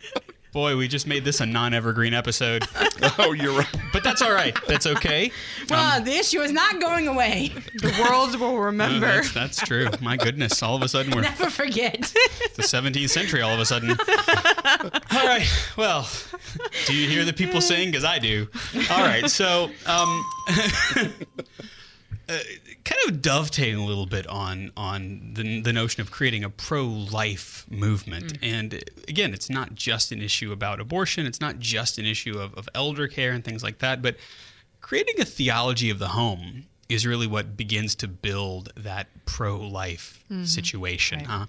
Boy, 0.53 0.77
we 0.77 0.89
just 0.89 1.07
made 1.07 1.25
this 1.25 1.41
a 1.41 1.47
non-evergreen 1.47 2.13
episode, 2.13 2.65
oh, 3.19 3.33
you're 3.33 3.57
right. 3.57 3.69
but 3.93 4.03
that's 4.03 4.21
all 4.21 4.33
right. 4.33 4.57
That's 4.67 4.85
okay. 4.85 5.31
Well, 5.69 6.03
the 6.03 6.11
issue 6.13 6.41
is 6.41 6.51
not 6.51 6.81
going 6.81 7.07
away. 7.07 7.53
the 7.77 8.05
world 8.09 8.35
will 8.39 8.53
No, 8.55 8.57
remember. 8.59 9.07
that's, 9.07 9.33
that's 9.33 9.61
true. 9.61 9.89
My 10.01 10.17
goodness, 10.17 10.61
all 10.61 10.75
of 10.75 10.83
a 10.83 10.89
sudden 10.89 11.13
we're 11.15 11.21
Never 11.23 11.51
forget. 11.51 12.01
the 12.57 12.63
17th 12.63 13.11
century. 13.11 13.43
All 13.43 13.55
of 13.55 13.61
a 13.61 13.65
sudden. 13.65 13.91
All 15.13 15.27
right. 15.27 15.47
Well, 15.77 16.09
do 16.87 16.95
you 16.95 17.09
hear 17.09 17.25
the 17.25 17.33
people 17.33 17.61
sing? 17.61 17.91
Because 17.91 18.05
I 18.05 18.19
do. 18.19 18.49
All 18.91 19.03
right. 19.05 19.31
So, 19.31 19.71
um, 19.87 20.25
uh, 22.31 22.39
kind 22.85 23.01
of 23.09 23.21
dovetailing 23.21 23.83
a 23.83 23.87
little 23.87 24.07
bit 24.07 24.27
on 24.27 24.71
on 24.77 25.33
the, 25.35 25.61
the 25.61 25.73
notion 25.73 26.01
of 26.01 26.11
creating 26.11 26.45
a 26.45 26.51
pro-life 26.51 27.67
movement. 27.69 28.39
And 28.43 28.75
uh, 28.75 28.79
again, 29.09 29.35
it's 29.35 29.51
not 29.51 29.75
just 29.75 30.13
an 30.13 30.23
issue 30.23 30.53
about 30.53 30.81
abortion. 30.81 31.27
It's 31.27 31.41
not 31.41 31.59
just 31.59 31.99
an 31.99 32.07
issue 32.07 32.39
of, 32.39 32.55
of 32.55 32.69
elder 32.75 33.09
care 33.09 33.33
and 33.33 33.45
things 33.45 33.63
like 33.63 33.79
that. 33.79 34.01
But 34.01 34.17
creating 34.81 35.21
a 35.21 35.25
theology 35.25 35.91
of 35.91 35.99
the 35.99 36.09
home 36.09 36.67
is 36.89 37.07
really 37.07 37.27
what 37.27 37.57
begins 37.57 37.95
to 37.97 38.09
build 38.09 38.73
that 38.77 39.07
pro-life 39.25 40.25
situation, 40.45 41.21
huh? 41.21 41.47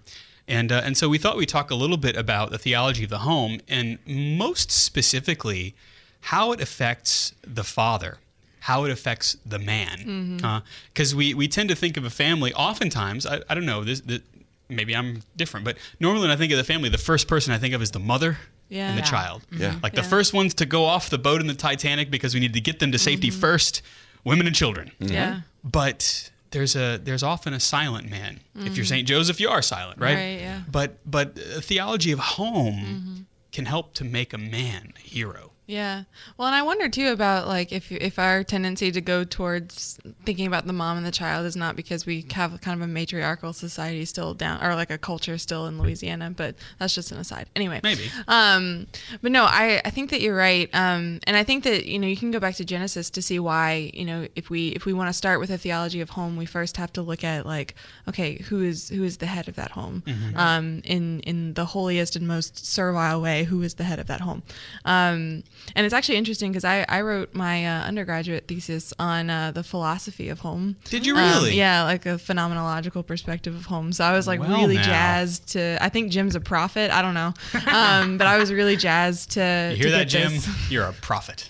And 0.48 0.72
uh, 0.72 0.82
and 0.84 0.98
so 0.98 1.08
we 1.08 1.18
thought 1.18 1.38
we'd 1.38 1.50
talk 1.50 1.72
a 1.72 1.76
little 1.76 1.98
bit 1.98 2.16
about 2.16 2.52
the 2.52 2.58
theology 2.58 3.04
of 3.04 3.10
the 3.10 3.20
home, 3.20 3.60
and 3.68 4.00
most 4.06 4.72
specifically, 4.72 5.76
how 6.22 6.52
it 6.52 6.62
affects 6.62 7.34
the 7.42 7.64
father, 7.64 8.18
how 8.62 8.86
it 8.86 8.92
affects 8.92 9.36
the 9.46 9.58
man, 9.58 9.98
mm-hmm. 10.00 10.58
because 10.94 11.16
we 11.16 11.34
we 11.34 11.48
tend 11.48 11.70
to 11.70 11.76
think 11.76 11.98
of 11.98 12.06
a 12.06 12.10
family. 12.10 12.54
Oftentimes, 12.54 13.26
I, 13.26 13.42
I 13.50 13.56
don't 13.56 13.66
know 13.66 13.84
this, 13.84 14.02
this. 14.02 14.22
Maybe 14.70 14.96
I'm 14.96 15.24
different, 15.36 15.66
but 15.66 15.78
normally 16.00 16.22
when 16.28 16.32
I 16.32 16.38
think 16.38 16.52
of 16.54 16.58
the 16.58 16.64
family, 16.64 16.88
the 16.90 16.98
first 16.98 17.28
person 17.28 17.54
I 17.54 17.58
think 17.58 17.74
of 17.74 17.82
is 17.82 17.92
the 17.92 18.00
mother 18.00 18.38
Yeah. 18.70 18.88
and 18.90 18.98
the 18.98 19.02
Yeah. 19.02 19.06
child. 19.10 19.42
Mm-hmm. 19.52 19.62
Yeah. 19.62 19.76
Like 19.84 19.96
the 19.96 20.02
Yeah. 20.02 20.08
first 20.08 20.34
ones 20.34 20.54
to 20.56 20.66
go 20.66 20.86
off 20.86 21.10
the 21.10 21.18
boat 21.18 21.42
in 21.42 21.48
the 21.48 21.54
Titanic 21.56 22.10
because 22.10 22.34
we 22.34 22.40
need 22.40 22.54
to 22.54 22.62
get 22.62 22.80
them 22.80 22.92
to 22.94 22.98
safety 22.98 23.30
mm-hmm. 23.30 23.40
first, 23.40 23.82
women 24.24 24.48
and 24.48 24.56
children. 24.56 24.92
Yeah. 25.00 25.42
But 25.64 26.32
there's 26.52 26.76
a 26.76 26.98
there's 27.04 27.24
often 27.24 27.54
a 27.54 27.60
silent 27.60 28.10
man. 28.10 28.40
If 28.56 28.78
you're 28.78 28.86
Saint 28.86 29.08
Joseph, 29.08 29.40
you 29.42 29.50
are 29.50 29.62
silent, 29.62 30.00
right? 30.00 30.16
Right, 30.16 30.40
yeah. 30.40 30.62
But 30.72 31.00
but 31.06 31.38
a 31.58 31.62
theology 31.62 32.12
of 32.12 32.20
home 32.20 33.26
can 33.52 33.66
help 33.66 33.94
to 33.96 34.04
make 34.04 34.34
a 34.34 34.38
man 34.38 34.94
a 34.98 35.00
hero. 35.02 35.51
Yeah. 35.72 36.04
Well, 36.38 36.50
and 36.50 36.56
I 36.56 36.64
wonder 36.64 36.90
too 36.90 37.14
about 37.14 37.48
like 37.48 37.72
if 37.72 37.94
if 37.94 38.20
our 38.20 38.44
tendency 38.44 38.92
to 38.92 39.00
go 39.00 39.24
towards 39.24 39.98
thinking 40.26 40.46
about 40.46 40.68
the 40.68 40.74
mom 40.74 40.98
and 40.98 41.06
the 41.06 41.12
child 41.12 41.46
is 41.46 41.56
not 41.56 41.78
because 41.78 42.06
we 42.06 42.26
have 42.34 42.60
kind 42.60 42.82
of 42.82 42.90
a 42.90 42.92
matriarchal 42.92 43.54
society 43.54 44.04
still 44.04 44.34
down 44.34 44.62
or 44.62 44.76
like 44.76 44.92
a 44.92 44.98
culture 44.98 45.38
still 45.38 45.68
in 45.68 45.82
Louisiana, 45.82 46.30
but 46.30 46.56
that's 46.78 46.94
just 46.94 47.14
an 47.14 47.20
aside. 47.20 47.48
Anyway. 47.56 47.80
Maybe. 47.84 48.12
Um, 48.28 48.88
but 49.22 49.32
no, 49.32 49.46
I, 49.46 49.82
I 49.86 49.92
think 49.92 50.10
that 50.10 50.20
you're 50.20 50.36
right. 50.36 50.70
Um, 50.74 51.22
and 51.26 51.38
I 51.38 51.46
think 51.46 51.64
that, 51.64 51.86
you 51.86 52.00
know, 52.00 52.08
you 52.08 52.18
can 52.18 52.32
go 52.32 52.40
back 52.42 52.56
to 52.56 52.66
Genesis 52.66 53.10
to 53.12 53.22
see 53.22 53.40
why, 53.40 53.92
you 53.94 54.04
know, 54.04 54.28
if 54.36 54.50
we, 54.50 54.70
if 54.70 54.86
we 54.86 54.92
want 54.92 55.08
to 55.08 55.14
start 55.14 55.40
with 55.40 55.52
a 55.52 55.58
theology 55.58 56.02
of 56.02 56.10
home, 56.10 56.36
we 56.36 56.46
first 56.46 56.76
have 56.76 56.92
to 56.94 57.02
look 57.02 57.24
at 57.24 57.46
like, 57.46 57.76
okay, 58.10 58.42
who 58.50 58.62
is, 58.62 58.90
who 58.90 59.06
is 59.06 59.18
the 59.18 59.26
head 59.26 59.48
of 59.48 59.56
that 59.56 59.72
home? 59.72 60.04
Um, 60.36 60.82
in, 60.84 61.22
in 61.22 61.54
the 61.54 61.64
holiest 61.64 62.18
and 62.18 62.28
most 62.28 62.66
servile 62.66 63.22
way, 63.22 63.46
who 63.46 63.62
is 63.62 63.76
the 63.76 63.86
head 63.86 64.00
of 64.00 64.08
that 64.08 64.20
home? 64.20 64.44
Um, 64.84 65.44
and 65.76 65.86
it's 65.86 65.94
actually 65.94 66.18
interesting 66.18 66.52
because 66.52 66.66
I, 66.66 66.86
I 66.90 67.02
wrote 67.02 67.34
my 67.34 67.66
uh, 67.66 67.84
undergraduate 67.86 68.48
thesis 68.48 68.94
on 69.00 69.30
uh, 69.30 69.52
the 69.52 69.64
philosophy 69.64 70.30
of 70.30 70.40
home. 70.40 70.76
Did 70.86 71.06
you 71.06 71.16
Um, 71.16 71.24
really? 71.32 71.56
yeah, 71.56 71.84
like 71.84 72.06
a 72.06 72.16
phenomenological 72.18 73.06
perspective 73.06 73.56
of 73.56 73.66
home. 73.66 73.94
So 73.94 74.04
I 74.04 74.14
was 74.14 74.28
like 74.28 74.40
Well, 74.40 74.50
really 74.62 74.76
now. 74.76 74.84
jazzed 74.84 75.48
to. 75.54 75.78
I 75.82 75.90
think 75.90 76.12
Jim's 76.12 76.36
a 76.36 76.40
prophet. 76.42 76.92
I 76.92 77.02
don't 77.02 77.14
know, 77.14 77.34
um, 77.74 78.18
but 78.18 78.28
I 78.28 78.38
was 78.38 78.52
really 78.52 78.76
jazzed 78.78 79.32
to. 79.32 79.70
You 79.72 79.78
hear 79.78 79.86
to 79.88 79.92
that, 79.92 80.06
Jim? 80.06 80.32
this. 80.34 80.72
You're 80.72 80.86
a 80.86 80.94
prophet. 80.94 81.50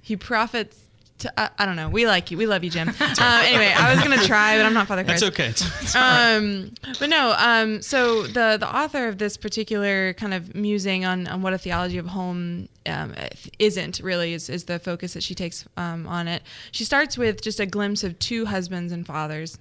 He 0.00 0.16
profits. 0.16 0.78
To, 1.18 1.40
I, 1.40 1.50
I 1.58 1.66
don't 1.66 1.76
know. 1.76 1.88
We 1.88 2.06
like 2.06 2.30
you. 2.30 2.38
We 2.38 2.46
love 2.46 2.64
you, 2.64 2.70
Jim. 2.70 2.88
Um, 3.18 3.42
anyway, 3.44 3.72
I 3.76 3.92
was 3.92 4.02
gonna 4.02 4.22
try, 4.24 4.56
but 4.56 4.64
I'm 4.66 4.74
not 4.74 4.86
Father 4.86 5.02
Chris. 5.02 5.20
That's 5.20 5.32
okay. 5.32 5.48
It's, 5.48 5.82
it's 5.82 5.96
all 5.96 6.02
right. 6.02 6.36
Um, 6.36 6.72
but 7.00 7.08
no. 7.08 7.34
Um, 7.36 7.82
so 7.82 8.22
the 8.24 8.56
the 8.58 8.72
author 8.72 9.08
of 9.08 9.18
this 9.18 9.36
particular 9.36 10.12
kind 10.12 10.32
of 10.32 10.54
musing 10.54 11.04
on, 11.04 11.26
on 11.26 11.42
what 11.42 11.52
a 11.52 11.58
theology 11.58 11.98
of 11.98 12.06
home 12.06 12.68
um, 12.86 13.14
isn't 13.58 14.00
really 14.00 14.34
is, 14.34 14.48
is 14.48 14.64
the 14.64 14.78
focus 14.78 15.14
that 15.14 15.22
she 15.22 15.34
takes 15.34 15.66
um, 15.76 16.06
on 16.06 16.28
it. 16.28 16.42
She 16.70 16.84
starts 16.84 17.18
with 17.18 17.42
just 17.42 17.58
a 17.60 17.66
glimpse 17.66 18.04
of 18.04 18.18
two 18.18 18.46
husbands 18.46 18.92
and 18.92 19.06
fathers. 19.06 19.58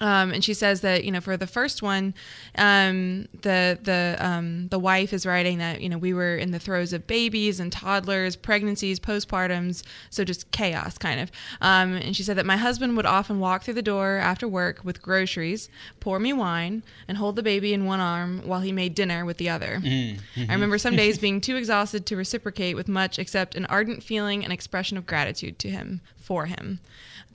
Um, 0.00 0.32
and 0.32 0.44
she 0.44 0.52
says 0.52 0.82
that 0.82 1.04
you 1.04 1.10
know 1.10 1.20
for 1.20 1.36
the 1.36 1.46
first 1.46 1.82
one, 1.82 2.14
um, 2.56 3.26
the 3.42 3.78
the 3.82 4.16
um, 4.20 4.68
the 4.68 4.78
wife 4.78 5.12
is 5.12 5.24
writing 5.24 5.58
that 5.58 5.80
you 5.80 5.88
know 5.88 5.98
we 5.98 6.12
were 6.12 6.36
in 6.36 6.50
the 6.50 6.58
throes 6.58 6.92
of 6.92 7.06
babies 7.06 7.58
and 7.60 7.72
toddlers, 7.72 8.36
pregnancies, 8.36 9.00
postpartums, 9.00 9.82
so 10.10 10.24
just 10.24 10.50
chaos 10.50 10.98
kind 10.98 11.20
of. 11.20 11.30
Um, 11.60 11.94
and 11.94 12.14
she 12.14 12.22
said 12.22 12.36
that 12.36 12.46
my 12.46 12.56
husband 12.56 12.96
would 12.96 13.06
often 13.06 13.40
walk 13.40 13.62
through 13.62 13.74
the 13.74 13.82
door 13.82 14.16
after 14.16 14.46
work 14.46 14.80
with 14.84 15.00
groceries, 15.00 15.68
pour 16.00 16.18
me 16.18 16.32
wine, 16.32 16.82
and 17.08 17.16
hold 17.16 17.36
the 17.36 17.42
baby 17.42 17.72
in 17.72 17.86
one 17.86 18.00
arm 18.00 18.42
while 18.44 18.60
he 18.60 18.72
made 18.72 18.94
dinner 18.94 19.24
with 19.24 19.38
the 19.38 19.48
other. 19.48 19.80
I 19.82 20.52
remember 20.52 20.78
some 20.78 20.96
days 21.04 21.18
being 21.18 21.40
too 21.40 21.56
exhausted 21.56 22.04
to 22.06 22.16
reciprocate 22.16 22.76
with 22.76 22.88
much 22.88 23.18
except 23.18 23.54
an 23.54 23.64
ardent 23.66 24.02
feeling 24.02 24.44
and 24.44 24.52
expression 24.52 24.98
of 24.98 25.06
gratitude 25.06 25.58
to 25.60 25.70
him 25.70 26.00
for 26.18 26.46
him 26.46 26.80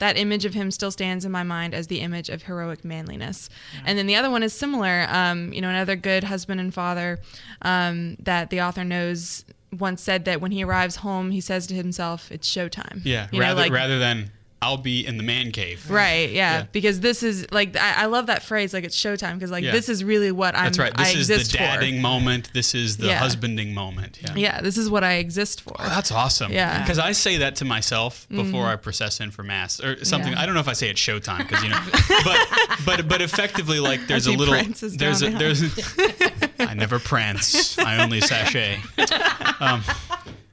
that 0.02 0.18
image 0.18 0.46
of 0.46 0.56
him 0.56 0.72
still 0.72 0.90
stands 0.90 1.26
in 1.26 1.32
my 1.32 1.44
mind 1.44 1.76
as 1.76 1.86
the 1.86 2.00
image 2.02 2.28
of 2.28 2.42
heroic 2.42 2.84
manliness. 2.84 3.50
And 3.86 4.00
then 4.00 4.08
the 4.08 4.16
other 4.16 4.32
one 4.32 4.42
is 4.42 4.52
similar. 4.52 5.06
Um, 5.08 5.54
you 5.54 5.62
know, 5.62 5.70
another 5.70 5.96
good 5.96 6.24
husband 6.24 6.60
and 6.60 6.74
father 6.74 7.20
um, 7.62 8.18
that 8.20 8.50
the 8.50 8.62
author 8.62 8.84
knows 8.84 9.46
once 9.78 10.02
said 10.02 10.26
that 10.26 10.42
when 10.42 10.50
he 10.52 10.64
arrives 10.64 10.98
home, 10.98 11.30
he 11.30 11.40
says 11.40 11.68
to 11.68 11.76
himself, 11.76 12.32
"It's 12.32 12.50
showtime." 12.50 13.02
yeah. 13.06 13.28
You 13.32 13.40
know, 13.42 13.54
like- 13.54 13.72
rather 13.72 14.00
than 14.00 14.32
I'll 14.64 14.78
be 14.78 15.06
in 15.08 15.18
the 15.18 15.24
man 15.24 15.52
cave. 15.52 15.90
Right, 15.90 16.30
yeah, 16.30 16.60
Yeah. 16.60 16.66
because 16.72 17.00
this 17.00 17.24
is 17.24 17.52
like 17.52 17.76
I, 17.76 18.04
I 18.04 18.06
love 18.06 18.28
that 18.28 18.44
phrase, 18.44 18.74
like 18.74 18.84
it's 18.84 18.96
showtime, 18.96 19.34
because 19.34 19.50
like 19.50 19.64
Yeah. 19.64 19.72
this 19.72 19.90
is 19.90 20.04
really 20.04 20.32
what 20.32 20.56
I'm. 20.56 20.66
That's 20.66 20.78
right. 20.80 20.96
This 20.96 21.08
I 21.16 21.18
is 21.18 21.28
the 21.30 21.34
exist 21.36 21.52
for. 21.54 21.58
dadding 21.58 22.02
moment. 22.02 22.52
This 22.54 22.76
is 22.76 22.98
the 22.98 23.08
Yeah. 23.08 23.18
husbanding 23.18 23.74
moment. 23.74 24.20
Yeah. 24.22 24.36
Yeah, 24.36 24.62
this 24.62 24.78
is 24.78 24.90
what 24.90 25.04
I 25.04 25.14
exist 25.14 25.62
for. 25.62 25.76
Oh, 25.80 25.90
that's 25.90 26.12
awesome. 26.12 26.52
Yeah. 26.52 26.74
Mm-hmm. 26.76 26.84
Because 26.84 27.00
I 27.00 27.12
say 27.14 27.38
that 27.38 27.56
to 27.58 27.66
myself 27.66 28.28
before 28.30 28.68
I 28.68 28.76
process 28.76 29.20
in 29.20 29.32
for 29.32 29.42
mass 29.44 29.80
or 29.84 30.04
something. 30.06 30.34
I 30.36 30.46
don't 30.46 30.54
know 30.54 30.62
if 30.62 30.68
I 30.68 30.74
say 30.74 30.90
it's 30.90 31.02
showtime 31.02 31.40
because 31.48 31.64
you 31.64 31.70
know, 31.70 31.80
but 32.24 32.48
but 32.86 33.08
but 33.08 33.22
effectively 33.22 33.80
like 33.80 34.06
there's 34.08 34.28
a 34.28 34.32
little 34.32 34.54
there's 34.96 35.24
a 35.24 35.30
there's. 35.32 35.64
I 36.60 36.76
never 36.76 37.00
prance. 37.00 37.78
I 37.80 38.04
only 38.04 38.22
sashay. 38.22 38.80
Um, 39.60 39.84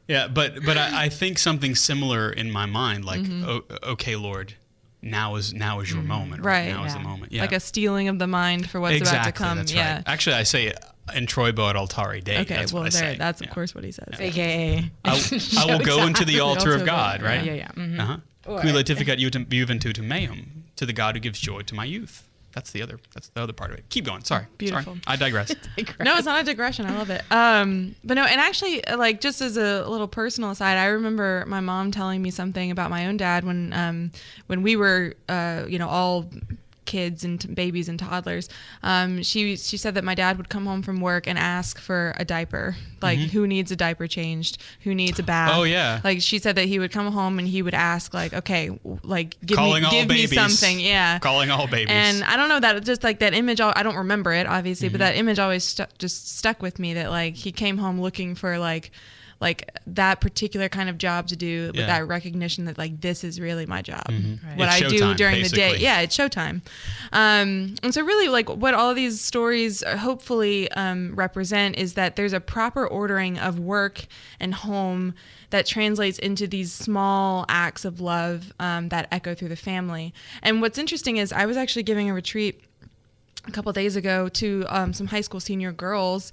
yeah, 0.08 0.26
but 0.28 0.64
but 0.64 0.76
I, 0.76 1.04
I 1.04 1.08
think 1.08 1.38
something 1.38 1.74
similar 1.74 2.30
in 2.32 2.50
my 2.50 2.66
mind, 2.66 3.04
like 3.04 3.20
o- 3.28 3.64
okay, 3.84 4.16
Lord, 4.16 4.54
now 5.02 5.36
is 5.36 5.52
now 5.54 5.80
is 5.80 5.92
your 5.92 6.02
moment. 6.02 6.40
Mm-hmm. 6.40 6.46
Right, 6.46 6.68
now 6.68 6.84
is 6.84 6.94
the 6.94 7.00
moment. 7.00 7.32
Yeah. 7.32 7.42
Like 7.42 7.52
a 7.52 7.60
steeling 7.60 8.08
of 8.08 8.18
the 8.18 8.26
mind 8.26 8.68
for 8.68 8.80
what's 8.80 8.96
exactly. 8.96 9.18
about 9.18 9.24
to 9.36 9.42
come. 9.44 9.56
That's 9.58 9.72
yeah. 9.72 9.94
right. 9.96 10.02
Actually, 10.06 10.36
I 10.36 10.42
say 10.42 10.66
it 10.66 10.84
Introibo 11.08 11.70
ad 11.70 11.76
Altare 11.76 12.20
Dei. 12.22 12.38
Okay, 12.40 12.54
that's 12.56 12.72
well, 12.72 12.82
what 12.82 12.94
I 12.94 12.98
there, 13.00 13.12
say. 13.12 13.18
that's 13.18 13.40
Yeah. 13.40 13.48
of 13.48 13.54
course 13.54 13.74
what 13.74 13.84
he 13.84 13.92
says. 13.92 14.14
AKA. 14.18 14.90
I, 15.04 15.40
I 15.58 15.66
will 15.66 15.84
go 15.84 16.06
into 16.06 16.24
the 16.24 16.40
altar 16.46 16.74
of 16.74 16.84
God, 16.84 17.20
God, 17.20 17.22
right? 17.22 17.44
Yeah, 17.44 17.52
yeah. 17.54 17.68
mhm. 17.72 18.00
Uh-huh. 18.00 18.16
Or- 18.46 18.60
Qui 18.60 18.70
laetificat 18.70 19.18
juven- 19.18 19.46
juventutem 19.46 20.04
meum, 20.04 20.64
to 20.76 20.86
the 20.86 20.92
God 20.92 21.14
who 21.16 21.20
gives 21.20 21.38
joy 21.38 21.62
to 21.62 21.74
my 21.74 21.84
youth. 21.84 22.27
That's 22.58 22.72
the 22.72 22.82
other. 22.82 22.98
That's 23.14 23.28
the 23.28 23.40
other 23.40 23.52
part 23.52 23.70
of 23.70 23.78
it. 23.78 23.84
Keep 23.88 24.06
going. 24.06 24.24
Sorry. 24.24 24.44
Beautiful. 24.58 24.94
Sorry. 24.94 25.00
I 25.06 25.14
digress. 25.14 25.54
No, 26.00 26.16
it's 26.16 26.26
not 26.26 26.40
a 26.40 26.44
digression. 26.44 26.86
I 26.86 26.98
love 26.98 27.08
it. 27.08 27.22
Um, 27.30 27.94
but 28.02 28.14
no, 28.14 28.24
and 28.24 28.40
actually, 28.40 28.84
uh, 28.84 28.96
like 28.96 29.20
just 29.20 29.40
as 29.40 29.56
a 29.56 29.88
little 29.88 30.08
personal 30.08 30.50
aside, 30.50 30.76
I 30.76 30.86
remember 30.86 31.44
my 31.46 31.60
mom 31.60 31.92
telling 31.92 32.20
me 32.20 32.32
something 32.32 32.72
about 32.72 32.90
my 32.90 33.06
own 33.06 33.16
dad 33.16 33.44
when, 33.44 33.72
um, 33.72 34.10
when 34.48 34.62
we 34.62 34.74
were, 34.74 35.14
uh, 35.28 35.66
you 35.68 35.78
know, 35.78 35.88
all 35.88 36.28
kids 36.88 37.22
and 37.22 37.40
t- 37.40 37.48
babies 37.48 37.88
and 37.88 37.98
toddlers. 37.98 38.48
Um, 38.82 39.22
she 39.22 39.56
she 39.56 39.76
said 39.76 39.94
that 39.94 40.02
my 40.04 40.14
dad 40.14 40.36
would 40.38 40.48
come 40.48 40.66
home 40.66 40.82
from 40.82 41.00
work 41.00 41.26
and 41.28 41.38
ask 41.38 41.78
for 41.78 42.14
a 42.16 42.24
diaper, 42.24 42.74
like 43.02 43.18
who 43.18 43.46
needs 43.46 43.70
a 43.70 43.76
diaper 43.76 44.06
changed, 44.08 44.58
who 44.82 44.94
needs 44.94 45.18
a 45.18 45.22
bath. 45.22 45.50
Mm-hmm. 45.50 45.60
Oh, 45.60 45.64
yeah. 45.64 46.00
Like 46.02 46.20
she 46.22 46.38
said 46.38 46.56
that 46.56 46.64
he 46.66 46.78
would 46.78 46.90
come 46.90 47.12
home 47.12 47.38
and 47.38 47.46
he 47.46 47.62
would 47.62 47.74
ask 47.74 48.12
like, 48.14 48.32
okay, 48.32 48.76
like 49.04 49.36
give 49.44 49.56
Calling 49.58 49.82
me 49.84 49.90
give 49.90 50.08
babies. 50.08 50.30
me 50.30 50.36
something, 50.36 50.80
yeah. 50.80 51.18
Calling 51.20 51.50
all 51.50 51.66
babies. 51.68 51.88
And 51.90 52.24
I 52.24 52.36
don't 52.36 52.48
know 52.48 52.60
that 52.60 52.82
just 52.84 53.04
like 53.04 53.18
that 53.20 53.34
image. 53.34 53.60
I 53.60 53.82
don't 53.82 53.96
remember 53.96 54.32
it 54.32 54.46
obviously, 54.46 54.88
Mm-hmm. 54.88 54.94
but 54.94 54.98
that 55.00 55.16
image 55.16 55.38
always 55.38 55.64
stu- 55.64 55.84
just 55.98 56.36
stuck 56.38 56.62
with 56.62 56.78
me. 56.78 56.94
That 56.94 57.10
like 57.10 57.34
he 57.34 57.52
came 57.52 57.78
home 57.78 58.00
looking 58.00 58.34
for 58.34 58.58
like 58.58 58.90
like 59.40 59.70
that 59.86 60.20
particular 60.20 60.68
kind 60.68 60.88
of 60.88 60.98
job 60.98 61.28
to 61.28 61.36
do 61.36 61.68
with 61.68 61.76
Yeah. 61.76 61.86
that 61.86 62.08
recognition 62.08 62.64
that 62.64 62.76
like 62.76 63.00
this 63.00 63.22
is 63.22 63.40
really 63.40 63.66
my 63.66 63.82
job. 63.82 64.02
What 64.06 64.12
Mm-hmm. 64.14 64.60
It's 64.60 64.74
I 64.74 64.80
do 64.88 64.98
showtime, 64.98 65.16
during 65.16 65.42
the 65.44 65.48
day. 65.48 65.76
Yeah, 65.78 66.00
it's 66.00 66.16
showtime. 66.16 66.60
Um, 67.12 67.76
and 67.82 67.94
so 67.94 68.02
really 68.04 68.28
like 68.28 68.48
what 68.48 68.74
all 68.74 68.94
these 68.94 69.20
stories 69.20 69.84
hopefully 69.86 70.70
um, 70.72 71.14
represent 71.14 71.76
is 71.78 71.94
that 71.94 72.16
there's 72.16 72.32
a 72.32 72.40
proper 72.40 72.86
ordering 72.86 73.38
of 73.38 73.58
work 73.60 74.06
and 74.40 74.54
home 74.54 75.14
that 75.50 75.66
translates 75.66 76.18
into 76.18 76.46
these 76.46 76.72
small 76.72 77.46
acts 77.48 77.84
of 77.84 78.00
love 78.00 78.52
um, 78.60 78.88
that 78.90 79.06
echo 79.12 79.34
through 79.34 79.48
the 79.48 79.56
family. 79.56 80.12
And 80.42 80.60
what's 80.60 80.78
interesting 80.78 81.16
is 81.16 81.32
I 81.32 81.46
was 81.46 81.56
actually 81.56 81.84
giving 81.84 82.10
a 82.10 82.12
retreat 82.14 82.60
a 83.46 83.50
couple 83.50 83.72
days 83.72 83.96
ago 83.96 84.28
to 84.28 84.66
um, 84.68 84.92
some 84.92 85.06
high 85.06 85.22
school 85.22 85.40
senior 85.40 85.72
girls, 85.72 86.30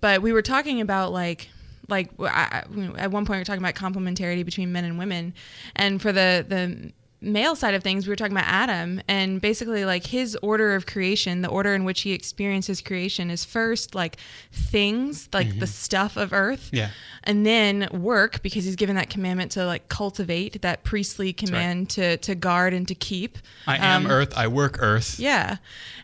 but 0.00 0.22
we 0.22 0.32
were 0.32 0.42
talking 0.42 0.80
about 0.80 1.12
like 1.12 1.48
like 1.92 2.10
I, 2.20 2.64
at 2.96 3.10
one 3.10 3.24
point 3.24 3.38
we 3.38 3.42
are 3.42 3.44
talking 3.44 3.62
about 3.62 3.74
complementarity 3.74 4.44
between 4.44 4.72
men 4.72 4.84
and 4.84 4.98
women, 4.98 5.34
and 5.76 6.02
for 6.02 6.10
the 6.10 6.44
the 6.48 6.92
male 7.22 7.54
side 7.56 7.72
of 7.74 7.82
things 7.82 8.06
we 8.06 8.10
were 8.10 8.16
talking 8.16 8.32
about 8.36 8.46
adam 8.48 9.00
and 9.08 9.40
basically 9.40 9.84
like 9.84 10.06
his 10.06 10.36
order 10.42 10.74
of 10.74 10.86
creation 10.86 11.40
the 11.42 11.48
order 11.48 11.72
in 11.74 11.84
which 11.84 12.00
he 12.02 12.12
experiences 12.12 12.80
creation 12.80 13.30
is 13.30 13.44
first 13.44 13.94
like 13.94 14.16
things 14.52 15.28
like 15.32 15.58
the 15.58 15.66
stuff 15.66 16.16
of 16.16 16.32
earth 16.32 16.68
Yeah. 16.72 16.90
and 17.24 17.46
then 17.46 17.88
work 17.92 18.42
because 18.42 18.64
he's 18.64 18.76
given 18.76 18.96
that 18.96 19.08
commandment 19.10 19.52
to 19.52 19.64
like 19.66 19.88
cultivate 19.88 20.62
that 20.62 20.82
priestly 20.84 21.26
right. 21.28 21.36
command 21.36 21.90
to 21.90 22.16
to 22.18 22.34
guard 22.34 22.74
and 22.74 22.86
to 22.88 22.94
keep 22.94 23.38
I 23.66 23.76
am 23.76 24.06
Um, 24.06 24.10
Earth. 24.10 24.32
I 24.36 24.48
work 24.48 24.78
Earth. 24.80 25.18
yeah. 25.20 25.56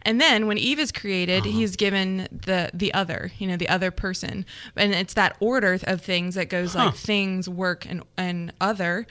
And 0.03 0.21
then 0.21 0.47
when 0.47 0.59
Eve 0.59 0.79
is 0.79 0.93
created, 0.93 1.41
Uh-huh. 1.43 1.51
he's 1.51 1.75
given 1.77 2.29
the 2.31 2.71
the 2.73 2.95
other, 2.95 3.33
you 3.39 3.47
know, 3.49 3.57
the 3.57 3.69
other 3.69 3.91
person. 3.91 4.47
And 4.77 4.95
it's 4.95 5.15
that 5.15 5.37
order 5.41 5.79
of 5.83 6.01
things 6.01 6.35
that 6.37 6.49
goes 6.49 6.75
Huh. 6.75 6.87
like 6.87 6.95
things, 6.95 7.49
work 7.49 7.85
and 7.85 8.03
and 8.17 8.53
other. 8.61 9.07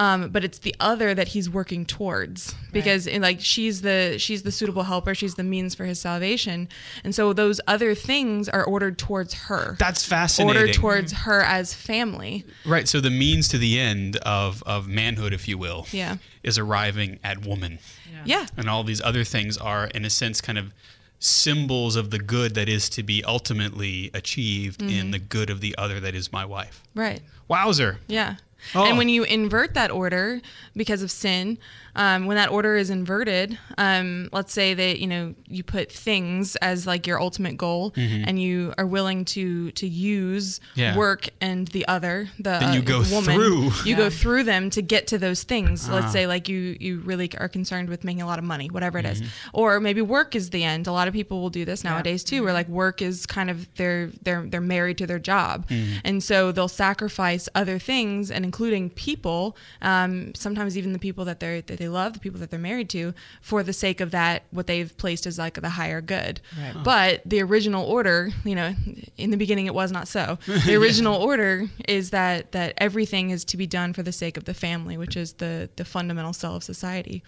Um, 0.00 0.30
but 0.30 0.42
it's 0.44 0.60
the 0.60 0.74
other 0.80 1.12
that 1.14 1.28
he's 1.28 1.50
working 1.50 1.84
towards 1.84 2.54
because 2.72 3.06
in, 3.06 3.20
like 3.20 3.38
she's 3.40 3.82
the 3.82 4.16
she's 4.18 4.42
the 4.44 4.50
suitable 4.50 4.84
helper, 4.84 5.14
she's 5.14 5.34
the 5.34 5.44
means 5.44 5.74
for 5.74 5.84
his 5.84 6.00
salvation. 6.00 6.68
And 7.04 7.14
so 7.14 7.34
those 7.34 7.60
other 7.68 7.94
things 7.94 8.48
are 8.48 8.64
ordered 8.64 8.96
towards 8.96 9.34
her. 9.34 9.76
That's 9.78 10.02
fascinating. 10.06 10.56
ordered 10.62 10.74
towards 10.74 11.12
her 11.12 11.42
as 11.42 11.74
family. 11.74 12.46
Right. 12.64 12.88
So 12.88 13.00
the 13.00 13.10
means 13.10 13.46
to 13.48 13.58
the 13.58 13.78
end 13.78 14.16
of, 14.22 14.62
of 14.64 14.88
manhood, 14.88 15.34
if 15.34 15.46
you 15.46 15.58
will, 15.58 15.86
Yeah. 15.92 16.16
is 16.42 16.56
arriving 16.56 17.18
at 17.22 17.44
woman. 17.46 17.78
Yeah. 18.24 18.46
And 18.56 18.70
all 18.70 18.82
these 18.84 19.02
other 19.02 19.22
things 19.24 19.58
are, 19.58 19.86
in 19.88 20.04
a 20.06 20.10
sense, 20.10 20.40
kind 20.40 20.56
of 20.58 20.72
symbols 21.18 21.96
of 21.96 22.10
the 22.10 22.18
good 22.18 22.54
that 22.54 22.68
is 22.68 22.88
to 22.90 23.02
be 23.02 23.22
ultimately 23.24 24.10
achieved 24.14 24.80
Mm-hmm. 24.80 24.88
in 24.98 25.10
the 25.10 25.18
good 25.18 25.50
of 25.50 25.60
the 25.60 25.74
other 25.76 26.00
that 26.00 26.14
is 26.14 26.32
my 26.32 26.44
wife. 26.46 26.82
Right. 26.94 27.20
Wowzer. 27.48 27.98
Yeah. 28.08 28.36
Oh. 28.74 28.84
And 28.84 28.98
when 28.98 29.08
you 29.08 29.24
invert 29.24 29.74
that 29.74 29.90
order 29.90 30.40
because 30.76 31.02
of 31.02 31.10
sin, 31.10 31.58
um, 31.96 32.26
when 32.26 32.36
that 32.36 32.50
order 32.50 32.76
is 32.76 32.88
inverted, 32.90 33.58
um, 33.76 34.28
let's 34.32 34.52
say 34.52 34.74
that 34.74 35.00
you 35.00 35.06
know 35.08 35.34
you 35.48 35.64
put 35.64 35.90
things 35.90 36.54
as 36.56 36.86
like 36.86 37.06
your 37.06 37.20
ultimate 37.20 37.56
goal, 37.56 37.92
and 37.96 38.40
you 38.40 38.72
are 38.78 38.86
willing 38.86 39.24
to 39.26 39.70
to 39.72 39.86
use 39.86 40.60
Mm-hmm. 40.60 40.80
Yeah. 40.80 40.96
work 40.96 41.28
and 41.40 41.68
the 41.68 41.86
other, 41.88 42.28
the 42.38 42.58
Then 42.60 42.72
you 42.74 42.80
uh, 42.80 42.84
go 42.84 42.98
woman, 43.10 43.34
through. 43.34 43.70
you 43.84 43.96
go 43.96 44.08
through 44.08 44.44
them 44.44 44.70
to 44.70 44.82
get 44.82 45.06
to 45.08 45.18
those 45.18 45.42
things. 45.42 45.88
Ah. 45.88 45.94
Let's 45.94 46.12
say 46.12 46.26
like 46.26 46.48
you 46.48 46.76
you 46.80 47.00
really 47.00 47.30
are 47.38 47.48
concerned 47.48 47.88
with 47.88 48.04
making 48.04 48.22
a 48.22 48.26
lot 48.26 48.38
of 48.38 48.44
money, 48.44 48.68
whatever 48.70 48.98
it 48.98 49.04
is, 49.06 49.20
Mm-hmm. 49.20 49.50
or 49.52 49.80
maybe 49.80 50.00
work 50.02 50.34
is 50.36 50.50
the 50.50 50.62
end. 50.64 50.86
A 50.86 50.92
lot 50.92 51.08
of 51.08 51.14
people 51.14 51.40
will 51.40 51.50
do 51.50 51.64
this 51.64 51.82
nowadays 51.84 52.22
too, 52.24 52.42
where 52.44 52.52
like 52.52 52.68
work 52.68 53.02
is 53.02 53.26
kind 53.26 53.50
of 53.50 53.68
they're 53.74 54.10
they're 54.22 54.46
they're 54.46 54.60
married 54.60 54.98
to 54.98 55.06
their 55.06 55.18
job, 55.18 55.66
Mm-hmm. 55.68 55.98
and 56.04 56.22
so 56.22 56.52
they'll 56.52 56.68
sacrifice 56.68 57.48
other 57.54 57.78
things, 57.78 58.30
and 58.30 58.49
including 58.50 58.90
people, 58.90 59.56
um, 59.80 60.34
sometimes 60.34 60.76
even 60.76 60.92
the 60.92 60.98
people 60.98 61.24
that 61.24 61.38
they 61.38 61.60
that 61.60 61.78
they 61.78 61.88
love, 61.88 62.14
the 62.14 62.18
people 62.18 62.40
that 62.40 62.50
they're 62.50 62.58
married 62.58 62.90
to, 62.90 63.14
for 63.40 63.62
the 63.62 63.72
sake 63.72 64.00
of 64.00 64.10
that 64.10 64.42
what 64.50 64.66
they've 64.66 64.96
placed 64.98 65.24
as 65.24 65.38
like 65.38 65.54
the 65.60 65.68
higher 65.68 66.00
good. 66.00 66.40
Right. 66.58 66.72
Huh. 66.72 66.80
But 66.82 67.22
the 67.24 67.40
original 67.42 67.84
order, 67.84 68.30
you 68.44 68.56
know, 68.56 68.74
in 69.16 69.30
the 69.30 69.36
beginning 69.36 69.66
it 69.66 69.74
was 69.74 69.92
not 69.92 70.08
so. 70.08 70.38
The 70.70 70.74
original 70.74 71.14
order 71.14 71.68
is 71.88 72.10
that 72.10 72.50
that 72.52 72.74
everything 72.78 73.30
is 73.30 73.44
to 73.46 73.56
be 73.56 73.68
done 73.68 73.92
for 73.92 74.02
the 74.02 74.12
sake 74.12 74.36
of 74.36 74.46
the 74.46 74.54
family, 74.54 74.96
which 74.96 75.16
is 75.16 75.34
the 75.34 75.70
the 75.76 75.84
fundamental 75.84 76.32
cell 76.32 76.56
of 76.56 76.64
society. 76.64 77.22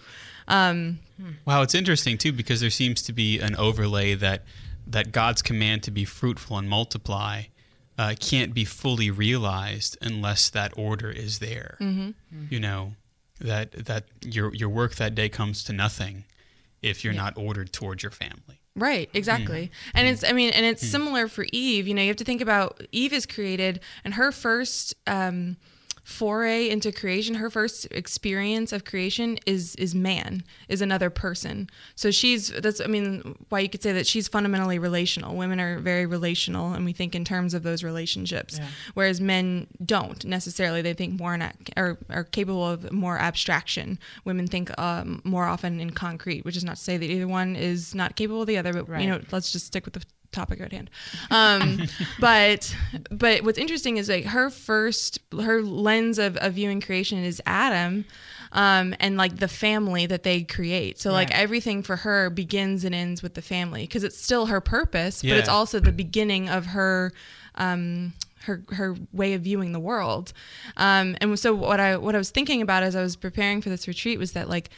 Um, 0.49 0.99
Wow, 1.45 1.61
it's 1.61 1.75
interesting 1.75 2.17
too 2.17 2.33
because 2.33 2.59
there 2.59 2.69
seems 2.69 3.01
to 3.03 3.13
be 3.13 3.39
an 3.39 3.55
overlay 3.55 4.15
that 4.15 4.43
that 4.85 5.13
God's 5.13 5.41
command 5.41 5.83
to 5.83 5.91
be 5.91 6.03
fruitful 6.03 6.57
and 6.57 6.69
multiply 6.69 7.43
uh, 7.97 8.15
can't 8.19 8.53
be 8.53 8.65
fully 8.65 9.11
realized 9.11 9.97
unless 10.01 10.49
that 10.49 10.73
order 10.77 11.09
is 11.11 11.39
there. 11.39 11.77
Mm-hmm. 11.79 12.11
You 12.49 12.59
know 12.59 12.93
that 13.39 13.71
that 13.85 14.05
your 14.21 14.53
your 14.53 14.69
work 14.69 14.95
that 14.95 15.15
day 15.15 15.29
comes 15.29 15.63
to 15.65 15.73
nothing 15.73 16.25
if 16.81 17.03
you're 17.03 17.13
not 17.13 17.37
ordered 17.37 17.71
towards 17.71 18.03
your 18.03 18.11
family. 18.11 18.59
Right, 18.75 19.09
exactly. 19.13 19.71
And 19.93 20.07
it's 20.07 20.23
I 20.23 20.31
mean, 20.33 20.51
and 20.51 20.65
it's 20.65 20.85
similar 20.85 21.27
for 21.27 21.45
Eve. 21.51 21.87
You 21.87 21.93
know, 21.93 22.01
you 22.01 22.07
have 22.07 22.17
to 22.17 22.23
think 22.23 22.41
about 22.41 22.81
Eve 22.91 23.13
is 23.13 23.25
created 23.25 23.79
and 24.03 24.15
her 24.15 24.31
first 24.31 24.95
um 25.05 25.57
foray 26.03 26.69
into 26.69 26.91
creation, 26.91 27.35
her 27.35 27.49
first 27.49 27.87
experience 27.91 28.71
of 28.73 28.83
creation 28.83 29.37
is 29.45 29.75
is 29.75 29.95
man, 29.95 30.43
is 30.67 30.81
another 30.81 31.09
person. 31.09 31.69
So 31.95 32.11
she's 32.11 32.49
that's 32.49 32.81
I 32.81 32.87
mean, 32.87 33.35
why 33.49 33.59
you 33.61 33.69
could 33.69 33.81
say 33.81 33.93
that 33.93 34.05
she's 34.05 34.27
fundamentally 34.27 34.79
relational. 34.79 35.35
Women 35.35 35.59
are 35.59 35.79
very 35.79 36.05
relational 36.05 36.73
and 36.73 36.83
we 36.85 36.93
think 36.93 37.15
in 37.15 37.23
terms 37.23 37.53
of 37.53 37.63
those 37.63 37.83
relationships. 37.83 38.57
Yeah. 38.59 38.67
Whereas 38.93 39.21
men 39.21 39.67
don't 39.85 40.23
necessarily. 40.25 40.81
They 40.81 40.93
think 40.93 41.19
more 41.19 41.33
in 41.35 41.41
are 41.77 41.97
are 42.09 42.23
capable 42.25 42.67
of 42.69 42.91
more 42.91 43.17
abstraction. 43.17 43.97
Women 44.25 44.47
think 44.47 44.77
um, 44.79 45.21
more 45.23 45.45
often 45.45 45.79
in 45.79 45.91
concrete, 45.91 46.43
which 46.43 46.57
is 46.57 46.63
not 46.63 46.75
to 46.75 46.81
say 46.83 46.97
that 46.97 47.05
either 47.05 47.27
one 47.27 47.55
is 47.55 47.95
not 47.95 48.15
capable 48.15 48.41
of 48.41 48.47
the 48.47 48.57
other. 48.57 48.73
But 48.73 48.89
Right. 48.89 49.01
you 49.01 49.09
know, 49.09 49.21
let's 49.31 49.51
just 49.51 49.67
stick 49.67 49.85
with 49.85 49.93
the 49.93 50.03
topic 50.33 50.59
at 50.59 50.71
hand. 50.71 50.89
Um, 51.31 51.87
but 52.19 52.75
but 53.09 53.43
what's 53.43 53.57
interesting 53.57 53.97
is 53.97 54.09
like 54.09 54.25
her 54.25 54.49
first 54.49 55.19
her 55.31 55.61
lens 55.61 56.19
of, 56.19 56.37
of 56.37 56.53
viewing 56.53 56.81
creation 56.81 57.23
is 57.23 57.41
Adam. 57.45 58.05
Um, 58.55 58.93
and 58.99 59.17
like 59.17 59.37
the 59.37 59.47
family 59.47 60.05
that 60.05 60.21
they 60.21 60.43
create. 60.43 60.99
So 60.99 61.11
like 61.11 61.31
everything 61.31 61.81
for 61.81 61.95
her 61.95 62.29
begins 62.29 62.83
and 62.83 62.93
ends 62.93 63.23
with 63.23 63.33
the 63.33 63.41
family 63.41 63.81
because 63.81 64.03
it's 64.03 64.21
still 64.21 64.45
her 64.45 64.61
purpose, 64.61 65.23
but 65.23 65.31
it's 65.31 65.49
also 65.49 65.79
the 65.79 65.91
beginning 65.91 66.49
of 66.49 66.67
her 66.67 67.11
um, 67.55 68.13
her 68.43 68.63
her 68.71 68.95
way 69.11 69.33
of 69.33 69.41
viewing 69.41 69.71
the 69.71 69.79
world. 69.79 70.33
Um, 70.77 71.15
and 71.21 71.37
so 71.39 71.53
what 71.53 71.79
I 71.79 71.97
what 71.97 72.15
I 72.15 72.17
was 72.17 72.29
thinking 72.29 72.61
about 72.61 72.83
as 72.83 72.95
I 72.95 73.01
was 73.01 73.15
preparing 73.15 73.61
for 73.61 73.69
this 73.69 73.87
retreat 73.87 74.19
was 74.19 74.33
that 74.33 74.49
like 74.49 74.69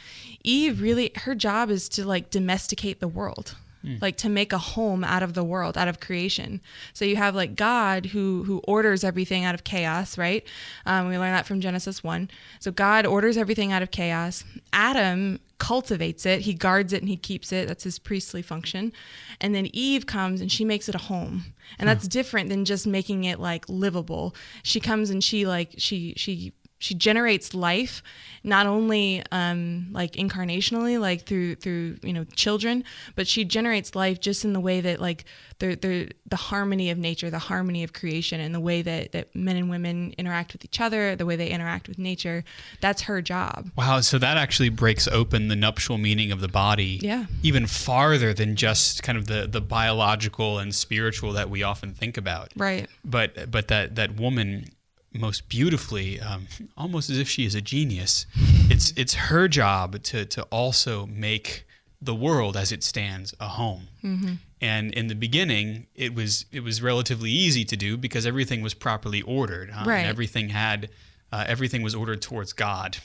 Eve 0.42 0.80
really 0.80 1.10
her 1.16 1.34
job 1.34 1.70
is 1.70 1.88
to 1.90 2.06
like 2.06 2.30
domesticate 2.30 3.00
the 3.00 3.08
world. 3.08 3.56
Like 4.00 4.16
to 4.18 4.28
make 4.28 4.52
a 4.52 4.58
home 4.58 5.04
out 5.04 5.22
of 5.22 5.34
the 5.34 5.44
world, 5.44 5.78
out 5.78 5.88
of 5.88 6.00
creation. 6.00 6.60
So 6.92 7.04
you 7.04 7.16
have 7.16 7.34
like 7.34 7.54
God 7.54 8.06
who 8.06 8.44
who 8.44 8.58
orders 8.66 9.04
everything 9.04 9.44
out 9.44 9.54
of 9.54 9.64
chaos, 9.64 10.18
right? 10.18 10.44
Um, 10.84 11.08
we 11.08 11.18
learn 11.18 11.32
that 11.32 11.46
from 11.46 11.60
Genesis 11.60 12.02
one. 12.02 12.28
So 12.60 12.70
God 12.70 13.06
orders 13.06 13.36
everything 13.36 13.72
out 13.72 13.82
of 13.82 13.90
chaos. 13.90 14.44
Adam 14.72 15.38
cultivates 15.58 16.26
it, 16.26 16.40
he 16.40 16.52
guards 16.52 16.92
it, 16.92 17.00
and 17.00 17.08
he 17.08 17.16
keeps 17.16 17.50
it. 17.52 17.66
That's 17.66 17.84
his 17.84 17.98
priestly 17.98 18.42
function. 18.42 18.92
And 19.40 19.54
then 19.54 19.68
Eve 19.72 20.04
comes 20.04 20.40
and 20.40 20.52
she 20.52 20.64
makes 20.64 20.88
it 20.88 20.94
a 20.94 20.98
home, 20.98 21.54
and 21.78 21.88
that's 21.88 22.06
different 22.08 22.48
than 22.50 22.64
just 22.64 22.86
making 22.86 23.24
it 23.24 23.38
like 23.40 23.64
livable. 23.68 24.34
She 24.62 24.80
comes 24.80 25.10
and 25.10 25.22
she 25.22 25.46
like 25.46 25.74
she 25.78 26.12
she 26.16 26.52
she 26.78 26.94
generates 26.94 27.54
life 27.54 28.02
not 28.44 28.66
only 28.66 29.22
um, 29.32 29.88
like 29.92 30.12
incarnationally 30.12 31.00
like 31.00 31.24
through 31.26 31.54
through 31.56 31.96
you 32.02 32.12
know 32.12 32.24
children 32.34 32.84
but 33.14 33.26
she 33.26 33.44
generates 33.44 33.94
life 33.94 34.20
just 34.20 34.44
in 34.44 34.52
the 34.52 34.60
way 34.60 34.80
that 34.80 35.00
like 35.00 35.24
the 35.58 35.74
the 35.74 36.10
the 36.26 36.36
harmony 36.36 36.90
of 36.90 36.98
nature 36.98 37.30
the 37.30 37.38
harmony 37.38 37.82
of 37.82 37.92
creation 37.94 38.38
and 38.40 38.54
the 38.54 38.60
way 38.60 38.82
that 38.82 39.12
that 39.12 39.34
men 39.34 39.56
and 39.56 39.70
women 39.70 40.14
interact 40.18 40.52
with 40.52 40.64
each 40.64 40.80
other 40.80 41.16
the 41.16 41.24
way 41.24 41.34
they 41.34 41.48
interact 41.48 41.88
with 41.88 41.98
nature 41.98 42.44
that's 42.80 43.02
her 43.02 43.22
job 43.22 43.70
Wow, 43.76 44.00
so 44.00 44.18
that 44.18 44.36
actually 44.36 44.68
breaks 44.68 45.08
open 45.08 45.48
the 45.48 45.56
nuptial 45.56 45.96
meaning 45.98 46.30
of 46.30 46.40
the 46.40 46.48
body 46.48 47.00
Yeah. 47.02 47.26
even 47.42 47.66
farther 47.66 48.34
than 48.34 48.54
just 48.54 49.02
kind 49.02 49.16
of 49.18 49.26
the, 49.26 49.46
the 49.46 49.60
biological 49.62 50.58
and 50.58 50.74
spiritual 50.74 51.32
that 51.32 51.48
we 51.50 51.62
often 51.62 51.94
think 51.94 52.16
about. 52.16 52.52
right 52.56 52.88
But 53.04 53.50
but 53.50 53.68
that 53.68 53.94
that 53.96 54.16
woman 54.16 54.66
most 55.20 55.48
beautifully, 55.48 56.20
um, 56.20 56.46
almost 56.76 57.10
as 57.10 57.18
if 57.18 57.28
she 57.28 57.44
is 57.44 57.54
a 57.54 57.60
genius. 57.60 58.26
It's 58.70 58.92
it's 58.96 59.14
her 59.14 59.48
job 59.48 60.02
to 60.04 60.24
to 60.26 60.42
also 60.44 61.06
make 61.06 61.64
the 62.02 62.14
world 62.14 62.56
as 62.56 62.72
it 62.72 62.82
stands 62.84 63.34
a 63.40 63.48
home. 63.48 63.88
Mm-hmm. 64.04 64.34
And 64.60 64.92
in 64.94 65.08
the 65.08 65.14
beginning, 65.14 65.86
it 65.94 66.14
was 66.14 66.46
it 66.52 66.60
was 66.62 66.80
relatively 66.82 67.30
easy 67.30 67.64
to 67.64 67.76
do 67.76 67.96
because 67.96 68.26
everything 68.26 68.62
was 68.62 68.74
properly 68.74 69.22
ordered. 69.22 69.70
huh? 69.70 69.80
And 69.80 69.86
Right. 69.88 70.06
everything 70.06 70.50
had 70.50 70.88
uh, 71.32 71.44
everything 71.46 71.82
was 71.82 71.94
ordered 71.94 72.22
towards 72.22 72.52
God. 72.52 72.98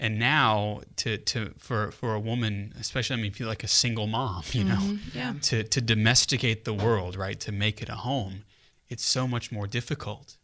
And 0.00 0.18
now 0.18 0.82
to, 0.96 1.18
to 1.18 1.52
for 1.58 1.90
for 1.90 2.14
a 2.14 2.20
woman, 2.20 2.72
especially 2.80 3.14
I 3.14 3.16
mean, 3.16 3.30
if 3.32 3.40
you're 3.40 3.48
like 3.48 3.64
a 3.64 3.68
single 3.68 4.06
mom, 4.06 4.44
you 4.52 4.64
know, 4.64 4.76
Mm-hmm. 4.76 5.18
Yeah. 5.18 5.34
to 5.42 5.64
to 5.64 5.80
domesticate 5.80 6.64
the 6.64 6.72
world, 6.74 7.16
right, 7.16 7.38
to 7.40 7.52
make 7.52 7.82
it 7.82 7.88
a 7.88 7.96
home, 7.96 8.44
it's 8.88 9.04
so 9.04 9.26
much 9.28 9.50
more 9.52 9.66
difficult 9.66 10.36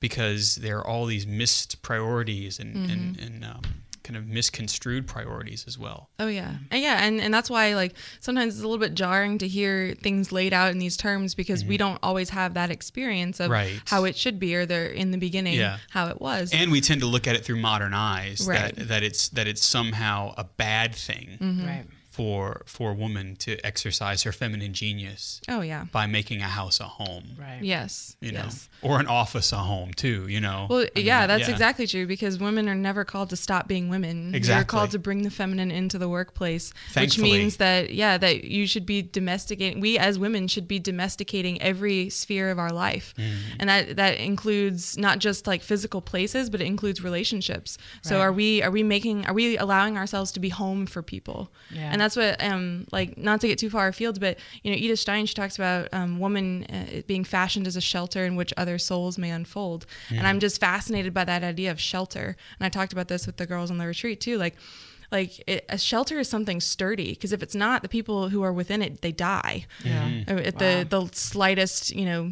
because 0.00 0.56
there 0.56 0.78
are 0.78 0.86
all 0.86 1.06
these 1.06 1.26
missed 1.26 1.82
priorities 1.82 2.58
and 2.58 2.74
and, 2.90 3.16
Mm-hmm. 3.16 3.26
and 3.26 3.44
um, 3.44 3.62
kind 4.02 4.16
of 4.16 4.26
misconstrued 4.26 5.06
priorities 5.06 5.64
as 5.68 5.78
well. 5.78 6.08
Oh 6.18 6.26
yeah, 6.26 6.54
and 6.70 6.82
yeah, 6.82 7.04
and 7.04 7.20
and 7.20 7.32
that's 7.32 7.48
why 7.50 7.74
like 7.74 7.94
sometimes 8.18 8.54
it's 8.54 8.64
a 8.64 8.66
little 8.66 8.84
bit 8.84 8.94
jarring 8.94 9.38
to 9.38 9.46
hear 9.46 9.94
things 10.02 10.32
laid 10.32 10.52
out 10.52 10.72
in 10.72 10.78
these 10.78 10.96
terms 10.96 11.34
because 11.34 11.64
we 11.64 11.76
don't 11.76 11.98
always 12.02 12.30
have 12.30 12.54
that 12.54 12.70
experience 12.70 13.38
of 13.38 13.44
Mm-hmm. 13.44 13.52
Right. 13.52 13.80
how 13.86 14.04
it 14.04 14.16
should 14.16 14.40
be 14.40 14.56
or 14.56 14.64
they're 14.66 14.86
in 14.86 15.10
the 15.12 15.18
beginning 15.18 15.54
Yeah. 15.54 15.78
how 15.90 16.08
it 16.08 16.20
was. 16.20 16.50
And 16.52 16.72
we 16.72 16.80
tend 16.80 17.02
to 17.02 17.06
look 17.06 17.28
at 17.28 17.36
it 17.36 17.44
through 17.44 17.60
modern 17.60 17.92
eyes 17.94 18.46
Right. 18.48 18.74
that 18.74 18.88
that 18.88 19.02
it's 19.02 19.28
that 19.30 19.46
it's 19.46 19.64
somehow 19.64 20.34
a 20.36 20.44
bad 20.44 20.94
thing 20.94 21.36
Mm-hmm. 21.40 21.66
Right. 21.66 21.84
For 22.20 22.60
for 22.66 22.90
a 22.90 22.94
woman 22.94 23.34
to 23.36 23.56
exercise 23.64 24.24
her 24.24 24.32
feminine 24.32 24.74
genius 24.74 25.40
oh 25.48 25.62
yeah, 25.62 25.84
by 25.90 26.06
making 26.06 26.40
a 26.42 26.50
house 26.60 26.78
a 26.80 26.84
home. 26.84 27.24
Right. 27.38 27.60
yes, 27.62 28.16
You 28.20 28.32
know, 28.32 28.40
yes. 28.44 28.68
or 28.82 29.00
an 29.00 29.06
office 29.06 29.52
a 29.52 29.56
home 29.56 29.92
too. 29.94 30.28
You 30.28 30.40
know. 30.40 30.66
Well, 30.68 30.80
I 30.80 30.90
mean, 30.96 31.06
yeah, 31.06 31.26
that's 31.26 31.46
yeah. 31.48 31.54
exactly 31.54 31.86
true 31.86 32.06
because 32.06 32.38
women 32.38 32.68
are 32.68 32.74
never 32.74 33.04
called 33.04 33.30
to 33.30 33.36
stop 33.36 33.68
being 33.68 33.88
women. 33.88 34.34
Exactly. 34.34 34.54
They're 34.58 34.64
called 34.64 34.90
to 34.90 34.98
bring 34.98 35.22
the 35.22 35.30
feminine 35.30 35.70
into 35.70 35.96
the 35.98 36.08
workplace, 36.08 36.72
which 36.94 37.18
means 37.18 37.56
that 37.56 37.94
yeah, 37.94 38.18
that 38.18 38.44
you 38.44 38.66
should 38.66 38.84
be 38.84 39.00
domesticating. 39.02 39.80
We 39.80 39.96
as 39.98 40.18
women 40.18 40.46
should 40.48 40.68
be 40.68 40.78
domesticating 40.78 41.60
every 41.62 42.10
sphere 42.10 42.50
of 42.50 42.58
our 42.58 42.70
life, 42.72 43.14
Mm-hmm. 43.16 43.56
and 43.60 43.68
that 43.70 43.96
that 43.96 44.18
includes 44.18 44.98
not 44.98 45.20
just 45.20 45.46
like 45.46 45.62
physical 45.62 46.00
places, 46.02 46.50
but 46.50 46.60
it 46.60 46.66
includes 46.66 47.02
relationships. 47.02 47.78
So 48.02 48.20
are 48.20 48.32
we 48.32 48.62
are 48.62 48.70
we 48.70 48.82
making 48.82 49.26
are 49.26 49.34
we 49.34 49.56
allowing 49.56 49.96
ourselves 49.96 50.32
to 50.32 50.40
be 50.40 50.50
home 50.50 50.86
for 50.86 51.02
people? 51.02 51.50
Yeah. 51.70 51.90
And 51.92 52.00
that's 52.00 52.09
what 52.16 52.42
um 52.42 52.86
like 52.92 53.16
not 53.18 53.40
to 53.40 53.48
get 53.48 53.58
too 53.58 53.70
far 53.70 53.88
afield, 53.88 54.20
but 54.20 54.38
you 54.62 54.70
know 54.70 54.76
Edith 54.76 54.98
Stein 55.00 55.26
she 55.26 55.34
talks 55.34 55.56
about 55.56 55.88
um, 55.92 56.18
woman 56.18 56.64
uh, 56.64 57.02
being 57.06 57.24
fashioned 57.24 57.66
as 57.66 57.76
a 57.76 57.80
shelter 57.80 58.24
in 58.24 58.36
which 58.36 58.52
other 58.56 58.78
souls 58.78 59.18
may 59.18 59.30
unfold, 59.30 59.86
and 60.10 60.26
I'm 60.26 60.40
just 60.40 60.60
fascinated 60.60 61.12
by 61.14 61.24
that 61.24 61.42
idea 61.42 61.70
of 61.70 61.80
shelter. 61.80 62.36
And 62.58 62.66
I 62.66 62.68
talked 62.68 62.92
about 62.92 63.08
this 63.08 63.26
with 63.26 63.36
the 63.36 63.46
girls 63.46 63.70
on 63.70 63.78
the 63.78 63.86
retreat 63.86 64.20
too, 64.20 64.38
like. 64.38 64.56
Like 65.12 65.42
it, 65.48 65.64
a 65.68 65.76
shelter 65.76 66.20
is 66.20 66.28
something 66.28 66.60
sturdy 66.60 67.10
because 67.14 67.32
if 67.32 67.42
it's 67.42 67.56
not, 67.56 67.82
the 67.82 67.88
people 67.88 68.28
who 68.28 68.42
are 68.44 68.52
within 68.52 68.80
it 68.80 69.02
they 69.02 69.10
die. 69.10 69.66
Yeah. 69.84 70.22
Uh, 70.28 70.34
At 70.34 70.60
the 70.60 70.86
the 70.88 71.08
slightest, 71.12 71.90
you 71.90 72.04
know, 72.04 72.30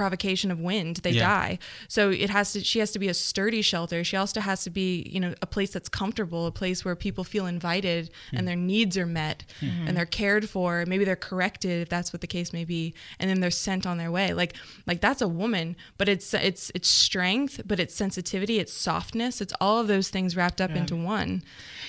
provocation 0.00 0.50
of 0.50 0.58
wind, 0.60 0.96
they 1.06 1.12
Yeah. 1.12 1.26
die. 1.26 1.58
So 1.88 2.10
it 2.10 2.28
has 2.30 2.52
to. 2.52 2.58
She 2.62 2.78
has 2.80 2.90
to 2.92 2.98
be 2.98 3.08
a 3.08 3.14
sturdy 3.14 3.62
shelter. 3.62 4.04
She 4.04 4.16
also 4.22 4.40
has 4.40 4.62
to 4.64 4.70
be, 4.70 5.08
you 5.14 5.20
know, 5.20 5.32
a 5.40 5.46
place 5.46 5.70
that's 5.70 5.88
comfortable, 5.88 6.46
a 6.46 6.52
place 6.52 6.84
where 6.84 6.94
people 6.94 7.24
feel 7.24 7.46
invited 7.46 8.10
and 8.32 8.46
their 8.46 8.56
needs 8.72 8.94
are 8.98 9.06
met 9.06 9.44
and 9.86 9.96
they're 9.96 10.04
cared 10.22 10.44
for. 10.50 10.84
Maybe 10.86 11.04
they're 11.06 11.24
corrected 11.30 11.80
if 11.84 11.88
that's 11.88 12.12
what 12.12 12.20
the 12.20 12.26
case 12.26 12.52
may 12.52 12.64
be, 12.66 12.92
and 13.18 13.30
then 13.30 13.40
they're 13.40 13.50
sent 13.68 13.86
on 13.86 13.96
their 13.96 14.10
way. 14.10 14.34
Like 14.34 14.52
like 14.86 15.00
that's 15.00 15.22
a 15.22 15.28
woman, 15.42 15.76
but 15.98 16.08
it's 16.08 16.34
it's 16.34 16.70
it's 16.74 16.88
strength, 17.06 17.62
but 17.64 17.80
it's 17.80 17.94
sensitivity, 17.94 18.58
it's 18.58 18.74
softness, 18.74 19.40
it's 19.40 19.54
all 19.60 19.80
of 19.80 19.86
those 19.88 20.10
things 20.10 20.36
wrapped 20.36 20.60
up 20.60 20.70
into 20.80 20.94
one. 20.96 21.42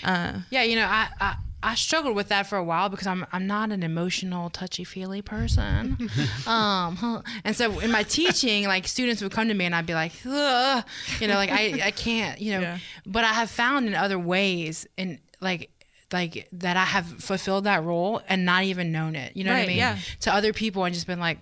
Uh, 0.04 0.34
Yeah, 0.50 0.64
you 0.64 0.76
know, 0.80 0.86
I, 0.88 1.10
I 1.20 1.36
I 1.64 1.74
struggled 1.76 2.16
with 2.16 2.28
that 2.30 2.46
for 2.48 2.58
a 2.58 2.64
while 2.64 2.88
because 2.90 3.08
I'm 3.08 3.26
I'm 3.34 3.48
not 3.48 3.72
an 3.72 3.82
emotional, 3.84 4.50
touchy 4.52 4.84
feely 4.84 5.22
person. 5.24 6.10
um, 6.48 7.24
and 7.44 7.56
so 7.56 7.80
in 7.80 7.92
my 7.92 8.04
teaching, 8.04 8.66
like 8.68 8.88
students 8.88 9.22
would 9.24 9.32
come 9.32 9.48
to 9.48 9.54
me 9.56 9.66
and 9.66 9.74
I'd 9.76 9.86
be 9.88 9.96
like, 9.96 10.24
you 10.24 10.32
know, 10.32 11.36
like 11.36 11.50
I 11.52 11.82
I 11.86 11.92
can't, 11.92 12.40
you 12.40 12.52
know. 12.54 12.62
Yeah. 12.62 12.78
But 13.06 13.24
I 13.24 13.34
have 13.34 13.50
found 13.50 13.88
in 13.88 13.96
other 13.96 14.20
ways, 14.20 14.86
and 14.98 15.20
like 15.42 15.72
like 16.14 16.48
that 16.54 16.78
I 16.78 16.86
have 16.86 17.06
fulfilled 17.24 17.64
that 17.66 17.84
role 17.84 18.22
and 18.30 18.46
not 18.46 18.64
even 18.64 18.92
known 18.92 19.16
it. 19.16 19.36
You 19.36 19.44
know 19.44 19.52
what 19.54 19.64
I 19.64 19.68
mean? 19.68 19.78
yeah. 19.78 19.98
To 20.22 20.34
other 20.34 20.54
people 20.54 20.84
and 20.86 20.94
just 20.94 21.08
been 21.08 21.20
like. 21.20 21.40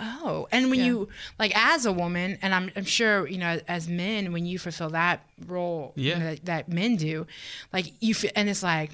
Oh, 0.00 0.48
and 0.50 0.70
when 0.70 0.80
Yeah. 0.80 0.86
you 0.86 1.08
like 1.38 1.52
as 1.56 1.86
a 1.86 1.92
woman, 1.92 2.36
and 2.42 2.52
I'm, 2.52 2.68
I'm 2.74 2.84
sure 2.84 3.28
you 3.28 3.38
know 3.38 3.60
as 3.68 3.88
men, 3.88 4.32
when 4.32 4.44
you 4.44 4.58
fulfill 4.58 4.90
that 4.90 5.24
role, 5.46 5.92
you 5.94 6.10
Yeah. 6.10 6.18
know, 6.18 6.24
that, 6.30 6.44
that 6.46 6.68
men 6.68 6.96
do, 6.96 7.28
like 7.72 7.92
you 8.00 8.12
feel, 8.12 8.32
and 8.34 8.48
it's 8.48 8.64
like 8.64 8.90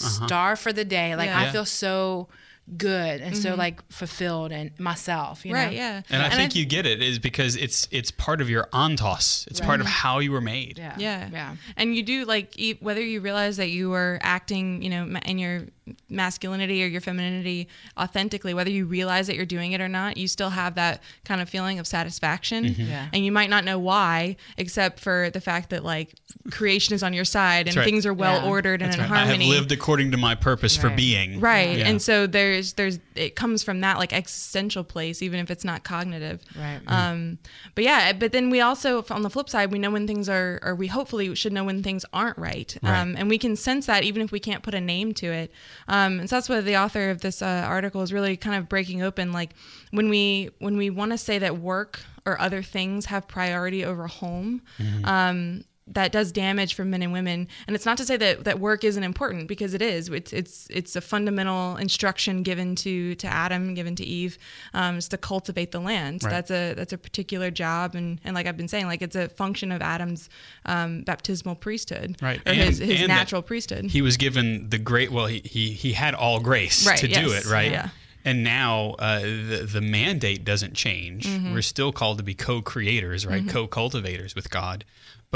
Uh-huh. 0.00 0.26
star 0.26 0.56
for 0.56 0.72
the 0.72 0.84
day. 0.84 1.16
Like 1.16 1.28
Yeah. 1.28 1.40
I 1.40 1.50
feel 1.50 1.64
so 1.64 2.28
good 2.76 3.20
and 3.20 3.36
so 3.36 3.50
mm-hmm. 3.50 3.58
like 3.58 3.92
fulfilled 3.92 4.50
and 4.50 4.76
myself. 4.80 5.46
You 5.46 5.54
right? 5.54 5.70
know? 5.70 5.76
Yeah. 5.76 6.02
And 6.10 6.22
I 6.22 6.30
think 6.30 6.56
you 6.56 6.66
get 6.66 6.84
it 6.84 7.00
is 7.00 7.18
because 7.18 7.56
it's 7.56 7.86
it's 7.90 8.10
part 8.10 8.40
of 8.40 8.50
your 8.50 8.64
ontos. 8.72 9.46
It's 9.46 9.60
part 9.60 9.80
of 9.80 9.86
how 9.86 10.18
you 10.18 10.32
were 10.32 10.40
made. 10.40 10.78
Yeah. 10.78 10.96
Yeah. 10.98 11.28
Yeah. 11.32 11.56
And 11.76 11.94
you 11.94 12.02
do 12.02 12.24
like 12.24 12.58
e- 12.58 12.78
whether 12.80 13.00
you 13.00 13.20
realize 13.20 13.56
that 13.58 13.70
you 13.70 13.92
are 13.92 14.18
acting, 14.22 14.82
you 14.82 14.90
know, 14.90 15.04
ma- 15.06 15.20
in 15.24 15.38
your 15.38 15.66
masculinity 16.08 16.82
or 16.82 16.86
your 16.86 17.00
femininity 17.00 17.68
authentically, 17.98 18.54
whether 18.54 18.70
you 18.70 18.86
realize 18.86 19.26
that 19.26 19.36
you're 19.36 19.46
doing 19.46 19.72
it 19.72 19.80
or 19.80 19.88
not, 19.88 20.16
you 20.16 20.28
still 20.28 20.50
have 20.50 20.74
that 20.74 21.02
kind 21.24 21.40
of 21.40 21.48
feeling 21.48 21.78
of 21.78 21.86
satisfaction. 21.86 22.64
Yeah. 22.64 23.08
And 23.12 23.24
you 23.24 23.32
might 23.32 23.50
not 23.50 23.64
know 23.64 23.78
why, 23.78 24.36
except 24.56 25.00
for 25.00 25.30
the 25.30 25.40
fact 25.40 25.70
that 25.70 25.84
like 25.84 26.14
creation 26.50 26.94
is 26.94 27.02
on 27.02 27.12
your 27.12 27.24
side 27.24 27.68
and 27.68 27.76
right. 27.76 27.84
things 27.84 28.04
are 28.06 28.14
well 28.14 28.42
Yeah. 28.42 28.48
ordered 28.48 28.82
and 28.82 28.92
That's 28.92 29.04
in 29.04 29.10
right. 29.10 29.22
I 29.22 29.26
have 29.26 29.40
lived 29.40 29.72
according 29.72 30.10
to 30.12 30.16
my 30.16 30.34
purpose 30.34 30.76
for 30.76 30.90
being. 30.90 31.40
Right. 31.40 31.78
Yeah. 31.78 31.88
And 31.88 32.02
so 32.02 32.26
there's 32.26 32.74
there's 32.74 32.98
it 33.14 33.36
comes 33.36 33.62
from 33.62 33.80
that 33.80 33.98
like 33.98 34.12
existential 34.12 34.84
place, 34.84 35.22
even 35.22 35.40
if 35.40 35.50
it's 35.50 35.64
not 35.64 35.84
cognitive. 35.84 36.42
Right. 36.58 36.80
Um, 36.86 37.38
but 37.74 37.84
yeah, 37.84 38.12
but 38.12 38.32
then 38.32 38.50
we 38.50 38.60
also 38.60 39.04
on 39.10 39.22
the 39.22 39.30
flip 39.30 39.48
side, 39.48 39.72
we 39.72 39.78
know 39.78 39.90
when 39.90 40.06
things 40.06 40.28
are, 40.28 40.58
or 40.62 40.74
we 40.74 40.88
hopefully 40.88 41.34
should 41.34 41.52
know 41.52 41.64
when 41.64 41.82
things 41.82 42.04
aren't 42.12 42.38
right. 42.38 42.76
Right. 42.82 43.00
Um, 43.00 43.14
and 43.16 43.28
we 43.28 43.38
can 43.38 43.56
sense 43.56 43.86
that 43.86 44.04
even 44.04 44.22
if 44.22 44.32
we 44.32 44.40
can't 44.40 44.62
put 44.62 44.74
a 44.74 44.80
name 44.80 45.14
to 45.14 45.26
it. 45.26 45.52
Um, 45.88 46.20
and 46.20 46.28
so 46.30 46.36
that's 46.36 46.48
what 46.48 46.64
the 46.64 46.76
author 46.76 47.10
of 47.10 47.20
this 47.20 47.42
uh, 47.42 47.64
article 47.66 48.02
is 48.02 48.12
really 48.12 48.36
kind 48.36 48.56
of 48.56 48.68
breaking 48.68 49.02
open. 49.02 49.32
Like 49.32 49.50
when 49.90 50.08
we 50.08 50.50
when 50.58 50.76
we 50.76 50.90
want 50.90 51.12
to 51.12 51.18
say 51.18 51.38
that 51.38 51.58
work 51.58 52.00
or 52.24 52.40
other 52.40 52.62
things 52.62 53.06
have 53.06 53.28
priority 53.28 53.84
over 53.84 54.06
home. 54.06 54.62
Um, 55.04 55.64
that 55.88 56.10
does 56.10 56.32
damage 56.32 56.74
for 56.74 56.84
men 56.84 57.00
and 57.00 57.12
women 57.12 57.46
and 57.68 57.76
it's 57.76 57.86
not 57.86 57.96
to 57.96 58.04
say 58.04 58.16
that, 58.16 58.42
that 58.42 58.58
work 58.58 58.82
isn't 58.82 59.04
important 59.04 59.46
because 59.46 59.72
it 59.72 59.80
is 59.80 60.08
it's 60.08 60.32
it's 60.32 60.66
it's 60.70 60.96
a 60.96 61.00
fundamental 61.00 61.76
instruction 61.76 62.42
given 62.42 62.74
to 62.74 63.14
to 63.14 63.26
adam 63.28 63.72
given 63.74 63.94
to 63.94 64.04
eve 64.04 64.36
um, 64.74 64.96
is 64.98 65.06
to 65.08 65.16
cultivate 65.16 65.70
the 65.70 65.78
land 65.80 66.24
Right. 66.24 66.30
that's 66.30 66.50
a 66.50 66.74
that's 66.74 66.92
a 66.92 66.98
particular 66.98 67.52
job 67.52 67.94
and 67.94 68.20
and 68.24 68.34
like 68.34 68.46
i've 68.46 68.56
been 68.56 68.66
saying 68.68 68.86
like 68.86 69.00
it's 69.00 69.14
a 69.14 69.28
function 69.28 69.70
of 69.70 69.80
adam's 69.80 70.28
um, 70.64 71.02
baptismal 71.02 71.54
priesthood 71.54 72.16
Right. 72.20 72.40
or 72.46 72.52
his, 72.52 72.80
And- 72.80 72.90
his 72.90 73.00
and 73.02 73.08
natural 73.08 73.42
priesthood 73.42 73.84
He 73.86 74.02
was 74.02 74.16
given 74.16 74.68
the 74.70 74.78
great. 74.78 75.12
Well, 75.12 75.26
he 75.26 75.40
he, 75.44 75.70
he 75.70 75.92
had 75.92 76.14
all 76.14 76.40
grace 76.40 76.86
Right, 76.86 76.98
to 76.98 77.06
do 77.08 77.32
it. 77.32 77.46
Right. 77.46 77.70
yeah. 77.70 77.90
And 78.24 78.42
now 78.42 78.96
uh, 78.98 79.20
the 79.20 79.68
the 79.70 79.80
mandate 79.80 80.44
doesn't 80.44 80.74
change. 80.74 81.26
Mm-hmm. 81.26 81.54
We're 81.54 81.62
still 81.62 81.92
called 81.92 82.18
to 82.18 82.24
be 82.24 82.34
co-creators, 82.34 83.24
right? 83.24 83.48
Co-cultivators 83.48 84.34
with 84.34 84.50
God. 84.50 84.84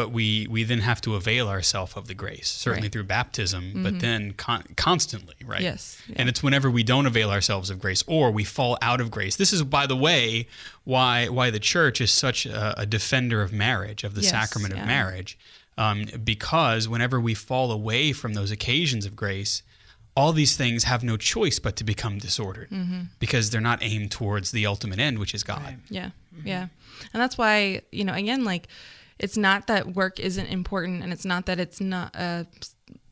But 0.01 0.13
we 0.13 0.47
we 0.55 0.65
then 0.65 0.81
have 0.81 1.01
to 1.03 1.15
avail 1.15 1.47
ourselves 1.49 1.93
of 1.97 2.05
the 2.07 2.15
grace, 2.15 2.49
certainly 2.49 2.71
Right. 2.71 2.85
Mm-hmm. 2.87 2.93
through 2.93 3.05
baptism, 3.19 3.83
but 3.85 3.95
then 4.07 4.33
con- 4.47 4.65
constantly, 4.77 5.35
right? 5.53 5.61
Yes, 5.71 6.01
yeah. 6.09 6.17
And 6.19 6.29
it's 6.31 6.43
whenever 6.43 6.69
we 6.71 6.83
don't 6.93 7.07
avail 7.13 7.31
ourselves 7.31 7.69
of 7.71 7.79
grace 7.79 8.03
or 8.07 8.31
we 8.31 8.45
fall 8.45 8.75
out 8.81 9.01
of 9.03 9.11
grace. 9.11 9.37
This 9.37 9.53
is, 9.53 9.63
by 9.63 9.87
the 9.87 9.97
way, 10.09 10.47
why 10.85 11.29
why 11.29 11.51
the 11.51 11.61
church 11.75 12.01
is 12.01 12.11
such 12.11 12.47
a, 12.47 12.81
a 12.81 12.87
defender 12.87 13.43
of 13.43 13.53
marriage, 13.53 14.05
of 14.05 14.13
the 14.15 14.23
Yes, 14.23 14.31
sacrament 14.31 14.73
of 14.73 14.81
marriage, 14.87 15.37
um, 15.77 16.07
because 16.25 16.89
whenever 16.89 17.19
we 17.21 17.35
fall 17.35 17.71
away 17.71 18.13
from 18.13 18.33
those 18.35 18.51
occasions 18.59 19.05
of 19.07 19.13
grace, 19.15 19.63
all 20.15 20.33
these 20.33 20.57
things 20.57 20.85
have 20.85 21.03
no 21.05 21.17
choice 21.17 21.59
but 21.67 21.75
to 21.77 21.85
become 21.85 22.19
disordered 22.19 22.71
Mm-hmm. 22.71 23.01
because 23.19 23.45
they're 23.51 23.69
not 23.73 23.79
aimed 23.83 24.11
towards 24.11 24.51
the 24.51 24.65
ultimate 24.67 24.99
end, 24.99 25.19
which 25.19 25.35
is 25.35 25.43
God. 25.45 25.77
Yeah. 25.91 26.11
Mm-hmm. 26.35 26.49
Yeah. 26.49 26.67
And 27.13 27.19
that's 27.23 27.37
why, 27.39 27.83
you 27.93 28.05
know, 28.05 28.15
again, 28.25 28.45
like 28.53 28.65
it's 29.21 29.37
not 29.37 29.69
that 29.69 29.95
work 29.95 30.19
isn't 30.19 30.47
important 30.47 31.03
and 31.05 31.13
it's 31.13 31.25
not 31.25 31.47
that 31.47 31.61
it's 31.61 31.81
not 31.81 32.11
uh, 32.17 32.45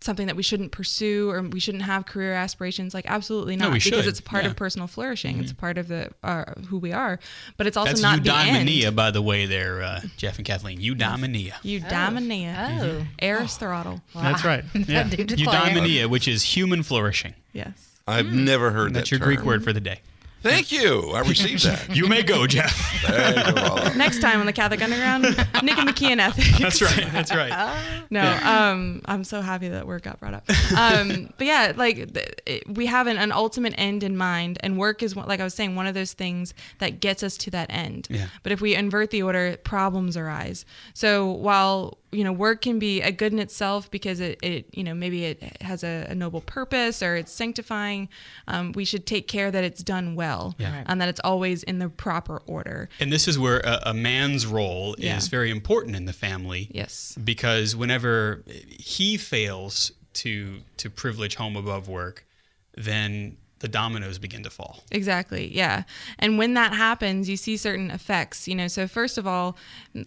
something 0.00 0.26
that 0.28 0.36
we 0.36 0.42
shouldn't 0.42 0.70
pursue 0.72 1.28
or 1.30 1.42
we 1.42 1.60
shouldn't 1.60 1.82
have 1.84 2.06
career 2.06 2.32
aspirations. 2.32 2.94
Like 2.94 3.04
absolutely 3.08 3.56
No, 3.56 3.66
not 3.66 3.72
we 3.74 3.78
because 3.78 4.00
should. 4.04 4.06
it's 4.08 4.20
part 4.20 4.44
Yeah. 4.44 4.50
of 4.50 4.56
personal 4.56 4.86
flourishing. 4.86 5.38
It's 5.40 5.52
a 5.52 5.54
part 5.56 5.76
of 5.78 5.88
the 5.88 6.10
uh, 6.22 6.44
who 6.68 6.78
we 6.78 6.92
are, 6.92 7.18
but 7.56 7.66
it's 7.66 7.76
also 7.76 7.90
That's 7.90 8.00
not 8.02 8.22
the 8.24 8.30
eudaimonia, 8.30 8.86
end. 8.86 8.96
by 8.96 9.10
the 9.10 9.20
way, 9.22 9.46
there, 9.46 9.82
uh, 9.82 10.00
Jeff 10.16 10.36
and 10.38 10.46
Kathleen. 10.46 10.80
Eudaimonia. 10.80 11.52
Eudaimonia. 11.64 12.80
Oh. 12.82 13.06
Aristotle. 13.18 14.00
That's 14.14 14.44
right. 14.44 14.64
Yeah. 14.74 15.04
Eudaimonia, 15.04 16.06
which 16.08 16.26
is 16.28 16.42
human 16.42 16.82
flourishing. 16.82 17.34
Yes. 17.52 18.00
I've 18.06 18.32
never 18.32 18.70
heard 18.70 18.90
that. 18.90 19.00
That's 19.00 19.10
that 19.10 19.18
your 19.18 19.26
Greek 19.26 19.42
word 19.44 19.62
for 19.62 19.72
the 19.72 19.80
day. 19.80 20.00
Thank 20.42 20.70
you. 20.70 21.10
I 21.10 21.20
received 21.20 21.64
that. 21.64 21.88
You 21.98 22.06
may 22.06 22.22
go, 22.22 22.46
Jeff. 22.46 23.02
There 23.06 23.34
you. 23.34 23.94
Next 23.96 24.20
time 24.20 24.40
on 24.40 24.46
the 24.46 24.52
Catholic 24.52 24.80
Underground, 24.82 25.24
Nicomachean 25.62 26.20
ethics. 26.20 26.58
That's 26.60 26.82
right. 26.82 27.12
That's 27.12 27.34
right. 27.34 27.78
No, 28.10 28.22
um, 28.42 29.02
I'm 29.04 29.22
so 29.22 29.42
happy 29.42 29.68
that 29.68 29.86
work 29.86 30.04
got 30.04 30.18
brought 30.18 30.32
up. 30.32 30.48
Um, 30.74 31.30
but 31.36 31.46
yeah, 31.46 31.74
like 31.76 31.98
it, 32.46 32.64
we 32.66 32.86
have 32.86 33.06
an, 33.06 33.18
an 33.18 33.32
ultimate 33.32 33.74
end 33.76 34.02
in 34.02 34.16
mind, 34.16 34.58
and 34.62 34.78
work 34.78 35.02
is 35.02 35.14
like 35.14 35.40
I 35.40 35.44
was 35.44 35.52
saying, 35.52 35.76
one 35.76 35.86
of 35.86 35.92
those 35.92 36.14
things 36.14 36.54
that 36.78 37.00
gets 37.00 37.22
us 37.22 37.36
to 37.38 37.50
that 37.50 37.70
end. 37.70 38.06
Yeah. 38.08 38.28
But 38.42 38.52
if 38.52 38.62
we 38.62 38.74
invert 38.74 39.10
the 39.10 39.22
order, 39.22 39.58
problems 39.58 40.16
arise. 40.16 40.64
So 40.94 41.30
while 41.30 41.98
you 42.10 42.24
know 42.24 42.32
work 42.32 42.62
can 42.62 42.78
be 42.78 43.02
a 43.02 43.12
good 43.12 43.32
in 43.32 43.38
itself 43.38 43.90
because 43.90 44.18
it, 44.20 44.38
it 44.42 44.66
you 44.72 44.82
know 44.82 44.94
maybe 44.94 45.24
it 45.24 45.42
has 45.62 45.84
a, 45.84 46.06
a 46.08 46.14
noble 46.14 46.40
purpose 46.40 47.02
or 47.02 47.16
it's 47.16 47.30
sanctifying, 47.32 48.08
um, 48.46 48.72
we 48.72 48.84
should 48.84 49.04
take 49.06 49.28
care 49.28 49.50
that 49.50 49.62
it's 49.64 49.82
done 49.82 50.14
well 50.14 50.54
Yeah. 50.58 50.76
Right. 50.78 50.84
and 50.88 51.00
that 51.00 51.08
it's 51.08 51.20
always 51.22 51.62
in 51.64 51.78
the 51.80 51.88
proper 51.88 52.38
order. 52.46 52.88
And 53.00 53.12
this 53.12 53.28
is 53.28 53.38
where 53.38 53.60
a, 53.60 53.80
a 53.86 53.94
man's 53.94 54.46
role 54.46 54.94
Yeah. 54.98 55.16
is 55.18 55.28
very 55.28 55.50
important 55.50 55.96
in 55.96 56.06
the 56.06 56.12
family. 56.14 56.70
Yes. 56.72 57.16
Because 57.22 57.76
whenever 57.76 58.42
he 58.70 59.16
fails 59.18 59.92
to 60.14 60.60
to 60.78 60.88
privilege 60.90 61.34
home 61.36 61.56
above 61.56 61.88
work, 61.88 62.26
then 62.74 63.36
the 63.60 63.68
dominoes 63.68 64.18
begin 64.18 64.42
to 64.44 64.50
fall. 64.50 64.82
Exactly. 64.92 65.54
Yeah. 65.54 65.82
And 66.18 66.38
when 66.38 66.54
that 66.54 66.72
happens, 66.74 67.28
you 67.28 67.36
see 67.36 67.56
certain 67.56 67.90
effects, 67.90 68.46
you 68.46 68.54
know. 68.54 68.68
So 68.68 68.86
first 68.86 69.18
of 69.18 69.26
all, 69.26 69.56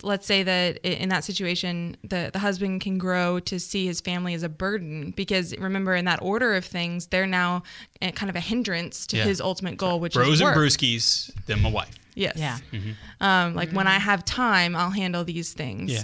let's 0.03 0.25
say 0.25 0.43
that 0.43 0.77
in 0.85 1.09
that 1.09 1.23
situation, 1.23 1.97
the 2.03 2.29
the 2.31 2.39
husband 2.39 2.81
can 2.81 2.97
grow 2.97 3.39
to 3.41 3.59
see 3.59 3.85
his 3.85 3.99
family 4.01 4.33
as 4.33 4.43
a 4.43 4.49
burden 4.49 5.11
because 5.15 5.55
remember 5.57 5.95
in 5.95 6.05
that 6.05 6.21
order 6.21 6.53
of 6.55 6.63
things, 6.65 7.07
they're 7.07 7.27
now 7.27 7.63
kind 8.15 8.29
of 8.29 8.35
a 8.35 8.39
hindrance 8.39 9.05
to 9.07 9.17
Yeah. 9.17 9.23
his 9.25 9.41
ultimate 9.41 9.77
goal, 9.77 9.99
which 9.99 10.13
Bros 10.13 10.33
is 10.35 10.41
and 10.41 10.47
work. 10.49 10.57
brewskis, 10.57 11.29
then 11.47 11.61
my 11.61 11.69
wife. 11.69 11.95
Yes. 12.15 12.37
Yeah. 12.37 12.57
Um, 13.21 13.55
like 13.55 13.71
when 13.71 13.87
I 13.87 13.97
have 13.99 14.25
time, 14.25 14.75
I'll 14.75 14.89
handle 14.89 15.23
these 15.23 15.53
things. 15.53 15.91
Yeah. 15.93 16.03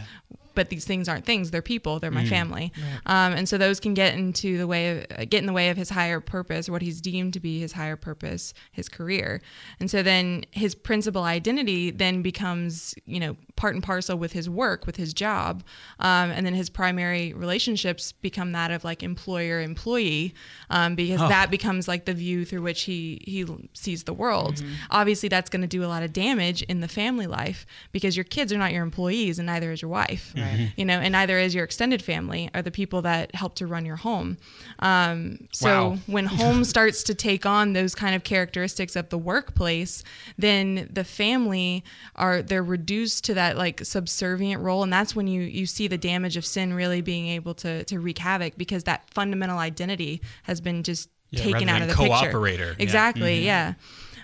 But 0.57 0.69
these 0.69 0.85
things 0.85 1.07
aren't 1.07 1.25
things; 1.25 1.51
they're 1.51 1.61
people. 1.61 1.99
They're 1.99 2.09
my 2.09 2.25
family, 2.25 2.73
um, 3.05 3.33
and 3.33 3.47
so 3.47 3.59
those 3.59 3.79
can 3.79 3.93
get 3.93 4.15
into 4.15 4.57
the 4.57 4.65
way 4.65 4.89
of 4.89 5.05
uh, 5.11 5.25
get 5.25 5.39
in 5.39 5.45
the 5.45 5.53
way 5.53 5.69
of 5.69 5.77
his 5.77 5.91
higher 5.91 6.19
purpose, 6.19 6.67
or 6.67 6.71
what 6.71 6.81
he's 6.81 6.99
deemed 6.99 7.33
to 7.33 7.39
be 7.39 7.59
his 7.59 7.73
higher 7.73 7.95
purpose, 7.95 8.55
his 8.71 8.89
career. 8.89 9.39
And 9.79 9.91
so 9.91 10.01
then 10.01 10.45
his 10.49 10.73
principal 10.73 11.23
identity 11.23 11.91
then 11.91 12.23
becomes, 12.23 12.95
you 13.05 13.19
know, 13.19 13.37
part 13.57 13.73
and 13.75 13.83
parcel 13.83 14.17
with 14.17 14.31
his 14.31 14.49
work, 14.49 14.85
with 14.85 14.95
his 14.95 15.13
job, 15.13 15.63
um, 15.99 16.31
and 16.31 16.45
then 16.45 16.53
his 16.53 16.69
primary 16.69 17.33
relationships 17.33 18.13
become 18.13 18.53
that 18.53 18.71
of 18.71 18.85
like 18.85 19.03
employer 19.03 19.59
employee, 19.59 20.33
um, 20.69 20.95
because 20.95 21.19
Oh. 21.21 21.27
that 21.27 21.51
becomes 21.51 21.87
like 21.87 22.05
the 22.05 22.13
view 22.13 22.45
through 22.45 22.61
which 22.61 22.83
he 22.83 23.21
he 23.25 23.45
sees 23.73 24.03
the 24.03 24.13
world. 24.13 24.55
Mm-hmm. 24.55 24.73
Obviously, 24.91 25.27
that's 25.27 25.49
going 25.49 25.61
to 25.63 25.67
do 25.67 25.83
a 25.83 25.87
lot 25.87 26.03
of 26.03 26.13
damage 26.13 26.61
in 26.63 26.79
the 26.79 26.87
family 26.87 27.27
life 27.27 27.65
because 27.91 28.15
your 28.15 28.23
kids 28.23 28.53
are 28.53 28.57
not 28.57 28.71
your 28.71 28.83
employees, 28.83 29.39
and 29.39 29.45
neither 29.47 29.71
is 29.73 29.81
your 29.81 29.89
wife. 29.91 30.33
You 30.77 30.85
know, 30.85 30.99
and 30.99 31.11
neither 31.11 31.37
is 31.39 31.53
your 31.55 31.63
extended 31.65 32.01
family 32.01 32.49
or 32.53 32.61
the 32.61 32.71
people 32.71 33.01
that 33.01 33.33
help 33.35 33.55
to 33.55 33.65
run 33.67 33.85
your 33.85 33.95
home. 33.97 34.37
Um, 34.79 35.47
so 35.51 35.67
Wow. 35.89 35.97
when 36.07 36.25
home 36.27 36.63
starts 36.63 37.01
to 37.03 37.15
take 37.15 37.45
on 37.45 37.73
those 37.73 37.95
kind 37.95 38.15
of 38.15 38.23
characteristics 38.23 38.95
of 38.95 39.09
the 39.09 39.17
workplace, 39.17 40.03
then 40.37 40.87
the 40.93 41.03
family 41.03 41.83
are 42.15 42.41
they're 42.43 42.63
reduced 42.63 43.23
to 43.25 43.33
that 43.33 43.46
like 43.55 43.85
subservient 43.85 44.61
role, 44.61 44.83
and 44.83 44.91
that's 44.91 45.15
when 45.15 45.27
you 45.27 45.41
you 45.41 45.65
see 45.65 45.87
the 45.87 45.97
damage 45.97 46.35
of 46.35 46.45
sin 46.45 46.73
really 46.73 47.01
being 47.01 47.27
able 47.27 47.53
to 47.55 47.83
to 47.85 47.99
wreak 47.99 48.17
havoc 48.17 48.57
because 48.57 48.83
that 48.85 49.09
fundamental 49.13 49.57
identity 49.59 50.21
has 50.43 50.59
been 50.59 50.83
just 50.83 51.09
Yeah, 51.29 51.43
taken 51.43 51.69
out 51.69 51.81
of 51.81 51.87
the 51.87 51.95
picture. 51.95 52.31
cooperator. 52.31 52.69
Yeah. 52.77 52.83
Exactly. 52.83 53.45
Yeah. 53.45 53.73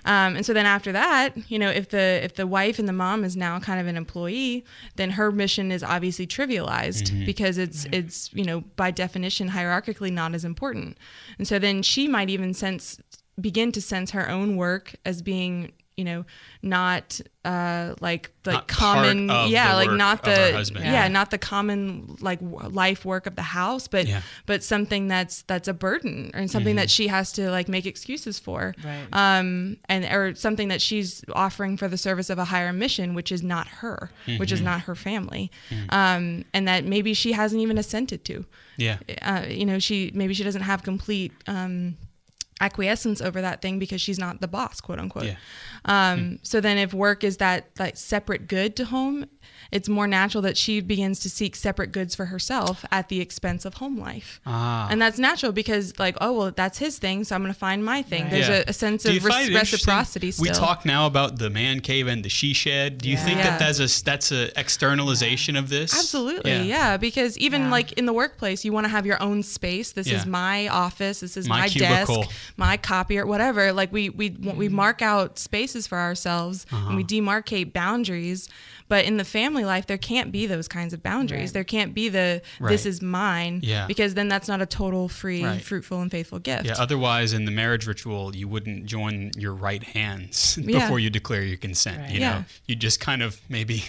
Um, 0.06 0.36
and 0.36 0.46
so 0.46 0.52
then 0.54 0.66
after 0.66 0.92
that, 0.92 1.30
you 1.50 1.58
know, 1.58 1.70
if 1.70 1.88
the 1.88 2.20
if 2.24 2.36
the 2.36 2.46
wife 2.46 2.78
and 2.78 2.90
the 2.90 2.94
mom 2.94 3.24
is 3.24 3.38
now 3.38 3.58
kind 3.62 3.80
of 3.80 3.88
an 3.88 3.96
employee, 3.96 4.66
then 4.98 5.12
her 5.12 5.32
mission 5.32 5.72
is 5.72 5.82
obviously 5.82 6.28
trivialized 6.28 7.04
Mm-hmm. 7.12 7.26
because 7.26 7.58
it's 7.58 7.86
it's 7.94 8.30
you 8.34 8.44
know 8.44 8.62
by 8.76 8.92
definition 8.92 9.50
hierarchically 9.52 10.12
not 10.12 10.36
as 10.36 10.44
important. 10.44 10.98
And 11.38 11.48
so 11.48 11.58
then 11.58 11.84
she 11.84 12.10
might 12.10 12.30
even 12.30 12.54
sense 12.54 13.00
begin 13.40 13.72
to 13.72 13.82
sense 13.82 14.12
her 14.12 14.30
own 14.30 14.58
work 14.58 14.94
as 15.06 15.22
being 15.22 15.72
you 15.98 16.04
know 16.04 16.26
not 16.64 17.20
uh 17.46 17.94
like 18.00 18.32
the 18.44 18.52
Not 18.54 18.68
part 18.68 18.80
common 18.80 19.30
of 19.30 19.50
yeah 19.50 19.70
the 19.72 19.76
like 19.76 19.92
not 19.92 20.24
the 20.24 20.52
husband. 20.54 20.86
yeah, 20.86 20.92
Yeah. 21.04 21.08
not 21.10 21.30
the 21.30 21.38
common 21.38 22.16
like 22.20 22.40
w- 22.40 22.68
life 22.70 23.06
work 23.06 23.28
of 23.28 23.36
the 23.36 23.42
house 23.44 23.88
but 23.88 24.08
Yeah. 24.08 24.22
but 24.46 24.64
something 24.64 25.08
that's 25.08 25.44
that's 25.44 25.68
a 25.68 25.74
burden 25.74 26.32
or 26.34 26.48
something 26.48 26.78
that 26.78 26.90
she 26.90 27.08
has 27.10 27.32
to 27.34 27.52
like 27.52 27.68
make 27.68 27.86
excuses 27.86 28.40
for 28.40 28.74
Right. 28.84 29.06
um 29.12 29.78
and 29.88 30.06
or 30.06 30.34
something 30.36 30.70
that 30.70 30.82
she's 30.82 31.24
offering 31.34 31.78
for 31.78 31.88
the 31.88 31.98
service 31.98 32.30
of 32.32 32.40
a 32.40 32.46
higher 32.46 32.74
mission 32.74 33.14
which 33.14 33.32
is 33.32 33.44
not 33.44 33.68
her 33.68 34.10
which 34.38 34.52
is 34.52 34.62
not 34.62 34.82
her 34.82 34.96
family 34.96 35.52
um 35.90 36.44
and 36.54 36.68
that 36.68 36.86
maybe 36.86 37.14
she 37.14 37.34
hasn't 37.34 37.62
even 37.62 37.78
assented 37.78 38.26
to 38.26 38.46
Yeah. 38.78 38.98
uh, 39.22 39.46
you 39.48 39.66
know 39.66 39.78
she 39.80 40.12
maybe 40.16 40.34
she 40.34 40.44
doesn't 40.44 40.64
have 40.64 40.82
complete 40.82 41.34
um 41.46 41.98
acquiescence 42.64 43.20
over 43.22 43.42
that 43.42 43.62
thing 43.62 43.78
because 43.80 44.00
she's 44.02 44.20
not 44.20 44.40
the 44.42 44.48
boss 44.48 44.80
quote 44.82 45.00
unquote 45.00 45.26
Yeah. 45.26 45.36
um, 45.86 46.40
so 46.44 46.62
then 46.62 46.78
if 46.78 46.94
work 46.94 47.24
is 47.24 47.38
that 47.38 47.70
like 47.78 47.98
separate 47.98 48.48
good 48.48 48.76
to 48.78 48.86
home 48.86 49.26
it's 49.74 49.90
more 49.90 50.08
natural 50.08 50.42
that 50.48 50.56
she 50.58 50.80
begins 50.82 51.20
to 51.20 51.30
seek 51.30 51.56
separate 51.56 51.92
goods 51.92 52.14
for 52.16 52.26
herself 52.34 52.86
at 52.92 53.10
the 53.10 53.20
expense 53.20 53.66
of 53.66 53.74
home 53.76 53.98
life 53.98 54.40
Ah. 54.46 54.88
and 54.92 55.02
that's 55.02 55.20
natural 55.30 55.52
because 55.52 55.86
like 56.00 56.16
oh 56.22 56.32
well 56.38 56.52
that's 56.52 56.78
his 56.86 56.98
thing 57.00 57.24
so 57.24 57.36
i'm 57.36 57.42
going 57.42 57.54
to 57.54 57.60
find 57.70 57.84
my 57.84 58.02
thing 58.02 58.24
Right. 58.24 58.32
there's 58.32 58.50
Yeah. 58.50 58.64
a, 58.68 58.70
a 58.70 58.74
sense 58.74 59.06
of 59.06 59.16
find 59.18 59.50
res- 59.50 59.74
reciprocity 59.74 60.30
still 60.32 60.44
We 60.44 60.50
talk 60.68 60.86
now 60.86 61.06
about 61.08 61.40
the 61.40 61.50
man 61.50 61.80
cave 61.80 62.08
and 62.08 62.24
the 62.24 62.30
she 62.30 62.54
shed. 62.54 63.00
Do 63.04 63.10
you 63.10 63.16
Yeah. 63.18 63.26
think 63.26 63.38
Yeah. 63.40 63.58
that 63.58 63.60
that's 63.60 63.80
a 63.80 64.04
that's 64.10 64.32
a 64.32 64.44
externalization 64.60 65.56
of 65.56 65.70
this? 65.70 65.94
Absolutely, 65.94 66.64
yeah. 66.64 66.98
Because 66.98 67.38
even 67.38 67.62
Yeah. 67.64 67.72
like 67.78 67.92
in 67.94 68.06
the 68.06 68.14
workplace, 68.14 68.64
you 68.66 68.72
want 68.74 68.86
to 68.86 68.90
have 68.98 69.06
your 69.06 69.22
own 69.22 69.44
space. 69.44 69.92
This 69.94 70.08
Yeah. 70.08 70.18
is 70.20 70.26
my 70.26 70.68
office. 70.68 71.22
This 71.22 71.36
is 71.38 71.48
My 71.48 71.62
my, 71.62 71.70
cubicle. 71.70 72.24
desk, 72.24 72.30
my 72.58 72.78
copier, 72.78 73.26
whatever. 73.26 73.72
Like 73.74 73.92
we 73.92 74.10
we 74.10 74.30
we 74.64 74.70
mark 74.70 75.02
out 75.02 75.40
spaces 75.40 75.88
for 75.88 75.98
ourselves 75.98 76.66
and 76.72 76.96
we 76.96 77.04
demarcate 77.04 77.74
boundaries. 77.74 78.50
But 78.88 79.06
in 79.06 79.18
the 79.18 79.24
family 79.24 79.66
life, 79.66 79.88
there 79.88 79.98
can't 79.98 80.32
be 80.32 80.46
those 80.46 80.68
kinds 80.68 80.94
of 80.94 81.02
boundaries. 81.02 81.50
Right. 81.50 81.54
There 81.54 81.64
can't 81.64 81.94
be 81.94 82.10
the 82.10 82.42
Right. 82.60 82.70
this 82.72 82.86
is 82.86 83.02
mine. 83.02 83.62
Yeah. 83.64 83.88
Because 83.88 84.14
then 84.14 84.28
that's 84.28 84.48
not 84.48 84.62
a 84.62 84.66
total, 84.66 85.10
free, 85.10 85.44
Right. 85.44 85.62
fruitful, 85.62 86.02
and 86.02 86.12
faithful 86.12 86.40
gift. 86.40 86.66
Yeah, 86.66 86.76
otherwise 86.78 87.34
in 87.34 87.46
the 87.46 87.52
marriage 87.52 87.88
ritual 87.88 88.36
you 88.36 88.48
wouldn't 88.48 88.86
join 88.86 89.32
your 89.38 89.54
right 89.54 89.84
hands 89.84 90.58
Yeah. 90.62 90.80
before 90.80 91.00
you 91.00 91.10
declare 91.10 91.44
your 91.44 91.58
consent. 91.58 92.00
Right. 92.02 92.12
You 92.12 92.20
Yeah. 92.20 92.30
know, 92.40 92.46
you 92.68 92.76
just 92.76 93.00
kind 93.00 93.22
of 93.24 93.40
maybe 93.50 93.84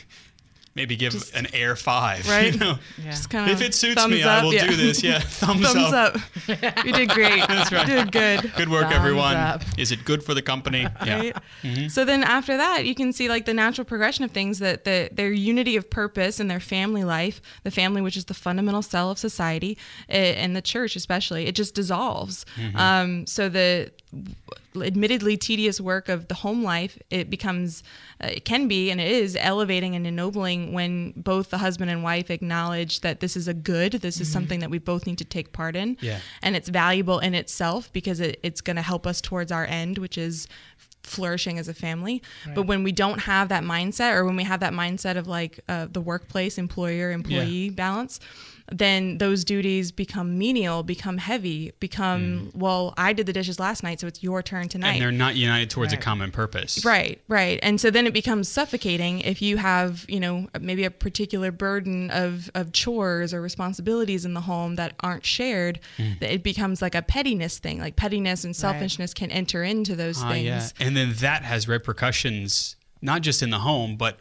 maybe 0.75 0.97
give 0.97 1.15
an 1.35 1.47
air 1.53 1.77
five. 1.77 2.29
Right. 2.35 2.53
You 2.55 2.59
know? 2.59 2.79
Yeah. 2.99 3.11
Just 3.11 3.31
kind 3.31 3.49
If 3.51 3.61
it 3.61 3.75
suits 3.75 4.09
me, 4.09 4.23
I 4.25 4.43
will 4.43 4.51
do 4.51 4.75
this. 4.77 5.03
Yeah, 5.05 5.19
thumbs, 5.23 5.63
Thumbs 5.63 5.93
up. 5.93 6.17
up. 6.17 6.85
you 6.85 6.93
did 6.93 7.11
great. 7.11 7.45
That's 7.49 7.71
right. 7.71 7.87
You 7.87 7.95
did 7.97 8.13
good. 8.13 8.53
Good 8.57 8.69
work, 8.69 8.85
Thumbs 8.85 8.95
everyone. 8.97 9.37
up. 9.37 9.63
Is 9.79 9.93
it 9.93 10.05
good 10.05 10.23
for 10.25 10.35
the 10.35 10.43
company? 10.43 10.81
Yeah. 11.05 11.17
right? 11.19 11.37
Mm-hmm. 11.63 11.89
So 11.89 12.05
then 12.05 12.25
after 12.25 12.57
that, 12.57 12.87
you 12.87 12.95
can 12.95 13.13
see 13.13 13.29
like 13.29 13.45
the 13.45 13.55
natural 13.55 13.85
progression 13.85 14.25
of 14.25 14.33
things 14.33 14.59
that 14.59 14.85
the, 14.85 15.11
their 15.13 15.31
unity 15.31 15.77
of 15.77 15.89
purpose 15.91 16.41
and 16.41 16.51
their 16.51 16.61
family 16.61 17.05
life, 17.05 17.41
the 17.63 17.71
family, 17.71 18.01
which 18.03 18.17
is 18.17 18.25
the 18.25 18.35
fundamental 18.35 18.83
cell 18.83 19.11
of 19.11 19.19
society, 19.19 19.79
eh, 20.09 20.35
and 20.37 20.57
the 20.57 20.63
church 20.63 20.97
especially, 20.97 21.47
it 21.47 21.55
just 21.55 21.75
dissolves. 21.75 22.45
Mm-hmm. 22.57 22.77
Um, 22.77 23.27
so 23.27 23.49
the 23.49 23.93
admittedly 24.83 25.37
tedious 25.37 25.81
work 25.81 26.09
of 26.09 26.27
the 26.27 26.35
home 26.35 26.65
life 26.65 26.99
it 27.09 27.31
becomes 27.31 27.85
uh, 28.23 28.27
it 28.27 28.45
can 28.45 28.67
be 28.67 28.91
and 28.91 29.01
it 29.01 29.07
is 29.07 29.37
elevating 29.39 29.95
and 29.95 30.05
ennobling 30.05 30.73
when 30.73 31.13
both 31.17 31.51
the 31.51 31.59
husband 31.59 31.91
and 31.91 32.03
wife 32.03 32.29
acknowledge 32.29 33.01
that 33.01 33.21
this 33.21 33.37
is 33.37 33.47
a 33.47 33.55
good 33.55 33.93
this 33.93 34.21
is 34.21 34.31
something 34.31 34.59
that 34.61 34.71
we 34.71 34.79
both 34.79 35.07
need 35.07 35.19
to 35.19 35.25
take 35.25 35.53
part 35.53 35.77
in. 35.77 35.97
Yeah. 36.01 36.19
and 36.43 36.57
it's 36.57 36.69
valuable 36.69 37.21
in 37.21 37.35
itself 37.35 37.93
because 37.93 38.19
it, 38.19 38.41
it's 38.43 38.61
going 38.61 38.77
to 38.77 38.83
help 38.83 39.07
us 39.07 39.21
towards 39.21 39.53
our 39.53 39.65
end 39.65 39.99
which 39.99 40.19
is 40.19 40.49
flourishing 41.05 41.59
as 41.59 41.69
a 41.69 41.75
family. 41.75 42.23
But 42.55 42.63
when 42.63 42.83
we 42.83 42.91
don't 42.91 43.21
have 43.21 43.51
that 43.51 43.63
mindset 43.63 44.15
or 44.15 44.25
when 44.25 44.37
we 44.37 44.45
have 44.45 44.61
that 44.61 44.73
mindset 44.73 45.17
of 45.17 45.27
like 45.29 45.61
uh, 45.69 45.87
the 45.91 46.01
workplace 46.01 46.59
employer 46.59 47.11
employee 47.11 47.71
balance 47.71 48.21
then 48.73 49.19
those 49.19 49.45
duties 49.45 49.93
become 49.93 50.39
menial 50.39 50.83
become 50.83 51.19
heavy 51.19 51.73
become 51.81 52.51
well 52.55 52.95
i 52.97 53.13
did 53.13 53.27
the 53.27 53.33
dishes 53.33 53.61
last 53.61 53.83
night 53.83 54.01
so 54.01 54.07
it's 54.07 54.23
your 54.23 54.43
turn 54.43 54.69
tonight 54.69 54.93
And 54.95 55.03
they're 55.03 55.13
not 55.13 55.37
united 55.37 55.69
towards 55.71 55.93
a 55.93 55.97
common 55.97 56.31
purpose. 56.31 56.85
Right, 56.85 57.21
right. 57.29 57.59
And 57.63 57.81
so 57.81 57.91
then 57.91 58.07
it 58.07 58.15
becomes 58.15 58.49
suffocating 58.49 59.21
if 59.21 59.43
you 59.43 59.57
have, 59.59 60.05
you 60.09 60.19
know, 60.21 60.49
maybe 60.61 60.85
a 60.85 60.91
particular 60.91 61.51
burden 61.53 62.11
of, 62.11 62.51
of 62.55 62.73
chores 62.73 63.35
or 63.35 63.41
responsibilities 63.43 64.25
in 64.25 64.33
the 64.35 64.41
home 64.43 64.77
that 64.77 64.95
aren't 65.01 65.25
shared, 65.27 65.81
Mm. 65.99 66.19
that 66.21 66.33
it 66.33 66.43
becomes 66.43 66.81
like 66.83 66.95
a 66.95 67.03
pettiness 67.03 67.59
thing. 67.59 67.79
Like 67.79 67.97
pettiness 67.97 68.45
and 68.45 68.55
selfishness 68.57 69.13
can 69.15 69.31
enter 69.31 69.63
into 69.63 69.95
those 69.95 70.23
Ah, 70.23 70.31
things. 70.31 70.45
yeah. 70.47 70.69
And 70.87 70.97
then 70.97 71.13
that 71.21 71.43
has 71.45 71.69
repercussions 71.69 72.77
not 73.03 73.21
just 73.23 73.43
in 73.43 73.51
the 73.51 73.59
home, 73.59 73.97
but 73.97 74.19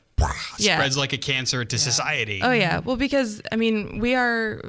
Yeah. 0.57 0.77
spreads 0.77 0.97
like 0.97 1.13
a 1.13 1.17
cancer 1.17 1.65
to 1.65 1.77
society. 1.77 2.41
Oh 2.43 2.51
yeah. 2.51 2.79
Well, 2.79 2.95
because 2.95 3.41
I 3.51 3.55
mean, 3.55 3.99
we 3.99 4.15
are 4.15 4.61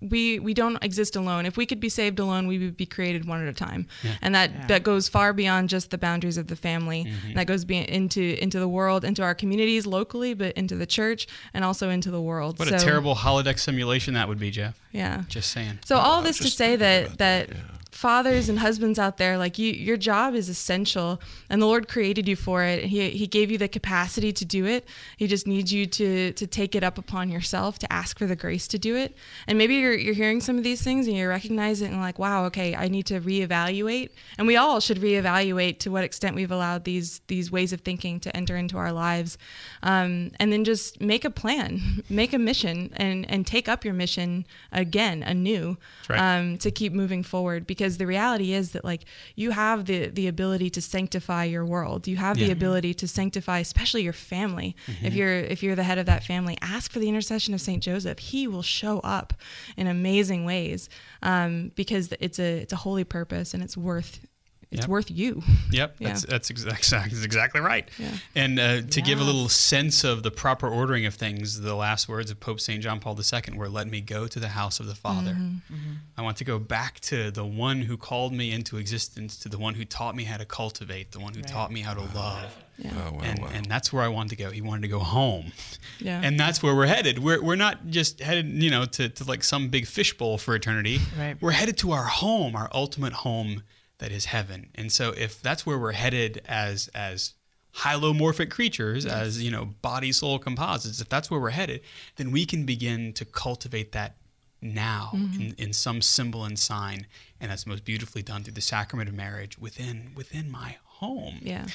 we 0.00 0.38
we 0.38 0.54
don't 0.54 0.82
exist 0.82 1.16
alone. 1.16 1.46
If 1.46 1.56
we 1.56 1.66
could 1.66 1.80
be 1.80 1.88
saved 1.88 2.18
alone, 2.18 2.46
we 2.46 2.58
would 2.58 2.76
be 2.76 2.86
created 2.86 3.26
one 3.26 3.42
at 3.42 3.48
a 3.48 3.52
time, 3.52 3.86
and 4.22 4.34
that 4.34 4.68
that 4.68 4.82
goes 4.82 5.08
far 5.08 5.32
beyond 5.32 5.68
just 5.68 5.90
the 5.90 5.98
boundaries 5.98 6.36
of 6.36 6.46
the 6.46 6.56
family. 6.56 7.04
Mm-hmm. 7.04 7.34
That 7.34 7.46
goes 7.46 7.64
be, 7.64 7.78
into 7.78 8.40
into 8.42 8.58
the 8.58 8.68
world, 8.68 9.04
into 9.04 9.22
our 9.22 9.34
communities 9.34 9.86
locally, 9.86 10.34
but 10.34 10.56
into 10.56 10.76
the 10.76 10.86
church 10.86 11.26
and 11.52 11.64
also 11.64 11.90
into 11.90 12.10
the 12.10 12.20
world. 12.20 12.58
What 12.58 12.68
so, 12.68 12.76
a 12.76 12.78
terrible 12.78 13.16
holodeck 13.16 13.58
simulation 13.58 14.14
that 14.14 14.28
would 14.28 14.38
be, 14.38 14.50
Jeff. 14.50 14.78
yeah. 14.92 15.24
Just 15.28 15.50
saying. 15.50 15.80
So 15.84 15.96
all 15.96 16.22
this 16.22 16.38
to 16.38 16.48
say 16.48 16.76
that 16.76 17.18
that 17.18 17.18
that, 17.18 17.48
yeah. 17.48 17.62
Fathers 17.98 18.48
and 18.48 18.60
husbands 18.60 18.96
out 18.96 19.16
there, 19.16 19.36
like 19.36 19.58
you, 19.58 19.72
your 19.72 19.96
job 19.96 20.32
is 20.32 20.48
essential, 20.48 21.20
and 21.50 21.60
the 21.60 21.66
Lord 21.66 21.88
created 21.88 22.28
you 22.28 22.36
for 22.36 22.62
it. 22.62 22.84
And 22.84 22.90
he 22.92 23.10
He 23.10 23.26
gave 23.26 23.50
you 23.50 23.58
the 23.58 23.66
capacity 23.66 24.32
to 24.34 24.44
do 24.44 24.66
it. 24.66 24.86
He 25.16 25.26
just 25.26 25.48
needs 25.48 25.72
you 25.72 25.84
to 25.84 26.32
to 26.32 26.46
take 26.46 26.76
it 26.76 26.84
up 26.84 26.96
upon 26.96 27.28
yourself 27.28 27.76
to 27.80 27.92
ask 27.92 28.16
for 28.16 28.26
the 28.28 28.36
grace 28.36 28.68
to 28.68 28.78
do 28.78 28.94
it. 28.94 29.16
And 29.48 29.58
maybe 29.58 29.74
you're 29.74 29.94
you're 29.96 30.14
hearing 30.14 30.40
some 30.40 30.56
of 30.56 30.62
these 30.62 30.80
things 30.80 31.08
and 31.08 31.16
you 31.16 31.28
recognize 31.28 31.82
it 31.82 31.90
and 31.90 32.00
like, 32.00 32.20
wow, 32.20 32.44
okay, 32.44 32.76
I 32.76 32.86
need 32.86 33.06
to 33.06 33.20
reevaluate. 33.20 34.10
And 34.38 34.46
we 34.46 34.54
all 34.56 34.78
should 34.78 34.98
reevaluate 34.98 35.80
to 35.80 35.90
what 35.90 36.04
extent 36.04 36.36
we've 36.36 36.52
allowed 36.52 36.84
these 36.84 37.20
these 37.26 37.50
ways 37.50 37.72
of 37.72 37.80
thinking 37.80 38.20
to 38.20 38.36
enter 38.36 38.56
into 38.56 38.78
our 38.78 38.92
lives, 38.92 39.38
um, 39.82 40.30
and 40.38 40.52
then 40.52 40.62
just 40.62 41.00
make 41.00 41.24
a 41.24 41.30
plan, 41.30 42.04
make 42.08 42.32
a 42.32 42.38
mission, 42.38 42.92
and 42.94 43.28
and 43.28 43.44
take 43.44 43.68
up 43.68 43.84
your 43.84 43.94
mission 43.94 44.46
again 44.70 45.24
anew 45.24 45.76
right. 46.08 46.20
um, 46.20 46.58
to 46.58 46.70
keep 46.70 46.92
moving 46.92 47.24
forward 47.24 47.66
because 47.66 47.87
the 47.96 48.06
reality 48.06 48.52
is 48.52 48.72
that 48.72 48.84
like 48.84 49.06
you 49.34 49.52
have 49.52 49.86
the 49.86 50.08
the 50.08 50.26
ability 50.26 50.68
to 50.70 50.82
sanctify 50.82 51.44
your 51.44 51.64
world. 51.64 52.06
You 52.06 52.16
have 52.18 52.36
the 52.36 52.50
ability 52.50 52.92
to 52.94 53.08
sanctify 53.08 53.60
especially 53.60 54.02
your 54.02 54.12
family. 54.12 54.76
Mm-hmm. 54.86 55.06
if 55.06 55.14
you're 55.14 55.38
if 55.38 55.62
you're 55.62 55.76
the 55.76 55.82
head 55.82 55.98
of 55.98 56.06
that 56.06 56.24
family 56.24 56.58
ask 56.60 56.92
for 56.92 56.98
the 56.98 57.08
intercession 57.08 57.54
of 57.54 57.60
saint 57.60 57.82
joseph. 57.82 58.18
He 58.18 58.46
will 58.46 58.62
show 58.62 59.00
up 59.00 59.32
in 59.76 59.86
amazing 59.86 60.44
ways 60.44 60.88
um, 61.22 61.72
because 61.74 62.12
it's 62.20 62.38
a 62.38 62.58
it's 62.58 62.72
a 62.72 62.76
holy 62.76 63.04
purpose 63.04 63.54
and 63.54 63.62
it's 63.62 63.76
worth 63.76 64.26
it's 64.70 64.80
Yep. 64.82 64.88
worth 64.88 65.10
you 65.10 65.42
Yep, 65.70 65.96
Yeah. 65.98 66.08
that's 66.08 66.22
that's 66.26 66.50
exact, 66.54 66.90
that's 66.90 67.24
exactly 67.24 67.60
right. 67.60 67.88
Yeah. 67.98 68.10
And 68.34 68.58
uh, 68.58 68.82
to 68.82 69.00
give 69.02 69.20
a 69.20 69.24
little 69.24 69.48
sense 69.48 70.04
of 70.04 70.22
the 70.22 70.30
proper 70.30 70.68
ordering 70.68 71.06
of 71.06 71.14
things, 71.14 71.60
the 71.60 71.74
last 71.74 72.08
words 72.08 72.30
of 72.30 72.38
Pope 72.40 72.60
Saint 72.60 72.82
John 72.82 73.00
Paul 73.00 73.18
II 73.18 73.56
were, 73.56 73.68
"Let 73.68 73.86
me 73.88 74.00
go 74.00 74.26
to 74.26 74.38
the 74.40 74.48
house 74.48 74.78
of 74.80 74.86
the 74.86 74.94
Father. 74.94 75.32
Mm-hmm. 75.32 75.74
I 76.16 76.22
want 76.22 76.36
to 76.38 76.44
go 76.44 76.58
back 76.58 77.00
to 77.00 77.30
the 77.30 77.44
one 77.46 77.82
who 77.82 77.96
called 77.96 78.32
me 78.32 78.52
into 78.52 78.76
existence, 78.76 79.38
to 79.38 79.48
the 79.48 79.58
one 79.58 79.74
who 79.74 79.84
taught 79.84 80.14
me 80.14 80.24
how 80.24 80.36
to 80.36 80.44
cultivate, 80.44 81.12
the 81.12 81.20
one 81.20 81.34
who 81.34 81.42
taught 81.42 81.72
me 81.72 81.80
how 81.80 81.94
to 81.94 82.00
love." 82.14 82.54
yeah 82.78 82.92
Oh, 82.94 83.12
wow, 83.14 83.20
and, 83.24 83.38
wow. 83.40 83.48
and 83.52 83.66
that's 83.66 83.92
where 83.92 84.04
I 84.04 84.08
wanted 84.08 84.30
to 84.30 84.36
go. 84.36 84.50
He 84.50 84.60
wanted 84.60 84.82
to 84.82 84.88
go 84.88 85.00
home. 85.00 85.50
Yeah. 85.98 86.20
And 86.22 86.38
that's 86.38 86.62
where 86.62 86.76
we're 86.76 86.86
headed. 86.86 87.18
We're, 87.18 87.42
we're 87.42 87.56
not 87.56 87.88
just 87.88 88.20
headed, 88.20 88.46
you 88.62 88.70
know, 88.70 88.84
to, 88.84 89.08
to 89.08 89.24
like 89.24 89.42
some 89.42 89.68
big 89.68 89.84
fishbowl 89.88 90.38
for 90.38 90.54
eternity. 90.54 91.00
Right. 91.18 91.36
We're 91.40 91.50
headed 91.50 91.76
to 91.78 91.90
our 91.90 92.04
home, 92.04 92.54
our 92.54 92.68
ultimate 92.72 93.14
home 93.14 93.64
that 93.98 94.12
is 94.12 94.26
heaven. 94.26 94.70
And 94.74 94.90
so 94.92 95.10
if 95.16 95.40
that's 95.42 95.66
where 95.66 95.78
we're 95.78 95.92
headed 95.92 96.42
as 96.46 96.88
as 96.94 97.34
hylomorphic 97.76 98.50
creatures, 98.50 99.06
as 99.06 99.42
you 99.42 99.50
know, 99.50 99.64
body 99.82 100.10
soul 100.12 100.38
composites, 100.38 101.00
if 101.00 101.08
that's 101.08 101.30
where 101.30 101.38
we're 101.40 101.50
headed, 101.50 101.80
then 102.16 102.30
we 102.30 102.44
can 102.46 102.64
begin 102.64 103.12
to 103.14 103.24
cultivate 103.24 103.92
that 103.92 104.16
now 104.60 105.10
Mm-hmm. 105.14 105.40
in, 105.42 105.54
in 105.58 105.72
some 105.72 106.02
symbol 106.02 106.44
and 106.44 106.58
sign. 106.58 107.06
And 107.40 107.50
that's 107.50 107.66
most 107.66 107.84
beautifully 107.84 108.22
done 108.22 108.42
through 108.42 108.54
the 108.54 108.60
sacrament 108.60 109.08
of 109.08 109.14
marriage 109.14 109.58
within 109.58 110.12
within 110.16 110.50
my 110.50 110.76
home. 110.84 111.36
yeah 111.42 111.66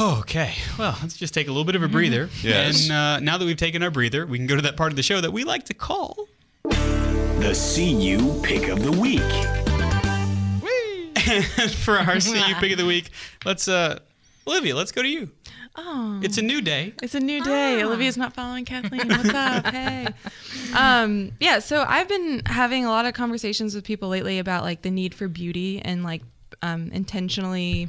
Okay, 0.00 0.54
well, 0.78 0.96
let's 1.02 1.18
just 1.18 1.34
take 1.34 1.48
a 1.48 1.50
little 1.50 1.66
bit 1.66 1.76
of 1.76 1.82
a 1.82 1.88
breather. 1.88 2.30
Yes. 2.42 2.84
And 2.84 2.92
uh, 2.92 3.20
now 3.20 3.36
that 3.36 3.44
we've 3.44 3.58
taken 3.58 3.82
our 3.82 3.90
breather, 3.90 4.24
we 4.26 4.38
can 4.38 4.46
go 4.46 4.56
to 4.56 4.62
that 4.62 4.74
part 4.74 4.90
of 4.90 4.96
the 4.96 5.02
show 5.02 5.20
that 5.20 5.32
we 5.32 5.44
like 5.44 5.64
to 5.64 5.74
call. 5.74 6.28
The 6.64 7.52
CU 7.52 8.40
Pick 8.42 8.68
of 8.68 8.82
the 8.82 8.92
Week. 8.92 9.71
For 11.84 11.98
our 11.98 12.20
CU 12.20 12.54
pick 12.60 12.72
of 12.72 12.78
the 12.78 12.86
week, 12.86 13.10
let's, 13.44 13.68
uh, 13.68 13.98
Olivia, 14.46 14.74
let's 14.74 14.92
go 14.92 15.02
to 15.02 15.08
you. 15.08 15.30
oh 15.76 16.20
It's 16.22 16.38
a 16.38 16.42
new 16.42 16.60
day. 16.60 16.94
It's 17.02 17.14
a 17.14 17.20
new 17.20 17.42
day. 17.42 17.82
Olivia's 17.82 18.16
not 18.16 18.34
following 18.34 18.64
Kathleen. 18.64 19.08
What's 19.08 19.28
up? 19.30 19.66
Hey. 19.72 20.08
Um, 20.74 21.32
yeah, 21.40 21.58
so 21.58 21.84
I've 21.86 22.08
been 22.08 22.42
having 22.46 22.84
a 22.84 22.90
lot 22.90 23.06
of 23.06 23.14
conversations 23.14 23.74
with 23.74 23.84
people 23.84 24.08
lately 24.08 24.38
about 24.38 24.62
like 24.62 24.82
the 24.82 24.90
need 24.90 25.14
for 25.14 25.28
beauty 25.28 25.80
and 25.80 26.02
like 26.02 26.22
um, 26.62 26.90
intentionally 26.92 27.88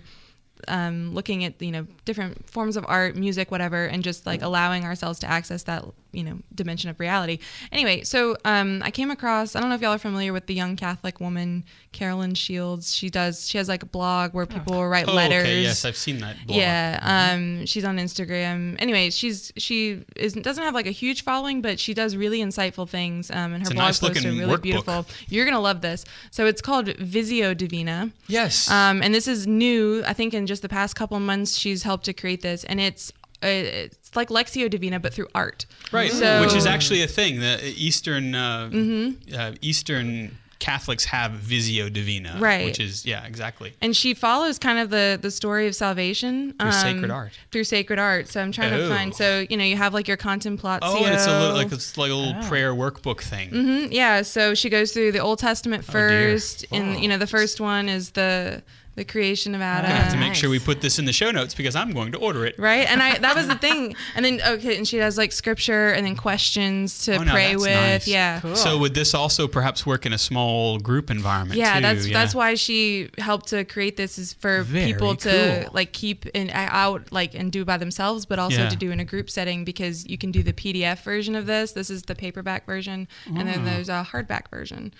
um, 0.67 1.13
looking 1.13 1.43
at 1.43 1.61
you 1.61 1.71
know 1.71 1.88
different 2.05 2.49
forms 2.49 2.77
of 2.77 2.86
art, 2.88 3.15
music, 3.15 3.51
whatever, 3.51 3.86
and 3.86 4.03
just 4.03 4.25
like 4.25 4.41
allowing 4.41 4.86
ourselves 4.86 5.19
to 5.19 5.29
access 5.29 5.63
that 5.63 5.86
you 6.14 6.24
know 6.24 6.39
dimension 6.55 6.89
of 6.89 6.99
reality. 6.99 7.39
Anyway, 7.72 8.03
so 8.03 8.38
um, 8.45 8.82
I 8.84 8.91
came 8.91 9.11
across 9.11 9.55
I 9.55 9.59
don't 9.59 9.70
know 9.70 9.76
if 9.76 9.82
y'all 9.82 9.93
are 9.93 9.97
familiar 9.97 10.32
with 10.32 10.45
the 10.47 10.53
young 10.53 10.76
Catholic 10.76 11.20
woman 11.20 11.64
Carolyn 11.91 12.34
Shields. 12.36 12.95
She 12.95 13.09
does 13.09 13.47
she 13.49 13.57
has 13.57 13.68
like 13.68 13.84
a 13.84 13.88
blog 13.88 14.34
where 14.34 14.45
people 14.45 14.74
will 14.76 14.88
write 14.88 15.07
Oh, 15.07 15.14
letters. 15.14 15.43
okay. 15.43 15.61
Yes, 15.61 15.84
I've 15.86 15.97
seen 15.97 16.20
that. 16.20 16.36
Blog. 16.45 16.57
Yeah, 16.57 16.99
um, 17.34 17.66
she's 17.66 17.84
on 17.84 17.97
Instagram. 17.97 18.76
Anyway, 18.80 19.09
she's 19.09 19.51
she 19.57 20.03
is 20.16 20.34
doesn't 20.34 20.64
have 20.64 20.74
like 20.74 20.88
a 20.88 20.91
huge 20.91 21.24
following, 21.24 21.61
but 21.61 21.80
she 21.80 21.93
does 21.93 22.16
really 22.16 22.39
insightful 22.39 22.88
things. 22.88 23.30
Um, 23.32 23.53
and 23.53 23.55
her 23.55 23.59
It's 23.61 23.70
blog 23.74 23.78
nice 23.88 23.99
posts 23.99 24.24
are 24.26 24.30
really 24.30 24.41
workbook. 24.57 24.61
beautiful. 24.61 25.05
You're 25.28 25.45
gonna 25.45 25.59
love 25.59 25.82
this. 25.82 26.05
So 26.32 26.45
it's 26.45 26.61
called 26.61 26.95
Visio 26.97 27.53
Divina. 27.53 28.11
Yes. 28.28 28.70
Um, 28.70 29.01
and 29.01 29.14
this 29.14 29.28
is 29.28 29.47
new. 29.47 30.03
I 30.05 30.14
think 30.14 30.34
in 30.34 30.47
just 30.47 30.61
the 30.61 30.70
past 30.70 30.95
couple 30.95 31.18
of 31.18 31.24
months, 31.24 31.57
she's 31.57 31.84
helped 31.84 32.05
to 32.05 32.14
create 32.14 32.41
this, 32.41 32.64
and 32.66 32.80
it's 32.80 33.11
it's 33.48 34.16
like 34.16 34.30
Lectio 34.30 34.70
Divina, 34.70 35.00
but 35.00 35.14
through 35.14 35.28
art. 35.36 35.66
right. 35.91 36.12
So, 36.12 36.41
Which 36.41 36.54
is 36.56 36.66
actually 36.66 37.02
a 37.04 37.08
thing. 37.08 37.39
The 37.39 37.60
Eastern 37.78 38.36
uh, 38.36 38.70
Mm-hmm. 38.72 39.36
uh, 39.38 39.52
Eastern 39.62 40.38
Catholics 40.60 41.04
have 41.06 41.32
Visio 41.34 41.89
Divina. 41.89 42.38
Right. 42.39 42.64
Which 42.66 42.80
is 42.80 43.06
yeah, 43.06 43.26
exactly. 43.26 43.74
and 43.82 43.94
she 43.94 44.14
follows 44.14 44.58
kind 44.58 44.80
of 44.80 44.89
the 44.89 45.20
the 45.22 45.30
story 45.30 45.68
of 45.68 45.76
salvation 45.76 46.54
um, 46.60 46.72
Through 46.72 46.80
sacred 46.80 47.12
art. 47.12 47.32
Through 47.52 47.64
sacred 47.66 48.00
art. 48.00 48.30
So 48.30 48.39
I'm 48.41 48.54
trying 48.54 48.72
to 48.72 48.86
Oh. 48.86 48.89
find. 48.89 49.14
So 49.14 49.46
you 49.50 49.58
know, 49.58 49.66
you 49.66 49.76
have 49.76 49.94
like 49.94 50.08
your 50.08 50.16
contemplatio. 50.16 50.80
Oh, 50.84 51.04
and 51.04 51.14
it's 51.14 51.28
a 51.28 51.38
little 51.38 51.56
like 51.58 51.72
it's 51.74 51.98
like 51.98 52.12
a 52.12 52.16
little 52.16 52.41
prayer 52.44 52.74
workbook 52.74 53.20
thing. 53.22 53.50
Mhm, 53.52 53.89
Yeah, 53.91 54.22
so 54.22 54.54
she 54.56 54.70
goes 54.70 54.94
through 54.94 55.12
the 55.12 55.20
Old 55.20 55.39
Testament 55.39 55.84
Oh, 55.89 55.91
first, 55.91 56.66
and 56.72 56.98
you 57.02 57.10
know 57.10 57.18
the 57.18 57.28
first 57.28 57.60
one 57.60 57.89
is 57.89 58.12
the 58.12 58.64
the 58.96 59.04
creation 59.04 59.56
of 59.56 59.62
Adam. 59.62 59.89
I 59.91 59.96
have 59.96 60.12
to 60.14 60.20
make 60.20 60.36
sure 60.36 60.50
we 60.50 60.60
put 60.60 60.82
this 60.82 61.00
in 61.00 61.06
the 61.06 61.14
show 61.14 61.32
notes 61.32 61.56
because 61.56 61.76
I'm 61.76 61.91
going 61.91 62.12
to 62.12 62.20
order 62.20 62.46
it. 62.46 62.56
Right, 62.60 62.88
and 62.89 63.02
I 63.02 63.18
that 63.26 63.36
was 63.36 63.48
the 63.48 63.56
thing, 63.56 63.96
and 64.16 64.24
then 64.24 64.39
okay, 64.46 64.78
and 64.78 64.88
she 64.88 64.98
has 64.98 65.18
like 65.18 65.32
scripture 65.32 65.89
and 65.89 66.06
then 66.06 66.16
questions 66.16 67.06
to 67.06 67.16
Oh, 67.16 67.24
no, 67.24 67.32
pray 67.32 67.52
that's 67.52 67.62
with. 67.62 67.74
nice. 67.74 68.08
Yeah, 68.08 68.39
Cool. 68.39 68.56
So 68.56 68.78
would 68.78 68.94
this 68.94 69.14
also 69.14 69.48
perhaps 69.48 69.86
work 69.86 70.06
in 70.06 70.14
a 70.14 70.18
small 70.18 70.78
group 70.80 71.10
environment? 71.10 71.60
yeah, 71.60 71.76
too? 71.76 71.82
that's 71.82 72.10
that's 72.12 72.36
why 72.36 72.54
she 72.56 73.10
helped 73.18 73.48
to 73.48 73.64
create 73.66 73.98
this 73.98 74.20
is 74.20 74.34
for 74.34 74.64
Very 74.64 74.94
people 74.94 75.16
to 75.16 75.62
cool. 75.64 75.72
like 75.74 75.91
keep 75.94 76.26
in 76.28 76.52
out 76.54 77.12
like 77.12 77.34
and 77.34 77.52
do 77.52 77.66
by 77.66 77.78
themselves, 77.78 78.26
but 78.26 78.38
also 78.39 78.58
Yeah. 78.64 78.70
to 78.70 78.76
do 78.76 78.91
in 78.91 79.00
a 79.00 79.06
group 79.06 79.30
setting 79.30 79.64
because 79.64 80.08
you 80.08 80.18
can 80.18 80.32
do 80.32 80.44
the 80.44 80.54
PDF 80.54 81.04
version 81.04 81.36
of 81.36 81.46
this. 81.48 81.72
This 81.72 81.89
is 81.89 82.04
the 82.04 82.16
paperback 82.16 82.66
version, 82.66 83.08
and 83.26 83.48
then 83.48 83.62
oh. 83.62 83.66
there's 83.66 83.89
a 83.89 84.08
hardback 84.12 84.50
version. 84.50 84.94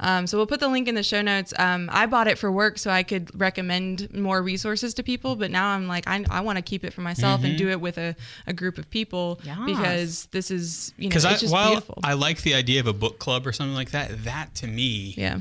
Um, 0.00 0.26
so 0.26 0.36
we'll 0.38 0.46
put 0.46 0.60
the 0.60 0.68
link 0.68 0.88
in 0.88 0.94
the 0.94 1.02
show 1.02 1.20
notes. 1.22 1.52
Um, 1.58 1.88
I 1.92 2.06
bought 2.06 2.26
it 2.26 2.38
for 2.38 2.50
work 2.50 2.78
so 2.78 2.90
I 2.90 3.02
could 3.02 3.38
recommend 3.38 4.12
more 4.14 4.40
resources 4.42 4.94
to 4.94 5.02
people, 5.02 5.36
but 5.36 5.50
now 5.50 5.68
I'm 5.68 5.86
like 5.86 6.08
I, 6.08 6.24
I 6.30 6.40
want 6.40 6.56
to 6.56 6.62
keep 6.62 6.84
it 6.84 6.92
for 6.92 7.02
myself 7.02 7.44
and 7.44 7.56
do 7.58 7.68
it 7.68 7.80
with 7.80 7.98
a, 7.98 8.16
a 8.46 8.52
group 8.52 8.78
of 8.78 8.88
people 8.90 9.40
Yes. 9.44 9.58
because 9.66 10.26
this 10.32 10.50
is 10.50 10.92
you 10.96 11.04
know 11.04 11.08
Because 11.10 11.24
it's 11.26 11.40
just 11.42 11.52
while 11.52 11.70
beautiful. 11.72 11.98
I 12.02 12.14
like 12.14 12.42
the 12.42 12.54
idea 12.54 12.80
of 12.80 12.86
a 12.86 12.92
book 12.94 13.18
club 13.18 13.46
or 13.46 13.52
something 13.52 13.74
like 13.74 13.90
that, 13.90 14.24
that 14.24 14.54
to 14.56 14.66
me, 14.66 15.14
yeah. 15.16 15.40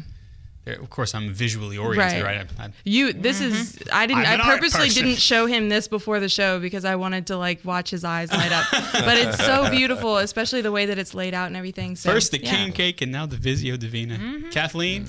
Of 0.73 0.89
course, 0.89 1.13
I'm 1.15 1.31
visually 1.33 1.77
oriented, 1.77 2.23
Right. 2.23 2.37
right? 2.39 2.47
I, 2.59 2.65
I, 2.65 2.69
You 2.83 3.13
this 3.13 3.41
is 3.41 3.73
mm-hmm. 3.73 3.89
I 3.91 4.05
didn't 4.05 4.25
I'm 4.25 4.41
I 4.41 4.43
purposely 4.45 4.89
didn't 4.89 5.15
show 5.15 5.45
him 5.45 5.69
this 5.69 5.87
before 5.87 6.19
the 6.19 6.29
show 6.29 6.59
because 6.59 6.85
I 6.85 6.95
wanted 6.95 7.27
to 7.27 7.37
like 7.37 7.63
watch 7.65 7.89
his 7.89 8.03
eyes 8.03 8.31
light 8.31 8.51
up. 8.51 8.65
but 8.71 9.17
it's 9.17 9.37
so 9.43 9.69
beautiful, 9.71 10.17
especially 10.17 10.61
the 10.61 10.71
way 10.71 10.85
that 10.85 10.97
it's 10.97 11.13
laid 11.13 11.33
out 11.33 11.47
and 11.47 11.55
everything. 11.55 11.95
So, 11.95 12.11
First 12.11 12.31
the 12.31 12.43
yeah. 12.43 12.51
king 12.55 12.71
cake 12.71 13.01
and 13.01 13.11
now 13.11 13.25
the 13.25 13.37
Visio 13.37 13.77
Divina. 13.77 14.15
Mm-hmm. 14.17 14.49
Kathleen, 14.49 15.05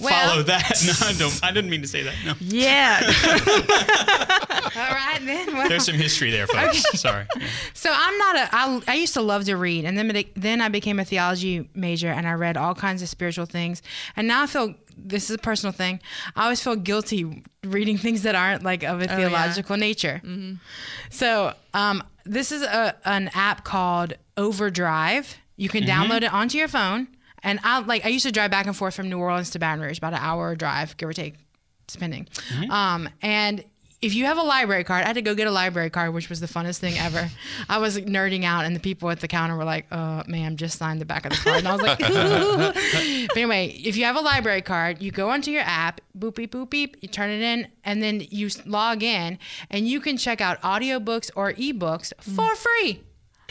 Well- 0.00 0.28
follow 0.28 0.42
that. 0.44 0.72
No, 0.84 0.92
I, 1.06 1.12
don't, 1.14 1.40
I 1.42 1.50
didn't 1.52 1.70
mean 1.70 1.80
to 1.82 1.88
say 1.88 2.02
that. 2.02 2.14
No. 2.26 2.34
Yeah. 2.40 3.00
All 4.76 4.94
right 4.94 5.20
then. 5.24 5.54
Well, 5.54 5.68
There's 5.68 5.86
some 5.86 5.94
history 5.94 6.30
there, 6.30 6.46
folks. 6.46 6.82
Sorry. 7.00 7.26
So 7.72 7.90
I'm 7.94 8.18
not 8.18 8.36
a. 8.36 8.48
I, 8.52 8.82
I 8.88 8.94
used 8.94 9.14
to 9.14 9.22
love 9.22 9.44
to 9.44 9.56
read, 9.56 9.84
and 9.84 9.96
then 9.96 10.24
then 10.34 10.60
I 10.60 10.68
became 10.68 10.98
a 10.98 11.04
theology 11.04 11.68
major, 11.74 12.08
and 12.08 12.26
I 12.26 12.32
read 12.32 12.56
all 12.56 12.74
kinds 12.74 13.02
of 13.02 13.08
spiritual 13.08 13.46
things. 13.46 13.82
And 14.16 14.26
now 14.28 14.42
I 14.42 14.46
feel 14.46 14.74
this 14.96 15.30
is 15.30 15.36
a 15.36 15.38
personal 15.38 15.72
thing. 15.72 16.00
I 16.36 16.44
always 16.44 16.62
feel 16.62 16.76
guilty 16.76 17.42
reading 17.62 17.98
things 17.98 18.22
that 18.22 18.34
aren't 18.34 18.62
like 18.62 18.82
of 18.82 19.00
a 19.00 19.04
yeah. 19.04 19.16
theological 19.16 19.76
nature. 19.76 20.20
So 21.10 21.54
um, 21.72 22.02
this 22.24 22.52
is 22.52 22.62
a 22.62 22.96
an 23.04 23.30
app 23.34 23.64
called 23.64 24.14
Overdrive. 24.36 25.36
You 25.56 25.68
can 25.68 25.84
download 25.84 26.22
it 26.22 26.32
onto 26.32 26.58
your 26.58 26.68
phone, 26.68 27.08
and 27.42 27.60
I 27.62 27.80
like 27.80 28.04
I 28.04 28.08
used 28.08 28.26
to 28.26 28.32
drive 28.32 28.50
back 28.50 28.66
and 28.66 28.76
forth 28.76 28.94
from 28.94 29.08
New 29.08 29.18
Orleans 29.18 29.50
to 29.50 29.58
Baton 29.58 29.80
Rouge, 29.80 29.98
about 29.98 30.14
an 30.14 30.20
hour 30.20 30.54
drive, 30.56 30.96
give 30.96 31.08
or 31.08 31.12
take, 31.12 31.34
depending. 31.86 32.26
Um, 32.70 33.08
and 33.22 33.64
if 34.04 34.14
you 34.14 34.26
have 34.26 34.36
a 34.36 34.42
library 34.42 34.84
card, 34.84 35.04
I 35.04 35.06
had 35.06 35.14
to 35.14 35.22
go 35.22 35.34
get 35.34 35.46
a 35.46 35.50
library 35.50 35.88
card, 35.88 36.12
which 36.12 36.28
was 36.28 36.38
the 36.38 36.46
funnest 36.46 36.78
thing 36.78 36.98
ever. 36.98 37.30
I 37.70 37.78
was 37.78 37.98
nerding 37.98 38.44
out, 38.44 38.66
and 38.66 38.76
the 38.76 38.80
people 38.80 39.08
at 39.08 39.20
the 39.20 39.28
counter 39.28 39.56
were 39.56 39.64
like, 39.64 39.86
"Uh, 39.90 40.22
ma'am, 40.26 40.56
just 40.56 40.78
sign 40.78 40.98
the 40.98 41.06
back 41.06 41.24
of 41.24 41.32
the 41.32 41.38
card." 41.38 41.58
And 41.60 41.68
I 41.68 41.72
was 41.72 41.82
like, 41.82 41.98
but 43.28 43.36
anyway, 43.36 43.68
if 43.82 43.96
you 43.96 44.04
have 44.04 44.16
a 44.16 44.20
library 44.20 44.60
card, 44.60 45.00
you 45.00 45.10
go 45.10 45.30
onto 45.30 45.50
your 45.50 45.62
app, 45.62 46.02
boop 46.16 46.34
beep 46.34 46.52
boop 46.52 46.68
beep, 46.68 46.98
you 47.00 47.08
turn 47.08 47.30
it 47.30 47.40
in, 47.40 47.66
and 47.82 48.02
then 48.02 48.22
you 48.30 48.50
log 48.66 49.02
in, 49.02 49.38
and 49.70 49.88
you 49.88 50.00
can 50.00 50.18
check 50.18 50.42
out 50.42 50.60
audiobooks 50.60 51.30
or 51.34 51.54
ebooks 51.54 52.12
for 52.20 52.54
free. 52.54 53.02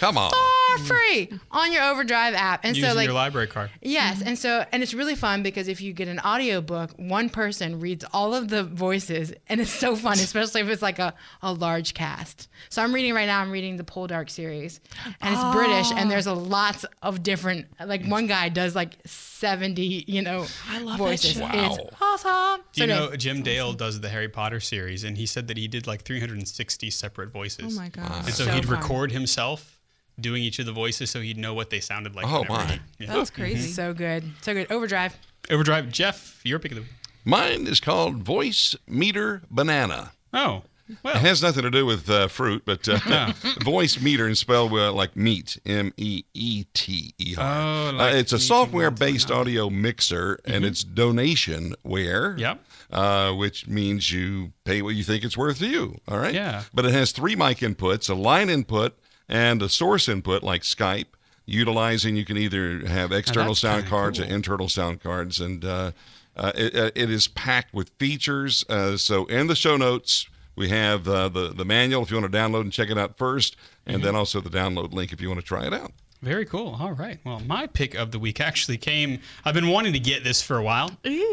Come 0.04 0.18
on. 0.18 0.32
For 0.32 0.84
free 0.86 1.30
on 1.52 1.72
your 1.72 1.84
Overdrive 1.84 2.34
app. 2.34 2.62
And 2.64 2.76
Using 2.76 2.90
so 2.90 2.96
like 2.96 3.06
your 3.06 3.14
library 3.14 3.48
card. 3.48 3.70
Yes, 3.82 4.22
and 4.24 4.38
so 4.38 4.66
and 4.72 4.82
it's 4.82 4.94
really 4.94 5.16
fun 5.16 5.44
because 5.44 5.68
if 5.68 5.80
you 5.82 5.94
get 5.94 6.08
an 6.08 6.20
audiobook, 6.20 6.92
one 6.98 7.30
person 7.30 7.80
reads 7.80 8.04
all 8.12 8.34
of 8.34 8.50
the 8.50 8.64
voices 8.64 9.34
and 9.48 9.62
it's 9.62 9.72
so 9.72 9.96
fun, 9.96 10.14
especially 10.14 10.62
if 10.62 10.68
it's 10.70 10.82
like 10.82 10.98
a, 11.00 11.14
a 11.44 11.54
large 11.54 11.94
cast. 11.94 12.50
So 12.70 12.82
I'm 12.82 12.92
reading 12.94 13.14
right 13.14 13.28
now, 13.28 13.40
I'm 13.42 13.52
reading 13.52 13.78
the 13.78 13.84
Poldark 13.84 14.30
series. 14.32 14.82
And 15.22 15.34
it's 15.36 15.44
British 15.56 15.92
and 15.96 16.10
there's 16.10 16.26
a 16.28 16.34
lots 16.34 16.86
of 17.04 17.22
different 17.24 17.68
like 17.86 18.04
one 18.06 18.26
guy 18.28 18.50
does 18.50 18.76
like 18.76 18.98
70, 19.06 20.06
you 20.08 20.22
know, 20.24 20.46
I 20.70 20.80
love 20.80 20.98
that 20.98 21.04
voices. 21.04 21.34
show. 21.34 21.50
It's 21.54 21.78
Wow. 21.78 21.90
awesome. 22.02 22.64
Do 22.74 22.82
you 22.82 22.88
So 22.90 22.94
no, 22.96 23.10
know 23.12 23.16
Jim 23.16 23.44
Dale 23.44 23.74
does 23.74 24.02
the 24.02 24.10
Harry 24.10 24.28
Potter 24.30 24.60
series, 24.60 25.04
and 25.04 25.18
he 25.18 25.26
said 25.28 25.48
that 25.50 25.58
he 25.58 25.68
did 25.68 25.86
like 25.88 26.02
360 26.04 26.90
separate 26.90 27.30
voices. 27.32 27.78
Oh 27.78 27.80
my 27.80 27.90
god. 27.90 28.26
And 28.26 28.34
so, 28.34 28.46
So 28.46 28.52
he'd 28.52 28.66
fun. 28.66 28.76
record 28.80 29.12
himself 29.12 29.80
doing 30.20 30.44
each 30.44 30.60
of 30.60 30.66
the 30.66 30.72
voices, 30.72 31.10
so 31.10 31.22
he'd 31.22 31.38
know 31.38 31.54
what 31.54 31.70
they 31.70 31.80
sounded 31.80 32.16
like. 32.16 32.26
Oh, 32.28 32.42
whenever 32.42 32.54
my. 32.54 32.80
yeah. 33.00 33.14
That's 33.14 33.30
crazy. 33.30 33.72
so 33.72 33.94
good. 33.94 34.24
So 34.42 34.54
good. 34.54 34.72
Overdrive. 34.72 35.18
Overdrive. 35.50 35.92
Jeff, 35.92 36.42
your 36.44 36.60
pick 36.60 36.72
of 36.72 36.76
the 36.78 36.82
week. 36.82 36.92
Mine 37.26 37.68
is 37.68 37.80
called 37.80 38.18
Voice 38.18 38.76
Meter 38.88 39.44
Banana. 39.50 40.12
Oh, 40.34 40.64
well. 41.04 41.16
It 41.16 41.20
has 41.22 41.42
nothing 41.42 41.64
to 41.64 41.72
do 41.72 41.86
with 41.86 42.10
uh, 42.10 42.28
fruit, 42.28 42.64
but 42.66 42.88
uh, 42.90 42.98
Voicemeeter 43.62 44.26
and 44.26 44.38
spelled 44.38 44.74
uh, 44.74 44.92
like 44.92 45.16
meat, 45.16 45.58
M 45.66 45.94
E 45.96 46.24
E 46.34 46.66
T 46.74 47.14
E 47.18 47.36
R. 47.38 47.46
Oh, 47.46 47.92
like 47.96 48.14
uh, 48.14 48.18
it's 48.18 48.34
a 48.34 48.40
software-based 48.40 49.32
audio 49.32 49.70
mixer, 49.70 50.40
and 50.46 50.66
it's 50.66 50.84
donationware. 50.84 52.38
Yep. 52.38 52.66
Uh, 52.92 53.34
which 53.34 53.68
means 53.68 54.12
you 54.12 54.52
pay 54.66 54.82
what 54.82 54.94
you 54.94 55.04
think 55.04 55.24
it's 55.24 55.38
worth 55.38 55.58
to 55.60 55.68
you. 55.68 55.98
All 56.08 56.20
right. 56.20 56.34
Yeah. 56.34 56.64
But 56.74 56.86
it 56.86 56.92
has 56.92 57.12
three 57.12 57.36
mic 57.36 57.60
inputs, 57.60 58.08
a 58.10 58.14
line 58.14 58.50
input, 58.52 58.96
and 59.34 59.62
a 59.62 59.68
source 59.68 60.08
input 60.08 60.44
like 60.44 60.62
Skype. 60.62 61.08
Utilizing, 61.46 62.16
you 62.16 62.24
can 62.24 62.38
either 62.38 62.88
have 62.88 63.12
external 63.12 63.54
sound 63.54 63.86
cards 63.88 64.18
or 64.18 64.24
internal 64.24 64.70
sound 64.70 65.04
cards, 65.04 65.42
and 65.42 65.66
uh, 65.66 65.92
uh, 66.38 66.54
it, 66.56 66.74
uh, 66.74 66.92
it 66.96 67.10
is 67.10 67.28
packed 67.28 67.74
with 67.74 67.90
features. 68.00 68.64
Uh, 68.70 68.96
so 68.96 69.26
in 69.26 69.48
the 69.48 69.56
show 69.56 69.76
notes, 69.76 70.30
we 70.56 70.70
have 70.70 71.06
uh, 71.06 71.28
the 71.28 71.50
the 71.50 71.66
manual 71.66 72.02
if 72.02 72.12
you 72.12 72.18
want 72.18 72.32
to 72.32 72.38
download 72.38 72.62
and 72.62 72.72
check 72.72 72.90
it 72.90 72.98
out 72.98 73.18
first, 73.18 73.58
and 73.86 73.98
Mm-hmm. 73.98 74.06
then 74.06 74.16
also 74.16 74.40
the 74.40 74.50
download 74.50 74.94
link 74.94 75.12
if 75.12 75.20
you 75.20 75.28
want 75.28 75.42
to 75.42 75.46
try 75.46 75.66
it 75.68 75.74
out. 75.74 75.92
Very 76.24 76.46
cool. 76.46 76.78
All 76.80 76.94
right. 76.94 77.20
Well, 77.26 77.42
my 77.42 77.68
pick 77.68 77.96
of 77.96 78.12
the 78.12 78.18
week 78.20 78.40
actually 78.40 78.78
came. 78.78 79.20
I've 79.44 79.54
been 79.54 79.68
wanting 79.68 79.92
to 79.92 80.00
get 80.00 80.24
this 80.24 80.42
for 80.42 80.56
a 80.58 80.64
while, 80.64 80.90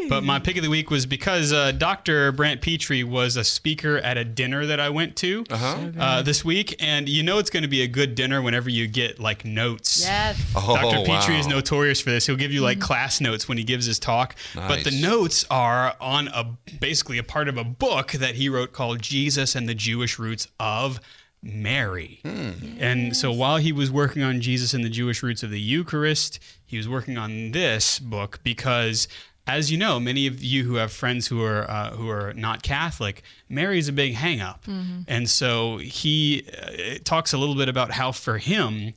but 0.09 0.21
my 0.21 0.37
pick 0.37 0.57
of 0.57 0.63
the 0.63 0.69
week 0.69 0.91
was 0.91 1.05
because 1.05 1.53
uh, 1.53 1.71
Dr. 1.71 2.33
Brant 2.33 2.59
Pitre 2.59 3.03
was 3.03 3.37
a 3.37 3.43
speaker 3.45 3.99
at 3.99 4.17
a 4.17 4.25
dinner 4.25 4.65
that 4.65 4.81
I 4.81 4.89
went 4.89 5.15
to 5.17 5.45
uh, 5.49 6.21
this 6.23 6.43
week, 6.43 6.75
and 6.81 7.07
you 7.07 7.23
know 7.23 7.37
it's 7.39 7.49
going 7.49 7.63
to 7.63 7.69
be 7.69 7.83
a 7.83 7.87
good 7.87 8.15
dinner 8.15 8.41
whenever 8.41 8.69
you 8.69 8.85
get 8.85 9.17
like 9.17 9.45
notes. 9.45 10.03
Yes. 10.03 10.37
Oh, 10.57 10.75
Dr. 10.75 11.05
Pitre 11.05 11.35
is 11.39 11.47
notorious 11.47 12.01
for 12.01 12.09
this. 12.09 12.25
He'll 12.25 12.35
give 12.35 12.51
you 12.51 12.59
like 12.61 12.81
class 12.81 13.21
notes 13.21 13.47
when 13.47 13.57
he 13.57 13.63
gives 13.63 13.85
his 13.85 13.97
talk, 13.97 14.35
but 14.53 14.83
the 14.83 14.91
notes 14.91 15.45
are 15.49 15.95
on 16.01 16.27
a 16.27 16.57
basically 16.81 17.17
a 17.17 17.23
part 17.23 17.47
of 17.47 17.55
a 17.57 17.63
book 17.63 18.11
that 18.11 18.35
he 18.35 18.49
wrote 18.49 18.73
called 18.73 19.01
Jesus 19.01 19.55
and 19.55 19.69
the 19.69 19.75
Jewish 19.75 20.19
Roots 20.19 20.49
of 20.59 20.99
Mary. 21.43 22.21
And 22.23 23.15
so 23.15 23.31
while 23.31 23.57
he 23.57 23.71
was 23.71 23.91
working 23.91 24.21
on 24.23 24.41
Jesus 24.41 24.73
and 24.73 24.83
the 24.83 24.89
Jewish 24.89 25.23
roots 25.23 25.43
of 25.43 25.49
the 25.49 25.59
Eucharist, 25.59 26.39
he 26.65 26.77
was 26.77 26.87
working 26.87 27.17
on 27.17 27.51
this 27.51 27.99
book 27.99 28.39
because 28.43 29.07
as 29.47 29.71
you 29.71 29.77
know, 29.77 29.99
many 29.99 30.27
of 30.27 30.43
you 30.43 30.63
who 30.63 30.75
have 30.75 30.91
friends 30.91 31.27
who 31.27 31.43
are 31.43 31.69
uh, 31.69 31.91
who 31.91 32.09
are 32.09 32.31
not 32.33 32.61
Catholic, 32.61 33.23
Mary 33.49 33.79
is 33.79 33.87
a 33.87 33.91
big 33.93 34.13
hang 34.13 34.39
up. 34.39 34.65
And 35.07 35.29
so 35.29 35.77
he 35.77 36.45
uh, 36.61 36.99
talks 37.03 37.33
a 37.33 37.37
little 37.37 37.55
bit 37.55 37.67
about 37.67 37.91
how 37.91 38.11
for 38.11 38.37
him 38.37 38.93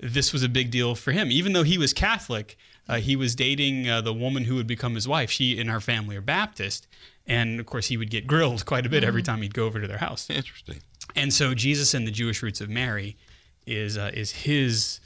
this 0.00 0.32
was 0.32 0.42
a 0.42 0.48
big 0.48 0.70
deal 0.70 0.94
for 0.94 1.12
him. 1.12 1.30
Even 1.30 1.52
though 1.52 1.62
he 1.62 1.78
was 1.78 1.92
Catholic, 1.92 2.56
uh, 2.88 2.96
he 2.96 3.16
was 3.16 3.34
dating 3.34 3.88
uh, 3.88 4.00
the 4.00 4.14
woman 4.14 4.44
who 4.44 4.56
would 4.56 4.66
become 4.66 4.94
his 4.94 5.06
wife. 5.06 5.30
She 5.30 5.60
and 5.60 5.70
her 5.70 5.80
family 5.80 6.16
are 6.16 6.22
Baptist. 6.22 6.88
And 7.26 7.60
of 7.60 7.66
course, 7.66 7.86
he 7.86 7.96
would 7.96 8.10
get 8.10 8.26
grilled 8.26 8.66
quite 8.72 8.86
a 8.86 8.88
bit 8.88 9.04
every 9.04 9.22
time 9.22 9.42
he'd 9.42 9.54
go 9.54 9.66
over 9.66 9.80
to 9.80 9.86
their 9.86 9.98
house. 9.98 10.28
Interesting. 10.28 10.80
And 11.16 11.32
so, 11.32 11.54
Jesus 11.54 11.94
and 11.94 12.06
the 12.06 12.10
Jewish 12.10 12.42
roots 12.42 12.60
of 12.60 12.68
Mary 12.70 13.16
is 13.66 13.96
uh, 13.98 14.10
is 14.14 14.32
his 14.32 15.00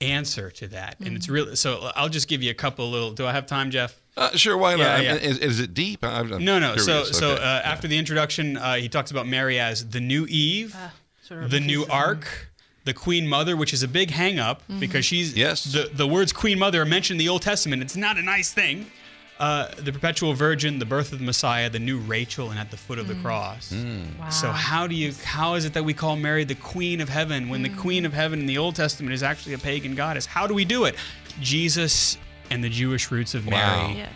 answer 0.00 0.50
to 0.50 0.68
that. 0.68 0.96
And 1.00 1.16
it's 1.16 1.28
really 1.28 1.56
so. 1.56 1.90
I'll 1.96 2.08
just 2.08 2.28
give 2.28 2.42
you 2.42 2.50
a 2.50 2.54
couple 2.54 2.90
little. 2.90 3.12
Do 3.12 3.26
I 3.26 3.32
have 3.32 3.46
time, 3.46 3.70
Jeff? 3.70 4.00
Uh, 4.16 4.30
sure, 4.36 4.56
why 4.56 4.72
not? 4.76 5.02
Yeah, 5.02 5.12
yeah. 5.12 5.14
Is, 5.16 5.38
is 5.38 5.60
it 5.60 5.74
deep? 5.74 6.02
I'm, 6.02 6.32
I'm 6.32 6.44
No, 6.44 6.58
no. 6.58 6.76
So, 6.76 6.84
curious. 7.02 7.18
so 7.18 7.32
Okay. 7.32 7.42
uh, 7.42 7.46
after 7.46 7.86
the 7.86 7.98
introduction, 7.98 8.56
uh, 8.56 8.76
he 8.76 8.88
talks 8.88 9.10
about 9.10 9.26
Mary 9.26 9.58
as 9.60 9.88
the 9.90 10.00
new 10.00 10.26
Eve, 10.28 10.74
the 11.28 11.60
new 11.60 11.84
Ark, 11.90 12.48
the 12.84 12.94
Queen 12.94 13.26
Mother, 13.26 13.56
which 13.56 13.74
is 13.74 13.82
a 13.82 13.88
big 13.88 14.10
hang 14.10 14.38
up 14.38 14.62
because 14.80 15.04
she's 15.04 15.36
Yes. 15.36 15.64
The 15.64 15.90
the 15.92 16.06
words 16.06 16.32
Queen 16.32 16.58
Mother 16.58 16.80
are 16.82 16.86
mentioned 16.86 17.20
in 17.20 17.26
the 17.26 17.30
Old 17.30 17.42
Testament. 17.42 17.82
It's 17.82 17.96
not 17.96 18.16
a 18.16 18.22
nice 18.22 18.52
thing. 18.52 18.86
Uh, 19.38 19.68
the 19.76 19.92
perpetual 19.92 20.32
virgin, 20.32 20.78
the 20.78 20.86
birth 20.86 21.12
of 21.12 21.18
the 21.18 21.24
Messiah, 21.24 21.68
the 21.68 21.78
new 21.78 21.98
Rachel, 21.98 22.50
and 22.50 22.58
at 22.58 22.70
the 22.70 22.76
foot 22.78 22.98
of 22.98 23.06
the 23.06 23.12
mm. 23.12 23.22
cross. 23.22 23.70
Mm. 23.70 24.18
Wow. 24.18 24.30
So 24.30 24.50
how 24.50 24.86
do 24.86 24.94
you 24.94 25.12
how 25.24 25.54
is 25.54 25.66
it 25.66 25.74
that 25.74 25.84
we 25.84 25.92
call 25.92 26.16
Mary 26.16 26.44
the 26.44 26.54
Queen 26.54 27.02
of 27.02 27.10
Heaven 27.10 27.50
when 27.50 27.62
the 27.62 27.68
mm. 27.68 27.76
Queen 27.76 28.06
of 28.06 28.14
Heaven 28.14 28.40
in 28.40 28.46
the 28.46 28.56
Old 28.56 28.76
Testament 28.76 29.12
is 29.12 29.22
actually 29.22 29.52
a 29.52 29.58
pagan 29.58 29.94
goddess? 29.94 30.24
How 30.24 30.46
do 30.46 30.54
we 30.54 30.64
do 30.64 30.86
it? 30.86 30.94
Jesus 31.42 32.16
and 32.50 32.64
the 32.64 32.70
Jewish 32.70 33.10
roots 33.10 33.34
of 33.34 33.46
Wow. 33.46 33.88
Mary 33.88 33.98
Yes. 33.98 34.12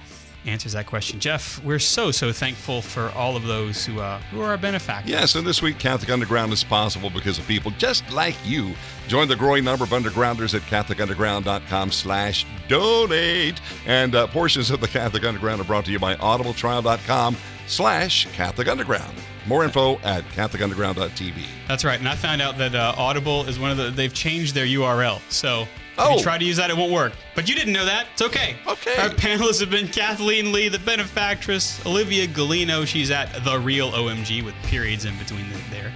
Answers 0.47 0.73
that 0.73 0.87
question. 0.87 1.21
Jeff, 1.21 1.63
we're 1.65 1.79
so 1.79 2.11
so 2.11 2.33
thankful 2.33 2.83
for 2.83 3.11
all 3.11 3.37
of 3.37 3.45
those 3.45 3.85
who 3.85 4.01
uh, 4.01 4.19
who 4.31 4.41
are 4.41 4.51
our 4.51 4.59
benefactors. 4.59 5.11
Yes, 5.11 5.35
and 5.35 5.47
this 5.47 5.63
week 5.63 5.79
Catholic 5.79 6.11
Underground 6.11 6.53
is 6.53 6.65
possible 6.65 7.11
because 7.11 7.39
of 7.39 7.47
people 7.47 7.71
just 7.73 8.11
like 8.11 8.37
you. 8.45 8.75
Join 9.09 9.29
the 9.29 9.37
growing 9.37 9.65
number 9.65 9.85
of 9.85 9.91
undergrounders 9.91 10.55
at 10.55 10.63
catholicunderground.com 10.63 11.91
slash 11.91 12.47
donate. 12.69 13.61
And 13.87 14.15
uh, 14.15 14.29
portions 14.29 14.71
of 14.71 14.81
the 14.81 14.89
Catholic 14.89 15.25
Underground 15.25 15.61
are 15.61 15.65
brought 15.65 15.85
to 15.87 15.91
you 15.91 15.99
by 15.99 16.15
audibletrial.com 16.17 17.37
slash 17.67 18.27
Catholic 18.33 18.69
Underground. 18.69 19.15
More 19.47 19.65
info 19.65 19.99
at 20.01 20.25
catholicunderground.tv. 20.27 21.45
That's 21.67 21.85
right. 21.85 21.99
And 21.99 22.09
I 22.09 22.15
found 22.15 22.43
out 22.43 22.59
that 22.59 22.75
uh, 22.75 22.95
Audible 22.97 23.49
is 23.49 23.59
one 23.59 23.71
of 23.71 23.77
the 23.77 23.91
they've 23.91 24.15
changed 24.15 24.55
their 24.55 24.67
URL. 24.67 25.21
So 25.29 25.67
if 26.01 26.07
Oh. 26.07 26.17
you 26.17 26.23
try 26.23 26.39
to 26.39 26.45
use 26.45 26.57
that, 26.57 26.71
it 26.71 26.77
won't 26.77 26.93
work. 26.93 27.13
But 27.35 27.49
you 27.49 27.55
didn't 27.55 27.73
know 27.73 27.85
that. 27.85 28.07
It's 28.13 28.23
okay. 28.23 28.57
Okay. 28.67 28.97
Our 28.97 29.11
panelists 29.11 29.61
have 29.61 29.71
been 29.71 29.89
Kathleen 29.89 30.53
Lee, 30.53 30.69
the 30.69 30.79
benefactress, 30.79 31.85
Olivia 31.87 32.27
Galino. 32.27 32.87
She's 32.87 33.11
at 33.11 33.45
the 33.45 33.59
real 33.59 33.91
OMG 33.93 34.43
with 34.45 34.55
periods 34.65 35.05
in 35.05 35.17
between 35.19 35.47
there. 35.71 35.93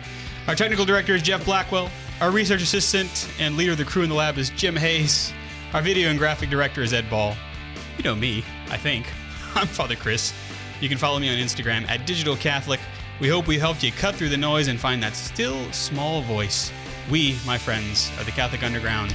Our 0.47 0.55
technical 0.55 0.85
director 0.85 1.15
is 1.15 1.23
Jeff 1.23 1.45
Blackwell. 1.45 1.91
Our 2.21 2.31
research 2.31 2.63
assistant 2.63 3.29
and 3.41 3.57
leader 3.57 3.73
of 3.73 3.79
the 3.79 3.85
crew 3.85 4.03
in 4.03 4.09
the 4.09 4.15
lab 4.15 4.39
is 4.39 4.51
Jim 4.51 4.77
Hayes. 4.77 5.33
Our 5.73 5.83
video 5.83 6.11
and 6.11 6.19
graphic 6.19 6.51
director 6.51 6.83
is 6.83 6.93
Ed 6.93 7.09
Ball. 7.11 7.35
You 7.97 8.05
know 8.05 8.15
me, 8.15 8.45
I 8.71 8.77
think. 8.77 9.07
I'm 9.55 9.67
Father 9.67 9.97
Chris. 9.97 10.33
You 10.81 10.89
can 10.89 10.99
follow 10.99 11.19
me 11.19 11.29
on 11.31 11.37
Instagram 11.39 11.89
at 11.89 12.07
Digital 12.07 12.37
Catholic. 12.37 12.81
We 13.21 13.29
hope 13.29 13.47
we 13.47 13.59
helped 13.59 13.83
you 13.83 13.91
cut 13.93 14.17
through 14.17 14.29
the 14.29 14.37
noise 14.37 14.69
and 14.69 14.79
find 14.79 15.03
that 15.03 15.15
still 15.17 15.71
small 15.73 16.21
voice. 16.23 16.73
We, 17.11 17.39
my 17.47 17.57
friends, 17.59 18.11
are 18.19 18.25
the 18.25 18.33
Catholic 18.33 18.63
Underground. 18.63 19.15